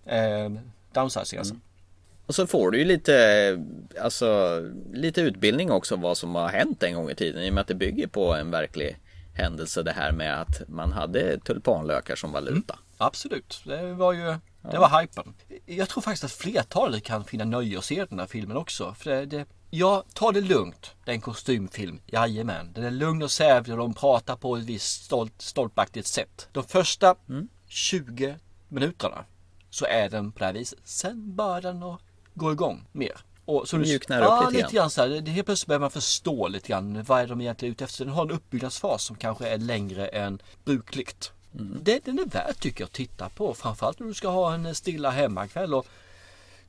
Eh, 0.07 0.62
downsizing 0.93 1.39
alltså. 1.39 1.55
Och 2.27 2.35
så 2.35 2.47
får 2.47 2.71
du 2.71 2.79
ju 2.79 2.85
lite, 2.85 3.64
alltså, 4.01 4.61
lite 4.93 5.21
utbildning 5.21 5.71
också 5.71 5.97
vad 5.97 6.17
som 6.17 6.35
har 6.35 6.49
hänt 6.49 6.83
en 6.83 6.95
gång 6.95 7.11
i 7.11 7.14
tiden. 7.14 7.43
I 7.43 7.51
och 7.51 7.55
med 7.55 7.61
att 7.61 7.69
det 7.69 7.75
bygger 7.75 8.07
på 8.07 8.35
en 8.35 8.51
verklig 8.51 8.99
händelse 9.35 9.83
det 9.83 9.93
här 9.93 10.12
med 10.12 10.41
att 10.41 10.69
man 10.69 10.93
hade 10.93 11.41
tulpanlökar 11.41 12.17
som 12.17 12.33
valuta. 12.33 12.79
Absolut, 12.99 13.62
det 13.64 13.93
var 13.93 14.12
ju 14.12 14.35
det 14.71 14.79
var 14.79 15.01
hypen. 15.01 15.35
Jag 15.67 15.89
tror 15.89 16.03
faktiskt 16.03 16.25
att 16.25 16.33
flertalet 16.33 17.05
kan 17.05 17.25
finna 17.25 17.45
nöje 17.45 17.77
och 17.77 17.85
se 17.85 18.05
den 18.05 18.19
här 18.19 18.27
filmen 18.27 18.57
också. 18.57 18.95
För 18.95 19.11
det, 19.11 19.27
det, 19.27 19.47
ja, 19.71 20.05
ta 20.14 20.33
det 20.33 20.41
lugnt. 20.41 20.95
Det 21.05 21.11
är 21.11 21.14
en 21.14 21.21
kostymfilm, 21.21 22.01
jajamän. 22.07 22.73
Den 22.73 22.85
är 22.85 22.91
lugn 22.91 23.23
och 23.23 23.31
sävlig 23.31 23.75
och 23.75 23.79
de 23.79 23.95
pratar 23.95 24.37
på 24.37 24.57
ett 24.57 24.64
visst 24.64 25.05
stolt, 25.05 25.43
stolpaktigt 25.43 26.07
sätt. 26.07 26.49
De 26.53 26.64
första 26.64 27.14
20 27.69 28.37
minuterna 28.69 29.25
så 29.71 29.87
är 29.87 30.11
den 30.11 30.33
på 30.33 30.39
det 30.39 30.45
här 30.45 30.53
viset. 30.53 30.79
Sen 30.85 31.37
börjar 31.37 31.61
den 31.61 31.83
att 31.83 32.01
gå 32.35 32.53
igång 32.53 32.89
mer. 32.93 33.21
Och 33.45 33.69
så 33.69 33.79
Mjuknar 33.79 34.21
ja, 34.21 34.27
upp 34.27 34.53
lite 34.53 34.64
lite 34.64 34.77
grann 34.77 34.91
så 34.91 35.01
här. 35.01 35.09
Det, 35.09 35.31
helt 35.31 35.47
plötsligt 35.47 35.67
börjar 35.67 35.81
man 35.81 35.91
förstå 35.91 36.49
lite 36.49 36.69
grann 36.69 37.03
vad 37.03 37.21
är 37.21 37.27
de 37.27 37.41
egentligen 37.41 37.73
ute 37.73 37.85
efter. 37.85 38.05
Den 38.05 38.14
har 38.14 38.23
en 38.23 38.31
uppbyggnadsfas 38.31 39.03
som 39.03 39.17
kanske 39.17 39.49
är 39.49 39.59
längre 39.59 40.07
än 40.07 40.43
brukligt. 40.64 41.33
Det, 41.83 42.05
den 42.05 42.19
är 42.19 42.25
värd 42.25 42.61
tycker 42.61 42.83
jag 42.83 42.87
att 42.87 42.93
titta 42.93 43.29
på. 43.29 43.55
Framförallt 43.55 44.01
om 44.01 44.09
du 44.09 44.15
ska 44.15 44.29
ha 44.29 44.55
en 44.55 44.75
stilla 44.75 45.11
hemmakväll 45.11 45.75
och 45.75 45.87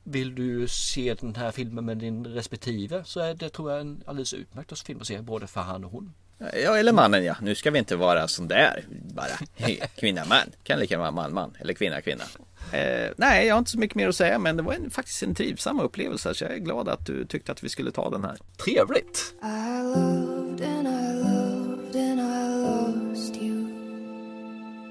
vill 0.02 0.34
du 0.34 0.68
se 0.68 1.14
den 1.20 1.34
här 1.34 1.50
filmen 1.50 1.84
med 1.84 1.98
din 1.98 2.26
respektive 2.26 3.04
så 3.04 3.20
är 3.20 3.34
det 3.34 3.50
tror 3.50 3.70
jag 3.70 3.80
en 3.80 4.02
alldeles 4.06 4.34
utmärkt 4.34 4.86
film 4.86 5.00
att 5.00 5.06
se 5.06 5.20
både 5.20 5.46
för 5.46 5.60
han 5.60 5.84
och 5.84 5.90
hon. 5.90 6.14
Ja, 6.38 6.78
eller 6.78 6.92
mannen 6.92 7.24
ja. 7.24 7.36
Nu 7.42 7.54
ska 7.54 7.70
vi 7.70 7.78
inte 7.78 7.96
vara 7.96 8.28
sån 8.28 8.48
där 8.48 8.84
bara. 8.88 9.66
Kvinna, 9.96 10.24
man. 10.24 10.52
Kan 10.62 10.78
lika 10.78 10.98
vara 10.98 11.10
man, 11.10 11.34
man. 11.34 11.56
Eller 11.60 11.74
kvinna, 11.74 12.00
kvinna. 12.00 12.24
Eh, 12.72 13.10
nej, 13.16 13.46
jag 13.46 13.54
har 13.54 13.58
inte 13.58 13.70
så 13.70 13.78
mycket 13.78 13.96
mer 13.96 14.08
att 14.08 14.16
säga, 14.16 14.38
men 14.38 14.56
det 14.56 14.62
var 14.62 14.72
en, 14.72 14.90
faktiskt 14.90 15.22
en 15.22 15.34
trivsam 15.34 15.80
upplevelse. 15.80 16.34
Så 16.34 16.44
jag 16.44 16.52
är 16.52 16.58
glad 16.58 16.88
att 16.88 17.06
du 17.06 17.24
tyckte 17.24 17.52
att 17.52 17.64
vi 17.64 17.68
skulle 17.68 17.90
ta 17.90 18.10
den 18.10 18.24
här. 18.24 18.36
Trevligt! 18.64 19.34
I 19.42 19.82
loved 19.82 20.68
and 20.68 20.88
I 20.88 21.14
loved 21.14 21.96
and 21.96 22.20
I 22.20 23.12
lost 23.12 23.36
you. 23.36 23.77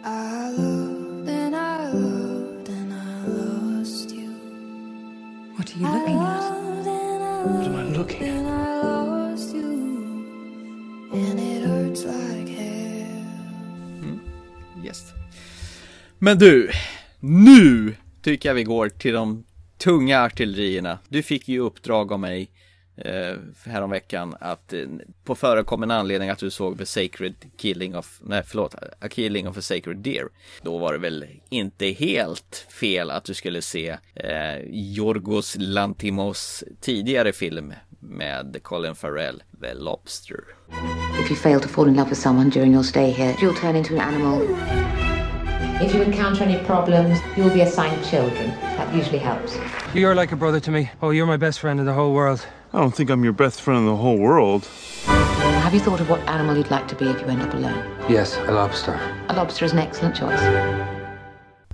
What 0.08 0.16
are 5.74 5.80
you 5.80 5.88
looking 5.88 6.16
at? 6.16 7.46
What 7.46 7.66
am 7.66 7.76
I 7.76 7.84
looking 7.84 8.48
at? 8.48 9.40
Hmm? 14.00 14.20
Yes. 14.86 15.14
Men 16.20 16.38
du, 16.38 16.72
Nu 17.20 17.96
tycker 18.22 18.50
jag 18.50 18.54
vi 18.54 18.64
går 18.64 18.90
till 18.90 19.14
de 19.14 19.44
tunga 19.78 20.22
artillerierna. 20.22 21.00
Du 21.10 21.24
fick 21.24 21.48
ju 21.48 21.60
uppdrag 21.60 22.12
av 22.12 22.20
mig 22.20 22.50
eh, 22.98 23.36
häromveckan 23.66 24.36
att 24.40 24.74
eh, 24.74 24.80
på 25.24 25.36
förekommande 25.36 25.96
anledning 25.96 26.30
att 26.30 26.40
du 26.40 26.52
såg 26.52 26.78
The 26.78 26.86
Sacred 26.86 27.36
Killing 27.58 27.96
of, 27.96 28.20
nej 28.24 28.44
förlåt, 28.46 28.76
A 28.76 29.08
Killing 29.10 29.48
of 29.48 29.58
a 29.58 29.62
Sacred 29.62 29.98
Deer. 29.98 30.28
Då 30.62 30.78
var 30.78 30.94
det 30.94 31.00
väl 31.00 31.26
inte 31.50 31.86
helt 31.86 32.68
fel 32.70 33.12
att 33.12 33.24
du 33.24 33.34
skulle 33.34 33.62
se 33.62 33.98
eh, 34.16 34.60
Yorgos 34.70 35.56
Lantimos 35.60 36.64
tidigare 36.82 37.34
film 37.34 37.74
med 38.00 38.60
Colin 38.64 38.96
Farrell, 38.96 39.44
The 39.62 39.74
Lobster. 39.74 40.44
If 41.24 41.32
you 41.32 41.36
fail 41.36 41.60
to 41.60 41.68
fall 41.68 41.88
in 41.88 41.96
love 41.96 42.10
with 42.10 42.20
someone 42.20 42.50
during 42.50 42.74
your 42.74 42.84
stay 42.84 43.12
here, 43.12 43.36
you'll 43.42 43.60
turn 43.62 43.76
into 43.76 43.94
an 43.94 44.02
animal. 44.02 44.42
If 45.82 45.94
you 45.94 46.04
encounter 46.04 46.44
any 46.44 46.58
problems, 46.66 47.20
you'll 47.36 47.54
be 47.54 47.62
assigned 47.62 48.04
children. 48.06 48.50
That 48.78 48.96
usually 48.96 49.20
helps. 49.20 49.58
You're 49.94 50.16
like 50.16 50.32
a 50.32 50.36
brother 50.36 50.60
to 50.60 50.72
me. 50.72 50.90
Oh, 51.02 51.12
you're 51.12 51.28
my 51.28 51.38
best 51.38 51.60
friend 51.60 51.80
in 51.80 51.86
the 51.86 51.94
whole 51.94 52.14
world. 52.14 52.46
I 52.74 52.80
don't 52.80 52.94
think 52.94 53.10
I'm 53.10 53.24
your 53.24 53.34
best 53.34 53.62
friend 53.62 53.80
in 53.80 53.86
the 53.86 53.96
whole 53.96 54.18
world. 54.18 54.66
Have 55.64 55.74
you 55.74 55.80
thought 55.80 56.02
of 56.02 56.10
what 56.10 56.20
animal 56.28 56.58
you'd 56.58 56.70
like 56.70 56.88
to 56.90 56.96
be 56.96 57.06
if 57.06 57.22
you 57.22 57.28
end 57.28 57.42
up 57.42 57.54
alone? 57.54 57.84
Yes, 58.10 58.38
a 58.48 58.52
lobster. 58.52 59.00
A 59.30 59.34
lobster 59.36 59.66
is 59.66 59.74
an 59.74 59.80
excellent 59.80 60.16
choice. 60.16 60.42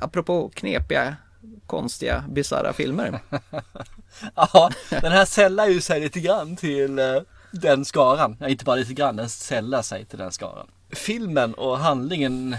Apropå 0.02 0.52
knepiga, 0.54 1.16
konstiga, 1.68 2.24
bisarra 2.30 2.74
filmer. 2.74 3.20
ja, 4.36 4.70
den 4.90 5.12
här 5.12 5.26
sällar 5.26 5.68
ju 5.68 5.82
sig 5.82 6.00
lite 6.00 6.20
grann 6.20 6.56
till 6.56 7.00
eh, 7.00 7.06
den 7.52 7.86
skaran. 7.86 8.38
Ja, 8.40 8.48
inte 8.48 8.66
bara 8.66 8.76
lite 8.76 8.94
grann, 8.94 9.16
den 9.16 9.30
sällar 9.30 9.82
sig 9.82 10.06
till 10.06 10.20
den 10.20 10.32
skaran. 10.32 10.68
Filmen 10.90 11.54
och 11.54 11.78
handlingen 11.78 12.56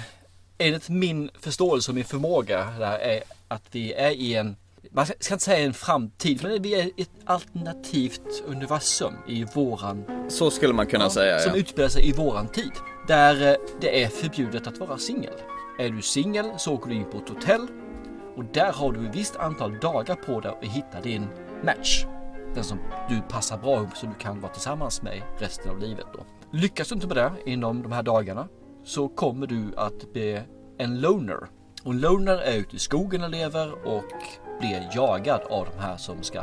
enligt 0.59 0.89
min 0.89 1.31
förståelse 1.41 1.91
och 1.91 1.95
min 1.95 2.05
förmåga 2.05 2.69
där 2.79 2.99
är 2.99 3.23
att 3.49 3.63
vi 3.71 3.93
är 3.93 4.11
i 4.11 4.35
en, 4.35 4.57
man 4.95 5.07
ska 5.07 5.35
inte 5.35 5.45
säga 5.45 5.67
en 5.67 5.75
framtid, 5.75 6.41
men 6.43 6.63
vi 6.63 6.75
är 6.75 6.91
ett 6.97 7.11
alternativt 7.25 8.45
universum 8.47 9.15
i 9.29 9.45
våran... 9.55 10.05
Så 10.29 10.51
skulle 10.51 10.75
man 10.75 10.87
kunna 10.87 11.11
säga, 11.11 11.39
Som 11.39 11.53
ja. 11.53 11.59
utspelar 11.59 11.89
sig 11.89 12.09
i 12.09 12.13
våran 12.13 12.49
tid. 12.49 12.73
Där 13.09 13.51
eh, 13.51 13.57
det 13.81 14.03
är 14.03 14.09
förbjudet 14.09 14.67
att 14.67 14.79
vara 14.79 14.99
singel. 14.99 15.35
Är 15.79 15.91
du 15.91 16.03
singel 16.03 16.47
så 16.57 16.75
åker 16.75 16.91
du 16.91 16.97
in 16.97 17.05
på 17.11 17.19
ett 17.19 17.29
hotell 17.29 17.67
och 18.37 18.45
där 18.45 18.73
har 18.73 18.93
du 18.93 19.09
ett 19.09 19.15
visst 19.15 19.37
antal 19.37 19.79
dagar 19.79 20.15
på 20.15 20.41
dig 20.41 20.53
att 20.63 20.65
hitta 20.65 21.01
din 21.01 21.27
match. 21.65 22.05
Den 22.55 22.65
som 22.65 22.79
du 23.09 23.21
passar 23.29 23.59
bra 23.59 23.77
ihop 23.77 23.97
så 23.97 24.07
du 24.07 24.15
kan 24.15 24.41
vara 24.41 24.53
tillsammans 24.53 25.03
med 25.03 25.23
resten 25.39 25.71
av 25.71 25.79
livet 25.79 26.07
då. 26.13 26.27
Lyckas 26.53 26.89
du 26.89 26.95
inte 26.95 27.07
med 27.07 27.17
det 27.17 27.33
inom 27.47 27.83
de 27.83 27.93
här 27.93 28.03
dagarna 28.03 28.49
så 28.85 29.09
kommer 29.09 29.47
du 29.47 29.73
att 29.77 30.13
bli 30.13 30.41
en 30.79 31.01
loner. 31.01 31.39
Och 31.85 31.95
loner 31.95 32.37
är 32.37 32.57
ute 32.57 32.77
i 32.77 32.79
skogen 32.79 33.25
och 33.25 33.31
lever 33.31 33.87
och 33.87 34.05
blir 34.61 34.89
jagad 34.95 35.41
av 35.51 35.67
de 35.77 35.83
här 35.83 35.97
som 35.97 36.23
ska, 36.23 36.41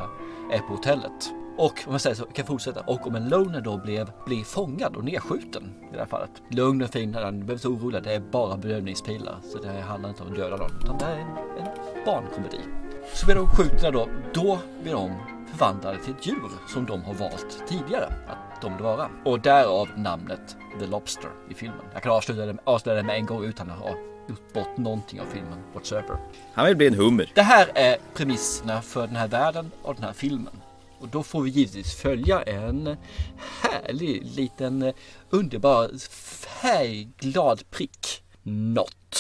är 0.52 0.60
på 0.60 0.74
hotellet. 0.74 1.32
Och 1.58 1.84
om 1.86 1.92
man 1.92 2.00
säger 2.00 2.16
så, 2.16 2.26
kan 2.26 2.46
fortsätta. 2.46 2.82
Och 2.82 3.08
om 3.08 3.16
en 3.16 3.30
loner 3.30 3.62
då 3.62 3.78
blev, 3.78 4.12
blir 4.26 4.44
fångad 4.44 4.96
och 4.96 5.04
nedskjuten 5.04 5.74
i 5.90 5.94
det 5.94 6.00
här 6.00 6.06
fallet. 6.06 6.32
Lugn 6.50 6.82
och 6.82 6.90
fin, 6.90 7.12
du 7.12 7.14
behöver 7.14 7.54
inte 7.54 7.68
oroa 7.68 8.00
det 8.00 8.14
är 8.14 8.20
bara 8.20 8.58
bedövningspilar. 8.58 9.36
Så 9.44 9.58
det 9.58 9.82
handlar 9.82 10.10
inte 10.10 10.24
om 10.24 10.30
att 10.30 10.36
döda 10.36 10.58
någon, 10.58 10.72
utan 10.84 10.98
det 10.98 11.06
är 11.06 11.16
en, 11.16 11.28
en 11.28 12.06
barnkomedi. 12.06 12.60
Så 13.14 13.26
blir 13.26 13.36
de 13.36 13.48
skjutna 13.48 13.92
då, 13.92 14.08
då 14.34 14.60
blir 14.84 14.94
de 14.94 15.12
förvandlade 15.52 15.98
till 15.98 16.14
ett 16.14 16.28
djur 16.28 16.52
som 16.68 16.86
de 16.86 17.04
har 17.04 17.14
valt 17.14 17.64
tidigare 17.68 18.06
att 18.06 18.62
de 18.62 18.74
vill 18.74 18.84
vara. 18.84 19.10
Och 19.26 19.40
därav 19.40 19.90
namnet 19.98 20.58
The 20.80 20.88
Lobster 20.88 21.30
i 21.50 21.54
filmen. 21.54 21.86
Jag 21.94 22.04
kan 22.04 22.12
avsluta 22.12 22.46
det, 22.46 22.58
avsluta 22.64 22.96
det 22.96 23.04
med 23.04 23.16
en 23.16 23.26
gång 23.26 23.44
utan 23.44 23.72
att 23.72 23.80
ha 23.80 23.96
gjort 24.30 24.54
bort 24.54 24.78
någonting 24.78 25.22
av 25.22 25.26
filmen 25.26 25.60
whatsoever. 25.74 26.18
Han 26.54 26.66
vill 26.66 26.78
bli 26.78 26.88
en 26.88 26.94
hummer. 26.94 27.32
Det 27.36 27.42
här 27.42 27.72
är 27.76 27.98
premisserna 28.14 28.82
för 28.82 29.08
den 29.08 29.16
här 29.16 29.28
världen 29.28 29.72
och 29.82 29.96
den 29.96 30.04
här 30.04 30.14
filmen. 30.14 30.62
Och 31.00 31.08
då 31.08 31.24
får 31.24 31.42
vi 31.42 31.50
givetvis 31.50 31.96
följa 31.96 32.42
en 32.42 32.98
härlig 33.62 34.26
liten 34.26 34.82
eh, 34.82 34.94
underbar 35.30 35.92
färgglad 36.62 37.70
prick. 37.70 38.24
Not. 38.44 39.18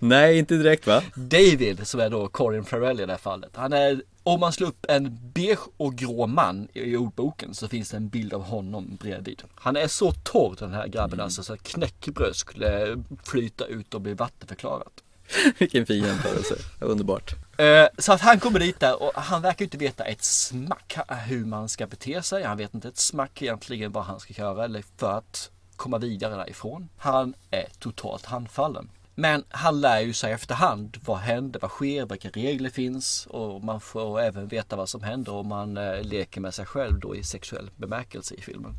Nej, 0.00 0.38
inte 0.38 0.54
direkt 0.54 0.86
va? 0.86 1.02
David 1.14 1.86
som 1.86 2.00
är 2.00 2.10
då 2.10 2.28
Corin 2.28 2.64
Farrell 2.64 3.00
i 3.00 3.06
det 3.06 3.12
här 3.12 3.18
fallet. 3.18 3.50
Han 3.56 3.72
är, 3.72 4.02
om 4.22 4.40
man 4.40 4.52
slår 4.52 4.68
upp 4.68 4.86
en 4.88 5.18
beige 5.34 5.58
och 5.76 5.94
grå 5.94 6.26
man 6.26 6.68
i 6.72 6.96
ordboken 6.96 7.54
så 7.54 7.68
finns 7.68 7.90
det 7.90 7.96
en 7.96 8.08
bild 8.08 8.34
av 8.34 8.42
honom 8.42 8.96
bredvid. 9.00 9.42
Han 9.54 9.76
är 9.76 9.88
så 9.88 10.12
torr 10.12 10.56
den 10.58 10.72
här 10.72 10.86
grabben 10.86 11.20
alltså 11.20 11.42
så 11.42 11.52
att 11.52 11.62
knäckebröd 11.62 12.36
skulle 12.36 13.02
flyta 13.24 13.64
ut 13.64 13.94
och 13.94 14.00
bli 14.00 14.14
vattenförklarat. 14.14 14.92
Vilken 15.58 15.86
fin 15.86 16.04
jämförelse. 16.04 16.54
Underbart. 16.80 17.34
Eh, 17.58 17.86
Så 17.98 18.12
att 18.12 18.20
han 18.20 18.40
kommer 18.40 18.58
dit 18.60 18.80
där 18.80 19.02
och 19.02 19.12
han 19.14 19.42
verkar 19.42 19.64
inte 19.64 19.78
veta 19.78 20.04
ett 20.04 20.22
smack 20.24 20.96
hur 21.26 21.44
man 21.44 21.68
ska 21.68 21.86
bete 21.86 22.22
sig. 22.22 22.42
Han 22.42 22.56
vet 22.56 22.74
inte 22.74 22.88
ett 22.88 22.98
smack 22.98 23.42
egentligen 23.42 23.92
vad 23.92 24.04
han 24.04 24.20
ska 24.20 24.34
göra 24.42 24.64
eller 24.64 24.84
för 24.96 25.18
att 25.18 25.50
komma 25.76 25.98
vidare 25.98 26.36
därifrån. 26.36 26.88
Han 26.96 27.34
är 27.50 27.66
totalt 27.78 28.24
handfallen. 28.26 28.88
Men 29.14 29.44
han 29.48 29.80
lär 29.80 30.00
ju 30.00 30.12
sig 30.12 30.32
efterhand 30.32 30.98
vad 31.04 31.18
händer, 31.18 31.60
vad 31.60 31.70
sker, 31.70 32.06
vilka 32.06 32.28
regler 32.30 32.70
finns 32.70 33.26
och 33.26 33.64
man 33.64 33.80
får 33.80 34.20
även 34.20 34.48
veta 34.48 34.76
vad 34.76 34.88
som 34.88 35.02
händer 35.02 35.32
om 35.32 35.48
man 35.48 35.76
eh, 35.76 36.02
leker 36.02 36.40
med 36.40 36.54
sig 36.54 36.66
själv 36.66 37.00
då 37.00 37.16
i 37.16 37.24
sexuell 37.24 37.70
bemärkelse 37.76 38.34
i 38.34 38.40
filmen. 38.40 38.74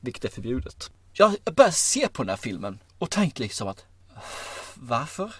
Vilket 0.00 0.24
är 0.24 0.28
förbjudet. 0.28 0.90
Jag 1.12 1.36
började 1.44 1.72
se 1.72 2.08
på 2.08 2.22
den 2.22 2.30
här 2.30 2.36
filmen 2.36 2.78
och 2.98 3.10
tänkte 3.10 3.42
liksom 3.42 3.68
att 3.68 3.84
varför? 4.74 5.34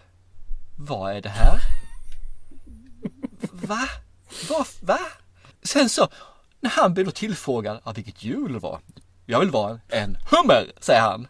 Vad 0.76 1.16
är 1.16 1.20
det 1.20 1.28
här? 1.28 1.58
Va? 3.52 3.88
Va? 4.48 4.66
Va? 4.80 4.98
Sen 5.62 5.88
så, 5.88 6.08
när 6.60 6.70
han 6.70 6.94
blir 6.94 7.04
då 7.04 7.10
tillfrågad 7.10 7.80
av 7.82 7.94
vilket 7.94 8.24
djur 8.24 8.48
det 8.48 8.58
var. 8.58 8.80
Jag 9.26 9.40
vill 9.40 9.50
vara 9.50 9.80
en 9.88 10.18
hummer, 10.30 10.72
säger 10.80 11.00
han. 11.00 11.28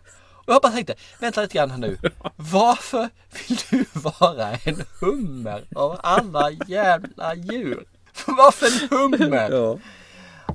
Och 0.49 0.55
jag 0.55 0.63
bara 0.63 0.73
tänkte, 0.73 0.95
vänta 1.21 1.43
lite 1.43 1.55
grann 1.55 1.71
här 1.71 1.79
nu. 1.79 1.99
Varför 2.37 3.09
vill 3.31 3.59
du 3.71 3.85
vara 3.93 4.51
en 4.65 4.85
hummer 5.01 5.65
av 5.75 6.01
alla 6.03 6.51
jävla 6.51 7.35
djur? 7.35 7.85
Varför 8.27 8.67
en 8.67 8.99
hummer? 8.99 9.51
Ja. 9.51 9.79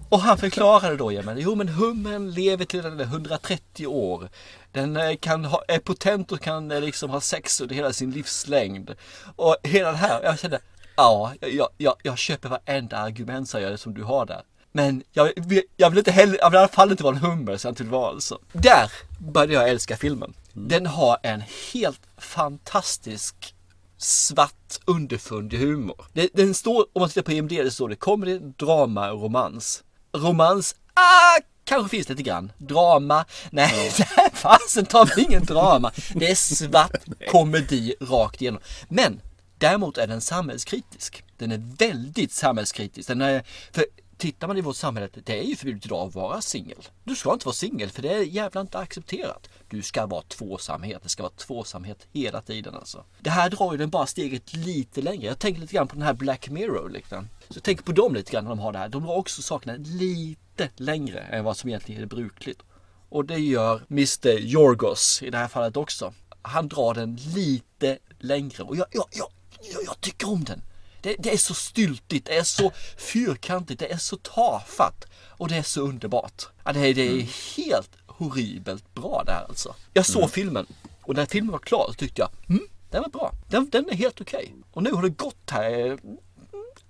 Och 0.10 0.20
han 0.20 0.38
förklarade 0.38 0.98
då, 0.98 1.12
ja, 1.12 1.22
men, 1.22 1.38
jo 1.38 1.56
men 1.56 1.68
hummern 1.70 2.32
lever 2.32 2.66
till 2.66 2.82
den 2.82 3.00
är 3.00 3.04
130 3.04 3.88
år. 3.88 4.30
Den 4.72 4.98
eh, 4.98 5.16
kan 5.16 5.46
ha, 5.46 5.64
är 5.68 5.80
potent 5.80 6.32
och 6.32 6.42
kan 6.42 6.72
eh, 6.72 6.82
liksom 6.82 7.10
ha 7.10 7.22
sex 7.22 7.62
under 7.62 7.76
hela 7.76 7.94
sin 7.94 8.12
livslängd. 8.12 8.96
Och 9.36 9.56
hela 9.64 9.92
det 9.92 9.98
här, 9.98 10.24
jag 10.24 10.40
kände, 10.40 10.60
ja, 10.96 11.34
jag, 11.40 11.68
jag, 11.78 11.96
jag 12.04 12.18
köper 12.18 12.50
varenda 12.50 12.98
argument 12.98 13.50
säger 13.50 13.70
jag, 13.70 13.80
som 13.80 13.94
du 13.94 14.04
har 14.04 14.26
där. 14.26 14.42
Men 14.76 15.04
jag, 15.12 15.32
vill- 15.36 15.64
jag 15.78 15.90
vill 15.90 16.00
inte 16.00 16.12
heller, 16.12 16.38
jag 16.42 16.50
vill 16.50 16.56
i 16.58 16.60
alla 16.60 16.68
fall 16.68 16.92
inte 16.92 17.04
vara 17.04 17.16
en 17.16 17.22
hummer 17.22 17.68
inte 17.68 17.84
vill 17.84 17.92
vara 17.92 18.10
alltså. 18.10 18.40
Där 18.54 18.92
började 19.20 19.54
jag 19.54 19.70
älska 19.70 19.98
filmen. 19.98 20.34
Den 20.54 20.86
har 20.86 21.18
en 21.24 21.44
helt 21.74 22.02
fantastisk 22.18 23.56
svart 23.98 24.80
underfundig 24.86 25.58
humor. 25.58 26.06
Det, 26.14 26.30
den 26.34 26.54
står, 26.54 26.86
om 26.94 27.00
man 27.00 27.10
tittar 27.10 27.22
på 27.22 27.32
IMDb, 27.32 27.64
det 27.64 27.72
står 27.72 27.90
det 27.90 27.96
comedy, 27.96 28.40
drama, 28.40 29.10
romans. 29.10 29.84
Romans, 30.14 30.76
ah, 30.94 31.38
kanske 31.64 31.90
finns 31.90 32.08
det 32.08 32.14
lite 32.14 32.24
grann. 32.24 32.52
Drama, 32.58 33.26
nej, 33.52 33.92
ja. 33.98 34.06
fasen 34.34 34.86
tar 34.86 35.12
vi 35.16 35.22
ingen 35.22 35.44
drama. 35.44 35.92
Det 36.16 36.32
är 36.32 36.36
svart 36.36 37.02
komedi 37.32 37.96
rakt 38.02 38.42
igenom. 38.42 38.62
Men 38.90 39.22
däremot 39.58 39.98
är 39.98 40.08
den 40.08 40.22
samhällskritisk. 40.22 41.24
Den 41.38 41.52
är 41.52 41.62
väldigt 41.78 42.32
samhällskritisk. 42.32 43.08
Den 43.08 43.22
är, 43.22 43.44
för 43.72 43.86
tittar 44.24 44.48
man 44.48 44.58
i 44.58 44.62
vårt 44.62 44.76
samhälle, 44.76 45.10
det 45.24 45.40
är 45.40 45.44
ju 45.44 45.56
förbjudet 45.56 45.86
idag 45.86 46.08
att 46.08 46.16
vara 46.16 46.42
singel. 46.42 46.78
Du 47.04 47.16
ska 47.16 47.34
inte 47.34 47.46
vara 47.46 47.54
singel 47.54 47.90
för 47.90 48.02
det 48.02 48.14
är 48.14 48.22
jävla 48.22 48.62
inte 48.62 48.80
accepterat. 48.80 49.50
Du 49.70 49.82
ska 49.82 50.06
vara 50.06 50.22
tvåsamhet. 50.22 51.04
Det 51.04 51.10
ska 51.10 51.24
vara 51.24 51.34
tvåsamhet 51.34 52.08
hela 52.12 52.42
tiden 52.42 52.76
alltså. 52.76 53.04
Det 53.20 53.30
här 53.30 53.50
drar 53.50 53.72
ju 53.72 53.78
den 53.78 53.90
bara 53.90 54.06
steget 54.06 54.54
lite 54.54 55.02
längre. 55.02 55.26
Jag 55.26 55.40
tänker 55.40 55.62
lite 55.62 55.74
grann 55.74 55.88
på 55.88 55.96
den 55.96 56.04
här 56.04 56.14
Black 56.14 56.50
Mirror 56.50 56.90
liksom. 56.90 57.28
Så 57.50 57.58
jag 57.58 57.64
tänker 57.64 57.84
på 57.84 57.92
dem 57.92 58.16
lite 58.16 58.32
grann 58.32 58.44
när 58.44 58.50
de 58.50 58.60
har 58.60 58.72
det 58.72 58.80
här. 58.80 58.90
De 58.90 59.04
drar 59.04 59.16
också 59.16 59.42
sakerna 59.42 59.76
lite 59.78 60.70
längre 60.76 61.20
än 61.20 61.44
vad 61.44 61.58
som 61.58 61.70
egentligen 61.70 62.02
är 62.02 62.08
brukligt. 62.08 62.62
Och 63.10 63.26
det 63.26 63.38
gör 63.38 63.82
Mr 63.90 64.40
Yorgos 64.40 65.24
i 65.24 65.30
det 65.30 65.38
här 65.38 65.48
fallet 65.48 65.78
också. 65.78 66.14
Han 66.42 66.68
drar 66.68 66.94
den 66.94 67.16
lite 67.16 67.98
längre 68.20 68.64
och 68.64 68.76
jag, 68.76 68.88
jag, 68.92 69.06
jag, 69.12 69.28
jag, 69.74 69.84
jag 69.86 70.02
tycker 70.02 70.30
om 70.30 70.44
den. 70.44 70.62
Det, 71.04 71.16
det, 71.20 71.34
är 71.34 71.38
så 71.38 71.54
styltigt, 71.54 72.26
det 72.28 72.38
är 72.38 72.44
så 72.44 72.72
fyrkantigt, 72.98 73.80
det 73.80 73.92
är 73.92 73.98
så 73.98 74.18
tafatt 74.18 75.06
och 75.30 75.48
det 75.50 75.56
är 75.56 75.64
så 75.64 75.82
underbart. 75.82 76.48
Ja, 76.64 76.74
det, 76.74 76.80
är, 76.80 76.94
det 76.94 77.02
är 77.02 77.56
helt 77.58 77.92
horribelt 78.08 78.94
bra 78.94 79.24
det 79.26 79.32
här 79.32 79.46
alltså. 79.50 79.76
Jag 79.94 80.06
såg 80.06 80.32
filmen 80.32 80.66
och 81.02 81.16
när 81.16 81.26
filmen 81.26 81.52
var 81.52 81.60
klar 81.60 81.86
så 81.88 81.94
tyckte 81.94 82.22
jag, 82.22 82.30
mm, 82.50 82.68
den 82.90 83.02
var 83.02 83.10
bra. 83.10 83.32
Den, 83.50 83.70
den 83.70 83.90
är 83.90 83.94
helt 83.96 84.22
okej. 84.22 84.54
Och 84.72 84.84
nu 84.84 84.92
har 84.92 85.02
det 85.02 85.10
gått 85.10 85.50
här 85.52 85.92
eh, 85.92 85.98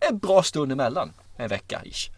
en 0.10 0.18
bra 0.18 0.44
stund 0.44 0.72
emellan, 0.72 1.14
en 1.38 1.48
vecka 1.48 1.82
ish. 1.86 2.10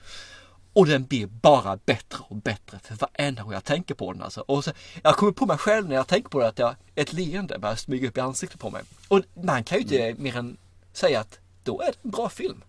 Och 0.73 0.85
den 0.87 1.05
blir 1.05 1.25
bara 1.27 1.77
bättre 1.85 2.19
och 2.27 2.35
bättre 2.35 2.79
för 2.83 2.95
varenda 2.95 3.43
gång 3.43 3.53
jag 3.53 3.63
tänker 3.63 3.95
på 3.95 4.13
den 4.13 4.21
alltså. 4.21 4.41
Och 4.41 4.63
så, 4.63 4.71
jag 5.03 5.15
kommer 5.15 5.31
på 5.31 5.45
mig 5.45 5.57
själv 5.57 5.87
när 5.89 5.95
jag 5.95 6.07
tänker 6.07 6.29
på 6.29 6.39
det 6.39 6.47
att 6.47 6.59
jag, 6.59 6.75
ett 6.95 7.13
leende 7.13 7.59
börjar 7.59 7.75
smyga 7.75 8.07
upp 8.07 8.17
i 8.17 8.21
ansiktet 8.21 8.59
på 8.59 8.69
mig. 8.69 8.83
Och 9.07 9.21
man 9.43 9.63
kan 9.63 9.77
ju 9.77 9.81
inte 9.81 10.01
Mm. 10.01 10.23
mer 10.23 10.37
än 10.37 10.57
säga 10.93 11.19
att 11.19 11.39
då 11.65 11.81
är 11.81 11.85
det 11.85 11.97
en 12.03 12.11
bra 12.11 12.29
film. 12.29 12.63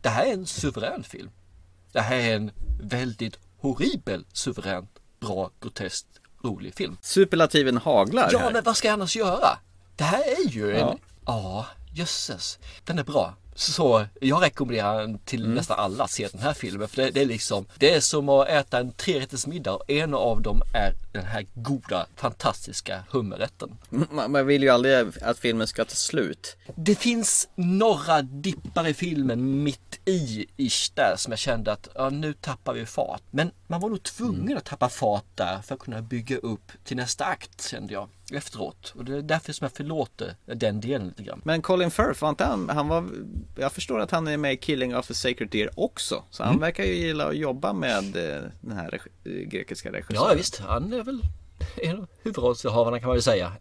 Det 0.00 0.08
här 0.08 0.26
är 0.26 0.32
en 0.32 0.46
suverän 0.46 1.02
film. 1.02 1.30
Det 1.92 2.00
här 2.00 2.16
är 2.16 2.36
en 2.36 2.50
väldigt 2.80 3.38
horribel, 3.60 4.24
suveränt, 4.32 4.90
bra, 5.20 5.50
groteskt, 5.60 6.06
rolig 6.44 6.74
film. 6.74 6.98
Superlativen 7.02 7.76
haglar 7.76 8.28
Ja, 8.32 8.38
här. 8.38 8.52
men 8.52 8.64
vad 8.64 8.76
ska 8.76 8.88
jag 8.88 8.92
annars 8.92 9.16
göra? 9.16 9.58
Det 9.96 10.04
här 10.04 10.22
är 10.46 10.48
ju 10.50 10.72
en... 10.72 10.78
Ja. 10.78 10.98
Ja, 11.26 11.66
jösses. 11.94 12.58
Den 12.84 12.98
är 12.98 13.04
bra. 13.04 13.34
Så 13.60 14.06
jag 14.20 14.42
rekommenderar 14.42 15.00
den 15.00 15.18
till 15.18 15.42
Mm. 15.44 15.54
nästan 15.54 15.78
alla 15.78 16.04
att 16.04 16.10
se 16.10 16.28
den 16.32 16.40
här 16.40 16.52
filmen. 16.54 16.88
För 16.88 16.96
det, 17.02 17.10
det 17.10 17.20
är 17.20 17.26
liksom, 17.26 17.66
det 17.78 17.94
är 17.94 18.00
som 18.00 18.28
att 18.28 18.48
äta 18.48 18.78
en 18.78 18.92
trerättersmiddag 18.92 19.72
och 19.74 19.90
en 19.90 20.14
av 20.14 20.42
dem 20.42 20.62
är 20.74 20.94
den 21.12 21.24
här 21.24 21.46
goda, 21.54 22.06
fantastiska 22.16 23.04
hummerrätten. 23.10 23.76
Man, 23.90 24.30
man 24.32 24.46
vill 24.46 24.62
ju 24.62 24.68
aldrig 24.68 24.94
att 25.22 25.38
filmen 25.38 25.66
ska 25.66 25.84
ta 25.84 25.94
slut. 25.94 26.56
Det 26.76 26.94
finns 26.94 27.48
några 27.54 28.22
dippar 28.22 28.86
i 28.86 28.94
filmen 28.94 29.62
mitt 29.62 30.00
i 30.04 30.46
ish 30.56 30.90
där 30.94 31.14
som 31.16 31.32
jag 31.32 31.38
kände 31.38 31.72
att 31.72 31.88
ja, 31.94 32.10
nu 32.10 32.32
tappar 32.32 32.72
vi 32.72 32.86
fart. 32.86 33.22
Men 33.30 33.50
man 33.66 33.80
var 33.80 33.88
nog 33.88 34.02
tvungen 34.02 34.42
Mm. 34.42 34.56
att 34.58 34.64
tappa 34.64 34.88
fart 34.88 35.24
där 35.34 35.62
för 35.62 35.74
att 35.74 35.80
kunna 35.80 36.02
bygga 36.02 36.36
upp 36.36 36.72
till 36.84 36.96
nästa 36.96 37.24
akt 37.24 37.68
kände 37.68 37.92
jag 37.94 38.08
efteråt. 38.32 38.92
Och 38.96 39.04
det 39.04 39.16
är 39.16 39.22
därför 39.22 39.52
som 39.52 39.64
jag 39.64 39.72
förlåter 39.72 40.36
den 40.46 40.80
delen 40.80 41.08
lite 41.08 41.22
grann. 41.22 41.40
Men 41.44 41.62
Colin 41.62 41.90
Firth, 41.90 42.22
var 42.22 42.28
inte 42.28 42.44
han, 42.44 42.68
han 42.68 42.88
var, 42.88 43.08
jag 43.56 43.72
förstår 43.72 44.00
att 44.00 44.10
han 44.10 44.26
är 44.28 44.36
med 44.36 44.52
i 44.52 44.56
Killing 44.56 44.96
of 44.96 45.10
a 45.10 45.14
Sacred 45.14 45.48
Deer 45.50 45.70
också. 45.80 46.24
Så 46.30 46.42
han 46.42 46.52
Mm. 46.52 46.60
verkar 46.60 46.84
ju 46.84 46.94
gilla 46.94 47.26
att 47.28 47.36
jobba 47.36 47.72
med 47.72 48.16
eh, 48.16 48.42
den 48.60 48.76
här 48.76 48.90
reg- 48.90 49.08
eh, 49.42 49.48
grekiska 49.48 49.92
regissören. 49.92 50.28
Ja 50.30 50.34
visst, 50.36 50.58
han 50.60 50.92
är 50.92 51.02
väl 51.02 51.22
en 51.82 51.96
av 51.98 52.06
huvudrollsinnehavarna 52.22 52.98
kan 52.98 53.06
man 53.08 53.16
ju 53.16 53.22
säga. 53.22 53.52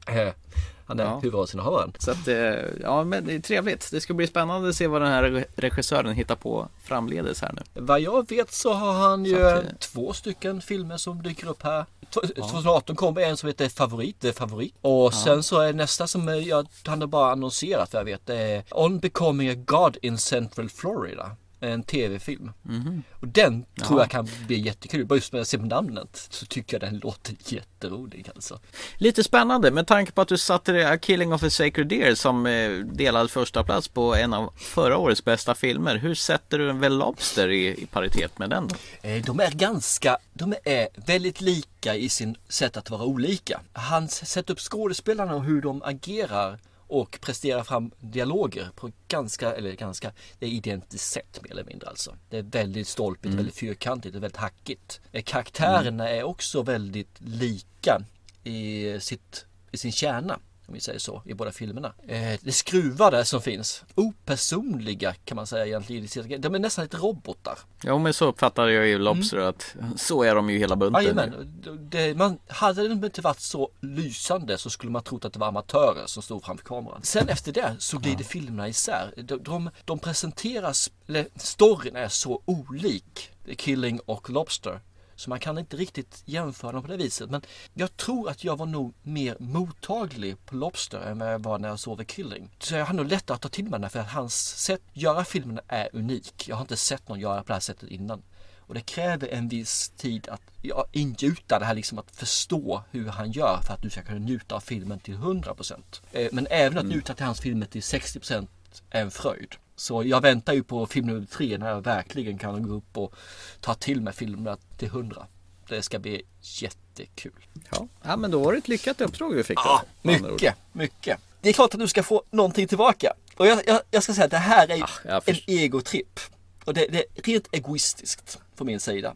Eh, 0.87 0.89
Han 0.89 0.99
är 0.99 1.03
Ja. 1.03 1.15
huvudrollsinnehavaren. 1.19 1.93
Så 1.99 2.11
att, 2.11 2.27
eh, 2.27 2.35
ja 2.81 3.03
men 3.03 3.25
det 3.25 3.33
är 3.35 3.39
trevligt. 3.39 3.91
Det 3.91 4.01
ska 4.01 4.13
bli 4.13 4.27
spännande 4.27 4.69
att 4.69 4.75
se 4.75 4.87
vad 4.87 5.01
den 5.01 5.11
här 5.11 5.23
re- 5.23 5.45
regissören 5.55 6.13
hittar 6.13 6.35
på 6.35 6.67
framledes 6.83 7.41
här 7.41 7.53
nu. 7.53 7.81
Vad 7.81 7.99
jag 8.01 8.29
vet 8.29 8.51
så 8.53 8.73
har 8.73 8.93
han 8.93 9.25
ju 9.25 9.47
att, 9.47 9.63
eh, 9.63 9.69
två 9.79 10.13
stycken 10.13 10.61
filmer 10.61 10.97
som 10.97 11.23
dyker 11.23 11.47
upp 11.49 11.63
här. 11.63 11.85
T- 12.13 12.19
2018 12.41 12.95
kom 12.95 13.17
en 13.17 13.37
som 13.37 13.47
heter 13.47 13.69
Favorit, 13.69 14.15
det 14.19 14.27
är 14.27 14.33
Favorit. 14.33 14.73
Och 14.81 15.13
sen 15.13 15.43
så 15.43 15.59
är 15.59 15.73
nästa 15.73 16.07
som 16.07 16.27
är- 16.27 16.33
jag, 16.49 16.67
han 16.85 17.01
har 17.01 17.07
bara 17.07 17.31
annonserat 17.31 17.93
vad 17.93 17.99
jag 17.99 18.05
vet. 18.05 18.25
Det 18.25 18.35
är 18.35 18.63
On 18.71 18.99
Becoming 18.99 19.49
a 19.49 19.55
God 19.65 19.97
in 20.01 20.17
Central 20.17 20.69
Florida. 20.69 21.31
En 21.59 21.83
tv-film. 21.83 22.51
Mhm. 22.61 23.03
Och 23.11 23.27
den 23.27 23.65
tror 23.85 23.99
Ja. 23.99 24.03
jag 24.03 24.09
kan 24.11 24.27
bli 24.47 24.59
jättekul. 24.59 25.05
Bara 25.05 25.15
just 25.15 25.33
när 25.33 25.39
jag 25.39 25.47
ser 25.47 25.57
på 25.57 25.65
namnet 25.65 26.27
så 26.29 26.45
tycker 26.45 26.79
jag 26.79 26.91
den 26.91 26.99
låter 26.99 27.35
jätterolig 27.45 28.29
alltså. 28.35 28.59
Lite 28.97 29.23
spännande 29.23 29.71
med 29.71 29.87
tanke 29.87 30.11
på 30.11 30.21
att 30.21 30.27
du 30.27 30.37
satte 30.37 30.71
det 30.71 30.89
A 30.91 30.97
Killing 30.97 31.33
of 31.33 31.43
a 31.43 31.49
Sacred 31.49 31.87
Deer 31.87 32.15
som 32.15 32.45
eh, 32.45 32.69
delad 32.71 33.31
första 33.31 33.63
plats 33.63 33.87
på 33.87 34.15
en 34.15 34.33
av 34.33 34.53
förra 34.57 34.97
årets 34.97 35.25
bästa 35.25 35.55
filmer. 35.55 35.95
Hur 35.95 36.15
sätter 36.15 36.59
du 36.59 36.69
en 36.69 36.79
väl 36.79 36.97
Lobster 36.97 37.49
i, 37.49 37.67
i 37.83 37.85
paritet 37.85 38.39
med 38.39 38.49
den? 38.49 38.69
Eh, 39.01 39.23
De 39.25 39.39
är 39.39 39.51
ganska, 39.51 40.17
de 40.33 40.53
är 40.63 40.87
väldigt 41.05 41.41
lika 41.41 41.95
i 41.95 42.09
sin 42.09 42.37
sätt 42.49 42.77
att 42.77 42.89
vara 42.89 43.03
olika. 43.03 43.59
Han 43.73 44.07
sätter 44.07 44.53
upp 44.53 44.59
skådespelarna 44.59 45.35
och 45.35 45.43
hur 45.43 45.61
de 45.61 45.81
agerar 45.83 46.59
och 46.87 47.17
presterar 47.21 47.63
fram 47.63 47.91
dialoger 47.99 48.69
på 48.75 48.91
ganska, 49.07 49.53
eller 49.55 49.71
ganska, 49.73 50.11
det 50.39 50.45
är 50.45 50.49
identiskt 50.49 51.11
sätt 51.11 51.39
mer 51.43 51.51
eller 51.51 51.63
mindre 51.63 51.89
alltså. 51.89 52.15
Det 52.29 52.37
är 52.37 52.43
väldigt 52.43 52.87
stolpigt, 52.87 53.25
Mm. 53.25 53.37
väldigt 53.37 53.55
fyrkantigt 53.55 54.15
och 54.15 54.23
väldigt 54.23 54.37
hackigt. 54.37 55.01
Eh, 55.11 55.23
Karaktärerna 55.23 56.09
är 56.09 56.23
också 56.23 56.61
väldigt 56.61 57.21
lika 57.21 58.01
i, 58.43 58.99
sitt, 58.99 59.45
i 59.71 59.77
sin 59.77 59.91
kärna. 59.91 60.39
Om 60.67 60.73
vi 60.73 60.79
säger 60.79 60.99
så, 60.99 61.21
i 61.25 61.33
båda 61.33 61.51
filmerna. 61.51 61.93
Eh, 62.07 62.39
det 62.41 62.51
skruvade 62.51 63.25
som 63.25 63.41
finns, 63.41 63.83
opersonliga 63.95 65.13
kan 65.13 65.35
man 65.35 65.47
säga 65.47 65.65
egentligen. 65.65 66.41
De 66.41 66.55
är 66.55 66.59
nästan 66.59 66.85
lite 66.85 66.97
robotar. 66.97 67.59
Ja 67.83 67.97
men 67.97 68.13
så 68.13 68.25
uppfattar 68.25 68.67
jag 68.67 68.87
ju 68.87 68.99
Lobster 68.99 69.37
att 69.37 69.75
så 69.95 70.23
är 70.23 70.35
de 70.35 70.49
ju 70.49 70.57
hela 70.57 70.75
bunten. 70.75 71.03
Jajamän. 71.03 71.61
Det, 71.79 72.17
man, 72.17 72.39
hade 72.47 72.87
de 72.87 73.05
inte 73.05 73.21
varit 73.21 73.39
så 73.39 73.69
lysande 73.81 74.57
så 74.57 74.69
skulle 74.69 74.91
man 74.91 75.03
trott 75.03 75.25
att 75.25 75.33
det 75.33 75.39
var 75.39 75.47
amatörer 75.47 76.05
som 76.05 76.23
stod 76.23 76.45
framför 76.45 76.65
kameran. 76.65 76.99
Sen 77.03 77.29
efter 77.29 77.51
det 77.51 77.75
så 77.79 77.97
glider 77.97 78.23
filmerna 78.23 78.67
isär. 78.67 79.13
De, 79.17 79.43
de, 79.43 79.69
de 79.85 79.99
presenteras, 79.99 80.91
eller 81.07 81.27
storyn 81.35 81.95
är 81.95 82.07
så 82.07 82.41
olik 82.45 83.31
Killing 83.55 83.99
och 84.05 84.29
Lobster. 84.29 84.81
Så 85.17 85.29
man 85.29 85.39
kan 85.39 85.57
inte 85.57 85.77
riktigt 85.77 86.21
jämföra 86.25 86.71
dem 86.71 86.81
på 86.81 86.87
det 86.87 86.97
viset. 86.97 87.29
Men 87.29 87.41
jag 87.73 87.97
tror 87.97 88.29
att 88.29 88.43
jag 88.43 88.57
var 88.57 88.65
nog 88.65 88.93
mer 89.01 89.37
mottaglig 89.39 90.45
på 90.45 90.55
Lobster 90.55 90.99
än 90.99 91.19
vad 91.19 91.33
jag 91.33 91.39
var 91.43 91.59
när 91.59 91.69
jag 91.69 91.79
såg 91.79 91.97
The 91.97 92.05
Killing. 92.05 92.49
Så 92.59 92.75
jag 92.75 92.85
har 92.85 92.93
nog 92.93 93.07
lättare 93.07 93.35
att 93.35 93.41
ta 93.41 93.49
till 93.49 93.65
mig 93.65 93.79
den 93.79 93.89
för 93.89 93.99
att 93.99 94.11
hans 94.11 94.35
sätt 94.57 94.81
att 94.89 94.97
göra 94.97 95.25
filmerna 95.25 95.61
är 95.67 95.89
unik. 95.93 96.47
Jag 96.47 96.55
har 96.55 96.61
inte 96.61 96.77
sett 96.77 97.09
någon 97.09 97.19
göra 97.19 97.41
på 97.41 97.47
det 97.47 97.53
här 97.53 97.59
sättet 97.59 97.89
innan. 97.89 98.23
Och 98.59 98.73
det 98.73 98.81
kräver 98.81 99.27
en 99.27 99.47
viss 99.47 99.89
tid 99.89 100.29
att 100.29 100.41
ja, 100.61 100.85
ingjuta 100.91 101.59
det 101.59 101.65
här 101.65 101.73
liksom 101.73 101.99
att 101.99 102.11
förstå 102.11 102.83
hur 102.91 103.07
han 103.07 103.31
gör 103.31 103.59
för 103.67 103.73
att 103.73 103.81
du 103.81 103.89
ska 103.89 104.01
kunna 104.01 104.19
njuta 104.19 104.55
av 104.55 104.59
filmen 104.59 104.99
till 104.99 105.15
100%. 105.15 106.01
Eh, 106.11 106.27
Men 106.31 106.47
även 106.49 106.77
att 106.77 106.85
njuta 106.85 107.13
till 107.13 107.25
hans 107.25 107.41
filmer 107.41 107.65
till 107.65 107.81
60% 107.81 108.47
är 108.89 109.01
en 109.01 109.11
fröjd. 109.11 109.55
Så 109.79 110.03
jag 110.03 110.21
väntar 110.21 110.53
ju 110.53 110.63
på 110.63 110.85
film 110.85 111.07
nummer 111.07 111.25
tre 111.25 111.57
när 111.57 111.69
jag 111.69 111.81
verkligen 111.81 112.37
kan 112.37 112.67
gå 112.67 112.73
upp 112.73 112.97
och 112.97 113.15
ta 113.61 113.73
till 113.73 114.01
mig 114.01 114.13
filmerna 114.13 114.57
till 114.77 114.87
100. 114.87 115.27
Det 115.69 115.81
ska 115.81 115.99
bli 115.99 116.23
jättekul. 116.41 117.45
Ja, 117.71 117.87
ja 118.03 118.17
men 118.17 118.31
då 118.31 118.39
var 118.39 118.51
det 118.51 118.57
ett 118.57 118.67
lyckat 118.67 119.01
uppdrag 119.01 119.33
vi 119.33 119.43
fick. 119.43 119.57
Ja, 119.57 119.83
då, 120.01 120.11
mycket, 120.11 120.55
mycket. 120.71 121.19
Det 121.41 121.49
är 121.49 121.53
klart 121.53 121.73
att 121.73 121.79
du 121.79 121.87
ska 121.87 122.03
få 122.03 122.23
någonting 122.31 122.67
tillbaka. 122.67 123.13
Och 123.35 123.47
jag, 123.47 123.67
jag, 123.67 123.81
jag 123.91 124.03
ska 124.03 124.13
säga 124.13 124.25
att 124.25 124.31
det 124.31 124.37
här 124.37 124.71
är 124.71 124.77
jag 124.77 125.29
en 125.29 125.35
egotripp. 125.47 126.19
Och 126.65 126.73
det, 126.73 126.87
det 126.87 126.99
är 126.99 127.21
rent 127.23 127.47
egoistiskt 127.51 128.39
från 128.55 128.67
min 128.67 128.79
sida. 128.79 129.15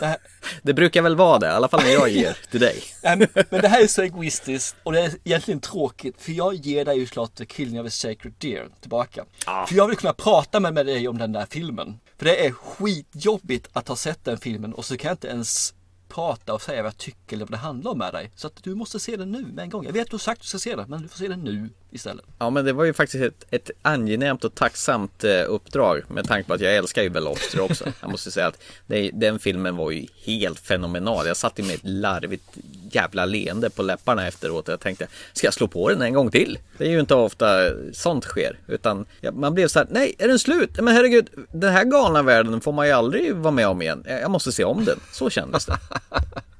Det 0.00 0.06
här, 0.06 0.16
Det 0.62 0.74
brukar 0.74 1.02
väl 1.02 1.16
vara 1.16 1.38
det, 1.38 1.46
i 1.46 1.50
alla 1.50 1.68
fall 1.68 1.82
när 1.82 1.90
jag 1.90 2.08
ger 2.08 2.36
till 2.50 2.60
dig. 2.60 2.82
Men, 3.02 3.18
men 3.50 3.60
det 3.60 3.68
här 3.68 3.82
är 3.82 3.86
så 3.86 4.02
egoistiskt 4.02 4.76
och 4.82 4.92
det 4.92 5.00
är 5.00 5.12
egentligen 5.24 5.60
tråkigt 5.60 6.22
för 6.22 6.32
jag 6.32 6.54
ger 6.54 6.84
dig 6.84 6.98
ju 6.98 7.06
klart 7.06 7.40
Killing 7.48 7.80
of 7.80 7.86
a 7.86 7.90
Sacred 7.90 8.34
Deer 8.38 8.68
tillbaka. 8.80 9.24
För 9.68 9.74
jag 9.74 9.88
vill 9.88 9.96
kunna 9.96 10.12
prata 10.12 10.60
med, 10.60 10.74
med 10.74 10.86
dig 10.86 11.08
om 11.08 11.18
den 11.18 11.32
där 11.32 11.46
filmen. 11.50 11.98
För 12.18 12.24
det 12.24 12.46
är 12.46 12.50
skitjobbigt 12.52 13.68
att 13.72 13.88
ha 13.88 13.96
sett 13.96 14.24
den 14.24 14.38
filmen 14.38 14.74
och 14.74 14.84
så 14.84 14.96
kan 14.96 15.08
jag 15.08 15.14
inte 15.14 15.28
ens 15.28 15.74
prata 16.08 16.54
och 16.54 16.62
säga 16.62 16.82
vad 16.82 16.88
jag 16.88 16.98
tycker 16.98 17.36
eller 17.36 17.44
vad 17.44 17.52
det 17.52 17.56
handlar 17.56 17.90
om 17.90 17.98
med 17.98 18.12
dig. 18.12 18.30
Så 18.36 18.46
att 18.46 18.62
du 18.62 18.74
måste 18.74 19.00
se 19.00 19.16
den 19.16 19.32
nu 19.32 19.46
med 19.46 19.62
en 19.62 19.70
gång. 19.70 19.84
Jag 19.84 19.92
vet 19.92 20.02
att 20.02 20.10
du 20.10 20.14
har 20.14 20.18
sagt 20.18 20.38
att 20.38 20.42
du 20.42 20.48
ska 20.48 20.58
se 20.58 20.76
den 20.76 20.90
men 20.90 21.02
du 21.02 21.08
får 21.08 21.18
se 21.18 21.28
den 21.28 21.40
nu 21.40 21.70
istället. 21.94 22.24
Ja 22.38 22.50
men 22.50 22.64
det 22.64 22.72
var 22.72 22.84
ju 22.84 22.92
faktiskt 22.92 23.24
ett, 23.24 23.44
ett 23.50 23.70
angenämt 23.82 24.44
och 24.44 24.54
tacksamt 24.54 25.24
eh, 25.24 25.44
uppdrag 25.48 26.02
med 26.08 26.28
tanke 26.28 26.48
på 26.48 26.54
att 26.54 26.60
jag 26.60 26.76
älskar 26.76 27.02
ju 27.02 27.08
väl 27.08 27.24
Lobster 27.24 27.60
också. 27.60 27.84
Jag 28.00 28.10
måste 28.10 28.30
säga 28.30 28.46
att 28.46 28.62
det, 28.86 29.10
den 29.14 29.38
filmen 29.38 29.76
var 29.76 29.90
ju 29.90 30.06
helt 30.24 30.58
fenomenal. 30.58 31.26
Jag 31.26 31.36
satt 31.36 31.58
med 31.58 31.70
ett 31.70 31.80
larvigt 31.82 32.44
jävla 32.90 33.24
leende 33.24 33.70
på 33.70 33.82
läpparna 33.82 34.26
efteråt 34.26 34.68
och 34.68 34.72
jag 34.72 34.80
tänkte 34.80 35.06
ska 35.32 35.46
jag 35.46 35.54
slå 35.54 35.68
på 35.68 35.88
den 35.88 36.02
en 36.02 36.14
gång 36.14 36.30
till? 36.30 36.58
Det 36.78 36.84
är 36.84 36.90
ju 36.90 37.00
inte 37.00 37.14
ofta 37.14 37.46
sånt 37.92 38.24
sker 38.24 38.58
utan 38.66 39.06
man 39.32 39.54
blev 39.54 39.68
så 39.68 39.78
här 39.78 39.88
nej 39.90 40.14
är 40.18 40.28
den 40.28 40.38
slut? 40.38 40.70
Men 40.80 40.94
herregud 40.94 41.28
den 41.52 41.72
här 41.72 41.84
galna 41.84 42.22
världen 42.22 42.60
får 42.60 42.72
man 42.72 42.86
ju 42.86 42.92
aldrig 42.92 43.34
vara 43.34 43.54
med 43.54 43.68
om 43.68 43.82
igen. 43.82 44.04
Jag 44.06 44.30
måste 44.30 44.52
se 44.52 44.64
om 44.64 44.84
den. 44.84 45.00
Så 45.12 45.30
kändes 45.30 45.66
det. 45.66 45.78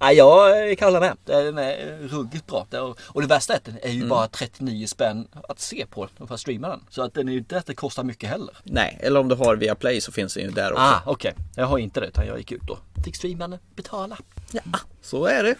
Nej, 0.00 0.16
jag 0.16 0.78
kan 0.78 0.86
hålla 0.86 1.00
med. 1.00 1.16
Den 1.24 1.58
är 1.58 1.98
ruggigt 2.08 2.46
bra. 2.46 2.66
Och 3.06 3.20
det 3.20 3.26
värsta 3.26 3.52
är 3.52 3.56
att 3.56 3.64
den 3.64 3.78
är 3.82 3.88
ju 3.88 3.96
Mm. 3.96 4.08
bara 4.08 4.28
39 4.28 4.86
spänn 4.86 5.28
att 5.48 5.60
se 5.60 5.86
på 5.90 6.08
för 6.26 6.34
att 6.34 6.40
streama 6.40 6.68
den. 6.68 6.80
Så 6.90 7.02
att 7.02 7.14
den 7.14 7.28
är 7.28 7.32
ju 7.32 7.38
inte 7.38 7.58
att 7.58 7.66
det 7.66 7.74
kostar 7.74 8.04
mycket 8.04 8.28
heller. 8.30 8.56
Nej, 8.64 8.98
eller 9.02 9.20
om 9.20 9.28
du 9.28 9.34
har 9.34 9.56
via 9.56 9.74
Play 9.74 10.00
så 10.00 10.12
finns 10.12 10.34
den 10.34 10.42
ju 10.44 10.50
där 10.50 10.72
också. 10.72 10.82
Ah, 10.82 11.02
okej. 11.06 11.34
Jag 11.56 11.66
har 11.66 11.78
inte 11.78 12.00
det 12.00 12.06
utan 12.06 12.26
jag 12.26 12.38
gick 12.38 12.52
ut 12.52 12.70
och 12.70 12.78
fick 13.04 13.16
streamarna 13.16 13.58
betala. 13.76 14.16
Ja, 14.52 14.60
så 15.02 15.24
är 15.26 15.42
det. 15.42 15.54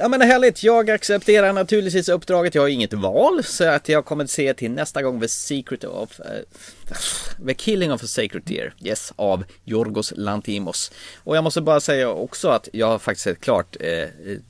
Ja 0.00 0.08
men 0.08 0.20
härligt, 0.20 0.62
jag 0.62 0.90
accepterar 0.90 1.52
naturligtvis 1.52 2.08
uppdraget. 2.08 2.54
Jag 2.54 2.62
har 2.62 2.68
inget 2.68 2.92
val 2.92 3.44
så 3.44 3.68
att 3.68 3.88
jag 3.88 4.04
kommer 4.04 4.24
att 4.24 4.30
se 4.30 4.54
till 4.54 4.70
nästa 4.70 5.02
gång 5.02 5.20
The 5.20 5.28
Secret 5.28 5.84
of 5.84 6.20
uh, 6.20 7.46
The 7.46 7.54
Killing 7.54 7.92
of 7.92 8.02
a 8.02 8.06
Sacred 8.06 8.42
Deer. 8.44 8.74
Yes, 8.80 9.12
av 9.16 9.44
Jorgos 9.64 10.12
Lantimos. 10.16 10.92
Och 11.24 11.36
jag 11.36 11.44
måste 11.44 11.60
bara 11.60 11.80
säga 11.80 12.10
också 12.10 12.48
att 12.48 12.68
jag 12.72 12.86
har 12.86 12.98
faktiskt 12.98 13.24
sett 13.24 13.40
klart 13.40 13.76
eh, 13.80 13.90
eh 13.90 14.08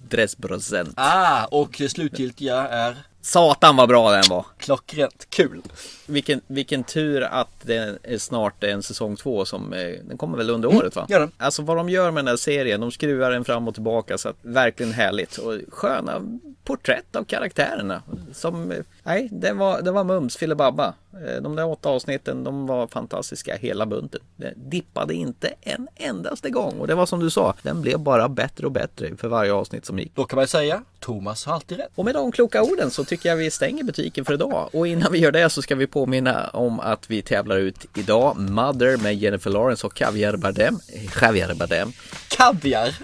Dresbrosent. 0.09 0.95
Ah, 0.97 1.45
och 1.45 1.77
det 1.79 1.89
slutgiltiga 1.89 2.69
är 2.69 2.97
Satan 3.29 3.77
vad 3.77 3.89
bra 3.89 4.11
den 4.11 4.23
var! 4.31 4.47
klockrent. 4.59 5.27
Kul. 5.31 5.63
Vilken, 6.07 6.41
vilken 6.47 6.85
tur 6.85 7.23
att 7.23 7.49
det 7.63 7.99
är 8.03 8.19
snart 8.19 8.65
en 8.65 8.83
säsong 8.83 9.17
två 9.17 9.45
som, 9.45 9.73
eh, 9.73 9.95
den 10.09 10.19
kommer 10.19 10.39
väl 10.39 10.51
under 10.51 10.77
året 10.77 10.97
va? 10.97 11.07
gör 11.09 11.21
den. 11.21 11.31
Alltså 11.39 11.63
vad 11.63 11.77
de 11.77 11.89
gör 11.89 12.11
med 12.11 12.25
den 12.25 12.29
här 12.29 12.37
serien, 12.37 12.81
de 12.81 12.91
skruvar 12.91 13.31
den 13.31 13.45
fram 13.45 13.69
och 13.69 13.75
tillbaka 13.75 14.19
så 14.19 14.29
att 14.29 14.37
verkligen 14.43 14.93
härligt 14.93 15.39
och 15.39 15.55
sköna 15.69 16.39
porträtt 16.65 17.17
av 17.17 17.25
karaktärerna. 17.25 18.03
Som, 18.33 18.73
eh, 18.73 18.79
nej, 19.03 19.29
det 19.33 19.53
var, 19.53 19.83
det 19.83 19.91
var 19.91 20.05
mums 20.05 20.37
filibabba. 20.37 20.95
Eh, 21.15 21.43
De 21.43 21.57
där 21.57 21.67
åtta 21.67 21.89
avsnitten, 21.89 22.45
de 22.45 22.67
var 22.67 22.87
fantastiska 22.87 23.57
hela 23.57 23.87
bunten. 23.87 24.21
Det 24.37 24.53
dippade 24.57 25.15
inte 25.15 25.55
en 25.61 25.89
endaste 25.97 26.51
gång 26.51 26.79
och 26.81 26.87
det 26.87 26.95
var 26.95 27.07
som 27.07 27.21
du 27.21 27.31
sa, 27.31 27.55
den 27.63 27.83
blev 27.83 27.99
bara 27.99 28.29
bättre 28.29 28.67
och 28.67 28.73
bättre 28.73 29.17
för 29.17 29.29
varje 29.29 29.53
avsnitt 29.53 29.87
som 29.87 29.99
gick. 29.99 30.13
Då 30.15 30.25
kan 30.25 30.37
man 30.37 30.49
säga, 30.49 30.83
Thomas 31.01 31.47
har 31.47 31.55
alltid 31.55 31.79
rätt. 31.79 31.89
Och 31.95 32.05
med 32.05 32.15
de 32.15 32.33
kloka 32.33 32.63
orden 32.63 32.91
så 32.91 33.05
tycker 33.05 33.29
jag 33.29 33.37
vi 33.37 33.51
stänger 33.51 33.85
butiken 33.85 34.25
för 34.25 34.35
idag. 34.35 34.69
Och 34.73 34.87
innan 34.87 35.13
vi 35.13 35.19
gör 35.19 35.33
det 35.33 35.51
så 35.51 35.63
ska 35.63 35.75
vi 35.75 35.87
påminna 35.87 36.49
om 36.49 36.81
att 36.81 37.11
vi 37.11 37.23
tävlar 37.23 37.57
ut 37.57 37.87
idag 37.97 38.37
Mother 38.37 38.97
med 38.97 39.15
Jennifer 39.17 39.51
Lawrence 39.51 39.87
och 39.87 40.01
Javier 40.01 40.37
Bardem. 40.37 40.79
Javier 41.23 41.55
Bardem. 41.55 41.93
Kaviar! 42.29 42.95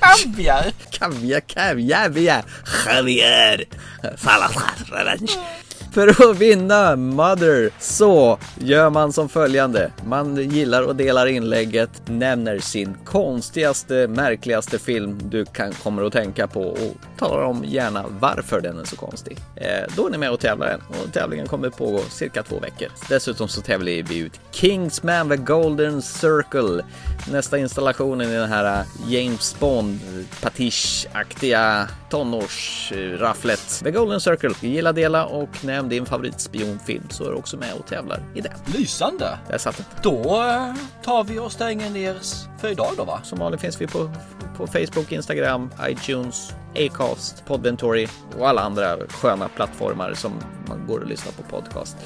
Kaviar! 0.00 0.72
Kaviar, 0.90 1.40
kaviar, 1.40 1.40
kaviar, 1.40 2.44
Javier! 2.86 3.64
Salazar, 4.16 5.18
för 5.94 6.30
att 6.30 6.38
vinna 6.38 6.96
Mother 6.96 7.70
så 7.78 8.38
gör 8.58 8.90
man 8.90 9.12
som 9.12 9.28
följande. 9.28 9.92
Man 10.06 10.36
gillar 10.36 10.82
och 10.82 10.96
delar 10.96 11.26
inlägget, 11.26 11.90
nämner 12.06 12.58
sin 12.58 12.94
konstigaste, 13.04 14.08
märkligaste 14.08 14.78
film 14.78 15.20
du 15.24 15.44
kan 15.44 15.72
kommer 15.72 16.02
att 16.02 16.12
tänka 16.12 16.46
på 16.46 16.62
och 16.62 16.94
talar 17.18 17.42
om 17.42 17.64
gärna 17.64 18.04
varför 18.20 18.60
den 18.60 18.78
är 18.78 18.84
så 18.84 18.96
konstig. 18.96 19.38
Eh, 19.56 19.94
då 19.96 20.06
är 20.06 20.10
ni 20.10 20.18
med 20.18 20.30
och 20.30 20.40
tävlar 20.40 20.78
och 20.88 21.12
tävlingen 21.12 21.46
kommer 21.46 21.70
pågå 21.70 21.98
cirka 21.98 22.42
två 22.42 22.58
veckor. 22.58 22.88
Dessutom 23.08 23.48
så 23.48 23.60
tävlar 23.60 24.02
vi 24.02 24.18
ut 24.18 24.40
Kingsman 24.50 25.28
The 25.28 25.36
Golden 25.36 26.02
Circle. 26.02 26.84
Nästa 27.32 27.58
installationen 27.58 28.30
är 28.30 28.38
den 28.38 28.48
här 28.48 28.80
eh, 28.80 29.12
James 29.12 29.56
Bond 29.60 30.00
patish-aktiga 30.42 31.88
tonårsrafflet. 32.10 33.80
The 33.84 33.90
Golden 33.90 34.20
Circle. 34.20 34.54
Gilla, 34.60 34.92
dela 34.92 35.26
och 35.26 35.64
nämn 35.64 35.83
din 35.88 36.06
favoritspionfilm 36.06 37.04
så 37.10 37.24
är 37.24 37.28
du 37.28 37.34
också 37.34 37.56
med 37.56 37.72
och 37.78 37.86
tävlar 37.86 38.22
i 38.34 38.40
den. 38.40 38.52
Lysande! 38.66 39.38
Där 39.48 39.58
satt 39.58 39.76
den. 39.76 39.86
Då 40.02 40.42
eh, 40.42 40.74
tar 41.02 41.24
vi 41.24 41.38
och 41.38 41.52
stänger 41.52 41.90
ner 41.90 42.16
för 42.58 42.68
idag 42.68 42.92
då 42.96 43.04
va? 43.04 43.20
Som 43.22 43.38
vanligt 43.38 43.60
finns 43.60 43.80
vi 43.80 43.86
på, 43.86 44.10
på 44.56 44.66
Facebook, 44.66 45.12
Instagram, 45.12 45.70
iTunes, 45.88 46.52
Acast, 46.76 47.44
Podventory 47.46 48.06
och 48.38 48.48
alla 48.48 48.62
andra 48.62 48.96
sköna 49.08 49.48
plattformar 49.48 50.14
som 50.14 50.32
man 50.68 50.86
går 50.86 51.00
och 51.00 51.08
lyssnar 51.08 51.32
på 51.32 51.42
podcast. 51.42 51.96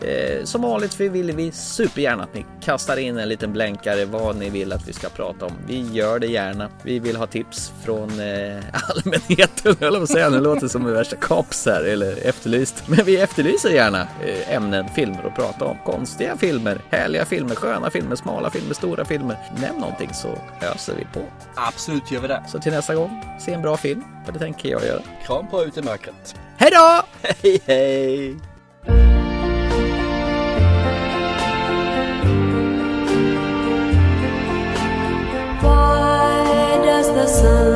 Eh, 0.00 0.44
som 0.44 0.62
vanligt 0.62 1.00
vill 1.00 1.32
vi 1.32 1.52
supergärna 1.52 2.22
att 2.22 2.34
ni 2.34 2.46
kastar 2.60 2.96
in 2.96 3.18
en 3.18 3.28
liten 3.28 3.52
blänkare 3.52 4.04
vad 4.04 4.36
ni 4.36 4.50
vill 4.50 4.72
att 4.72 4.88
vi 4.88 4.92
ska 4.92 5.08
prata 5.08 5.46
om. 5.46 5.52
Vi 5.66 5.80
gör 5.92 6.18
det 6.18 6.26
gärna. 6.26 6.68
Vi 6.82 6.98
vill 6.98 7.16
ha 7.16 7.26
tips 7.26 7.72
från 7.84 8.10
eh, 8.10 8.56
allmänheten, 8.90 9.76
eller 9.80 9.98
vad 9.98 10.08
säger 10.08 10.30
Nu 10.30 10.40
låter 10.40 10.68
som 10.68 10.86
en 10.86 10.92
värsta 10.92 11.16
kops 11.16 11.66
här, 11.66 11.82
eller 11.84 12.26
efterlyst. 12.26 12.88
Men 12.88 13.04
vi 13.04 13.20
efterlyser 13.20 13.70
gärna 13.70 14.00
eh, 14.00 14.54
ämnen, 14.54 14.88
filmer 14.94 15.26
att 15.26 15.36
prata 15.36 15.64
om. 15.64 15.76
Konstiga 15.84 16.36
filmer, 16.36 16.80
härliga 16.90 17.24
filmer, 17.24 17.54
sköna 17.54 17.90
filmer, 17.90 18.16
smala 18.16 18.50
filmer, 18.50 18.74
stora 18.74 19.04
filmer. 19.04 19.38
Nämn 19.60 19.78
någonting 19.80 20.10
så 20.14 20.38
öser 20.74 20.94
vi 20.98 21.04
på. 21.04 21.26
Absolut 21.54 22.10
gör 22.10 22.20
vi 22.20 22.28
det. 22.28 22.42
Så 22.48 22.58
till 22.58 22.72
nästa 22.72 22.94
gång, 22.94 23.24
se 23.40 23.52
en 23.52 23.62
bra 23.62 23.76
film, 23.76 24.04
för 24.24 24.32
det 24.32 24.38
tänker 24.38 24.68
jag 24.68 24.84
göra. 24.84 25.02
Kram 25.26 25.48
på 25.48 25.64
ut 25.64 25.76
i 25.76 25.82
mörkret. 25.82 26.34
Hej 26.56 26.70
då! 26.72 27.02
Hej 27.42 27.62
hej! 27.66 28.36
Sun 37.28 37.75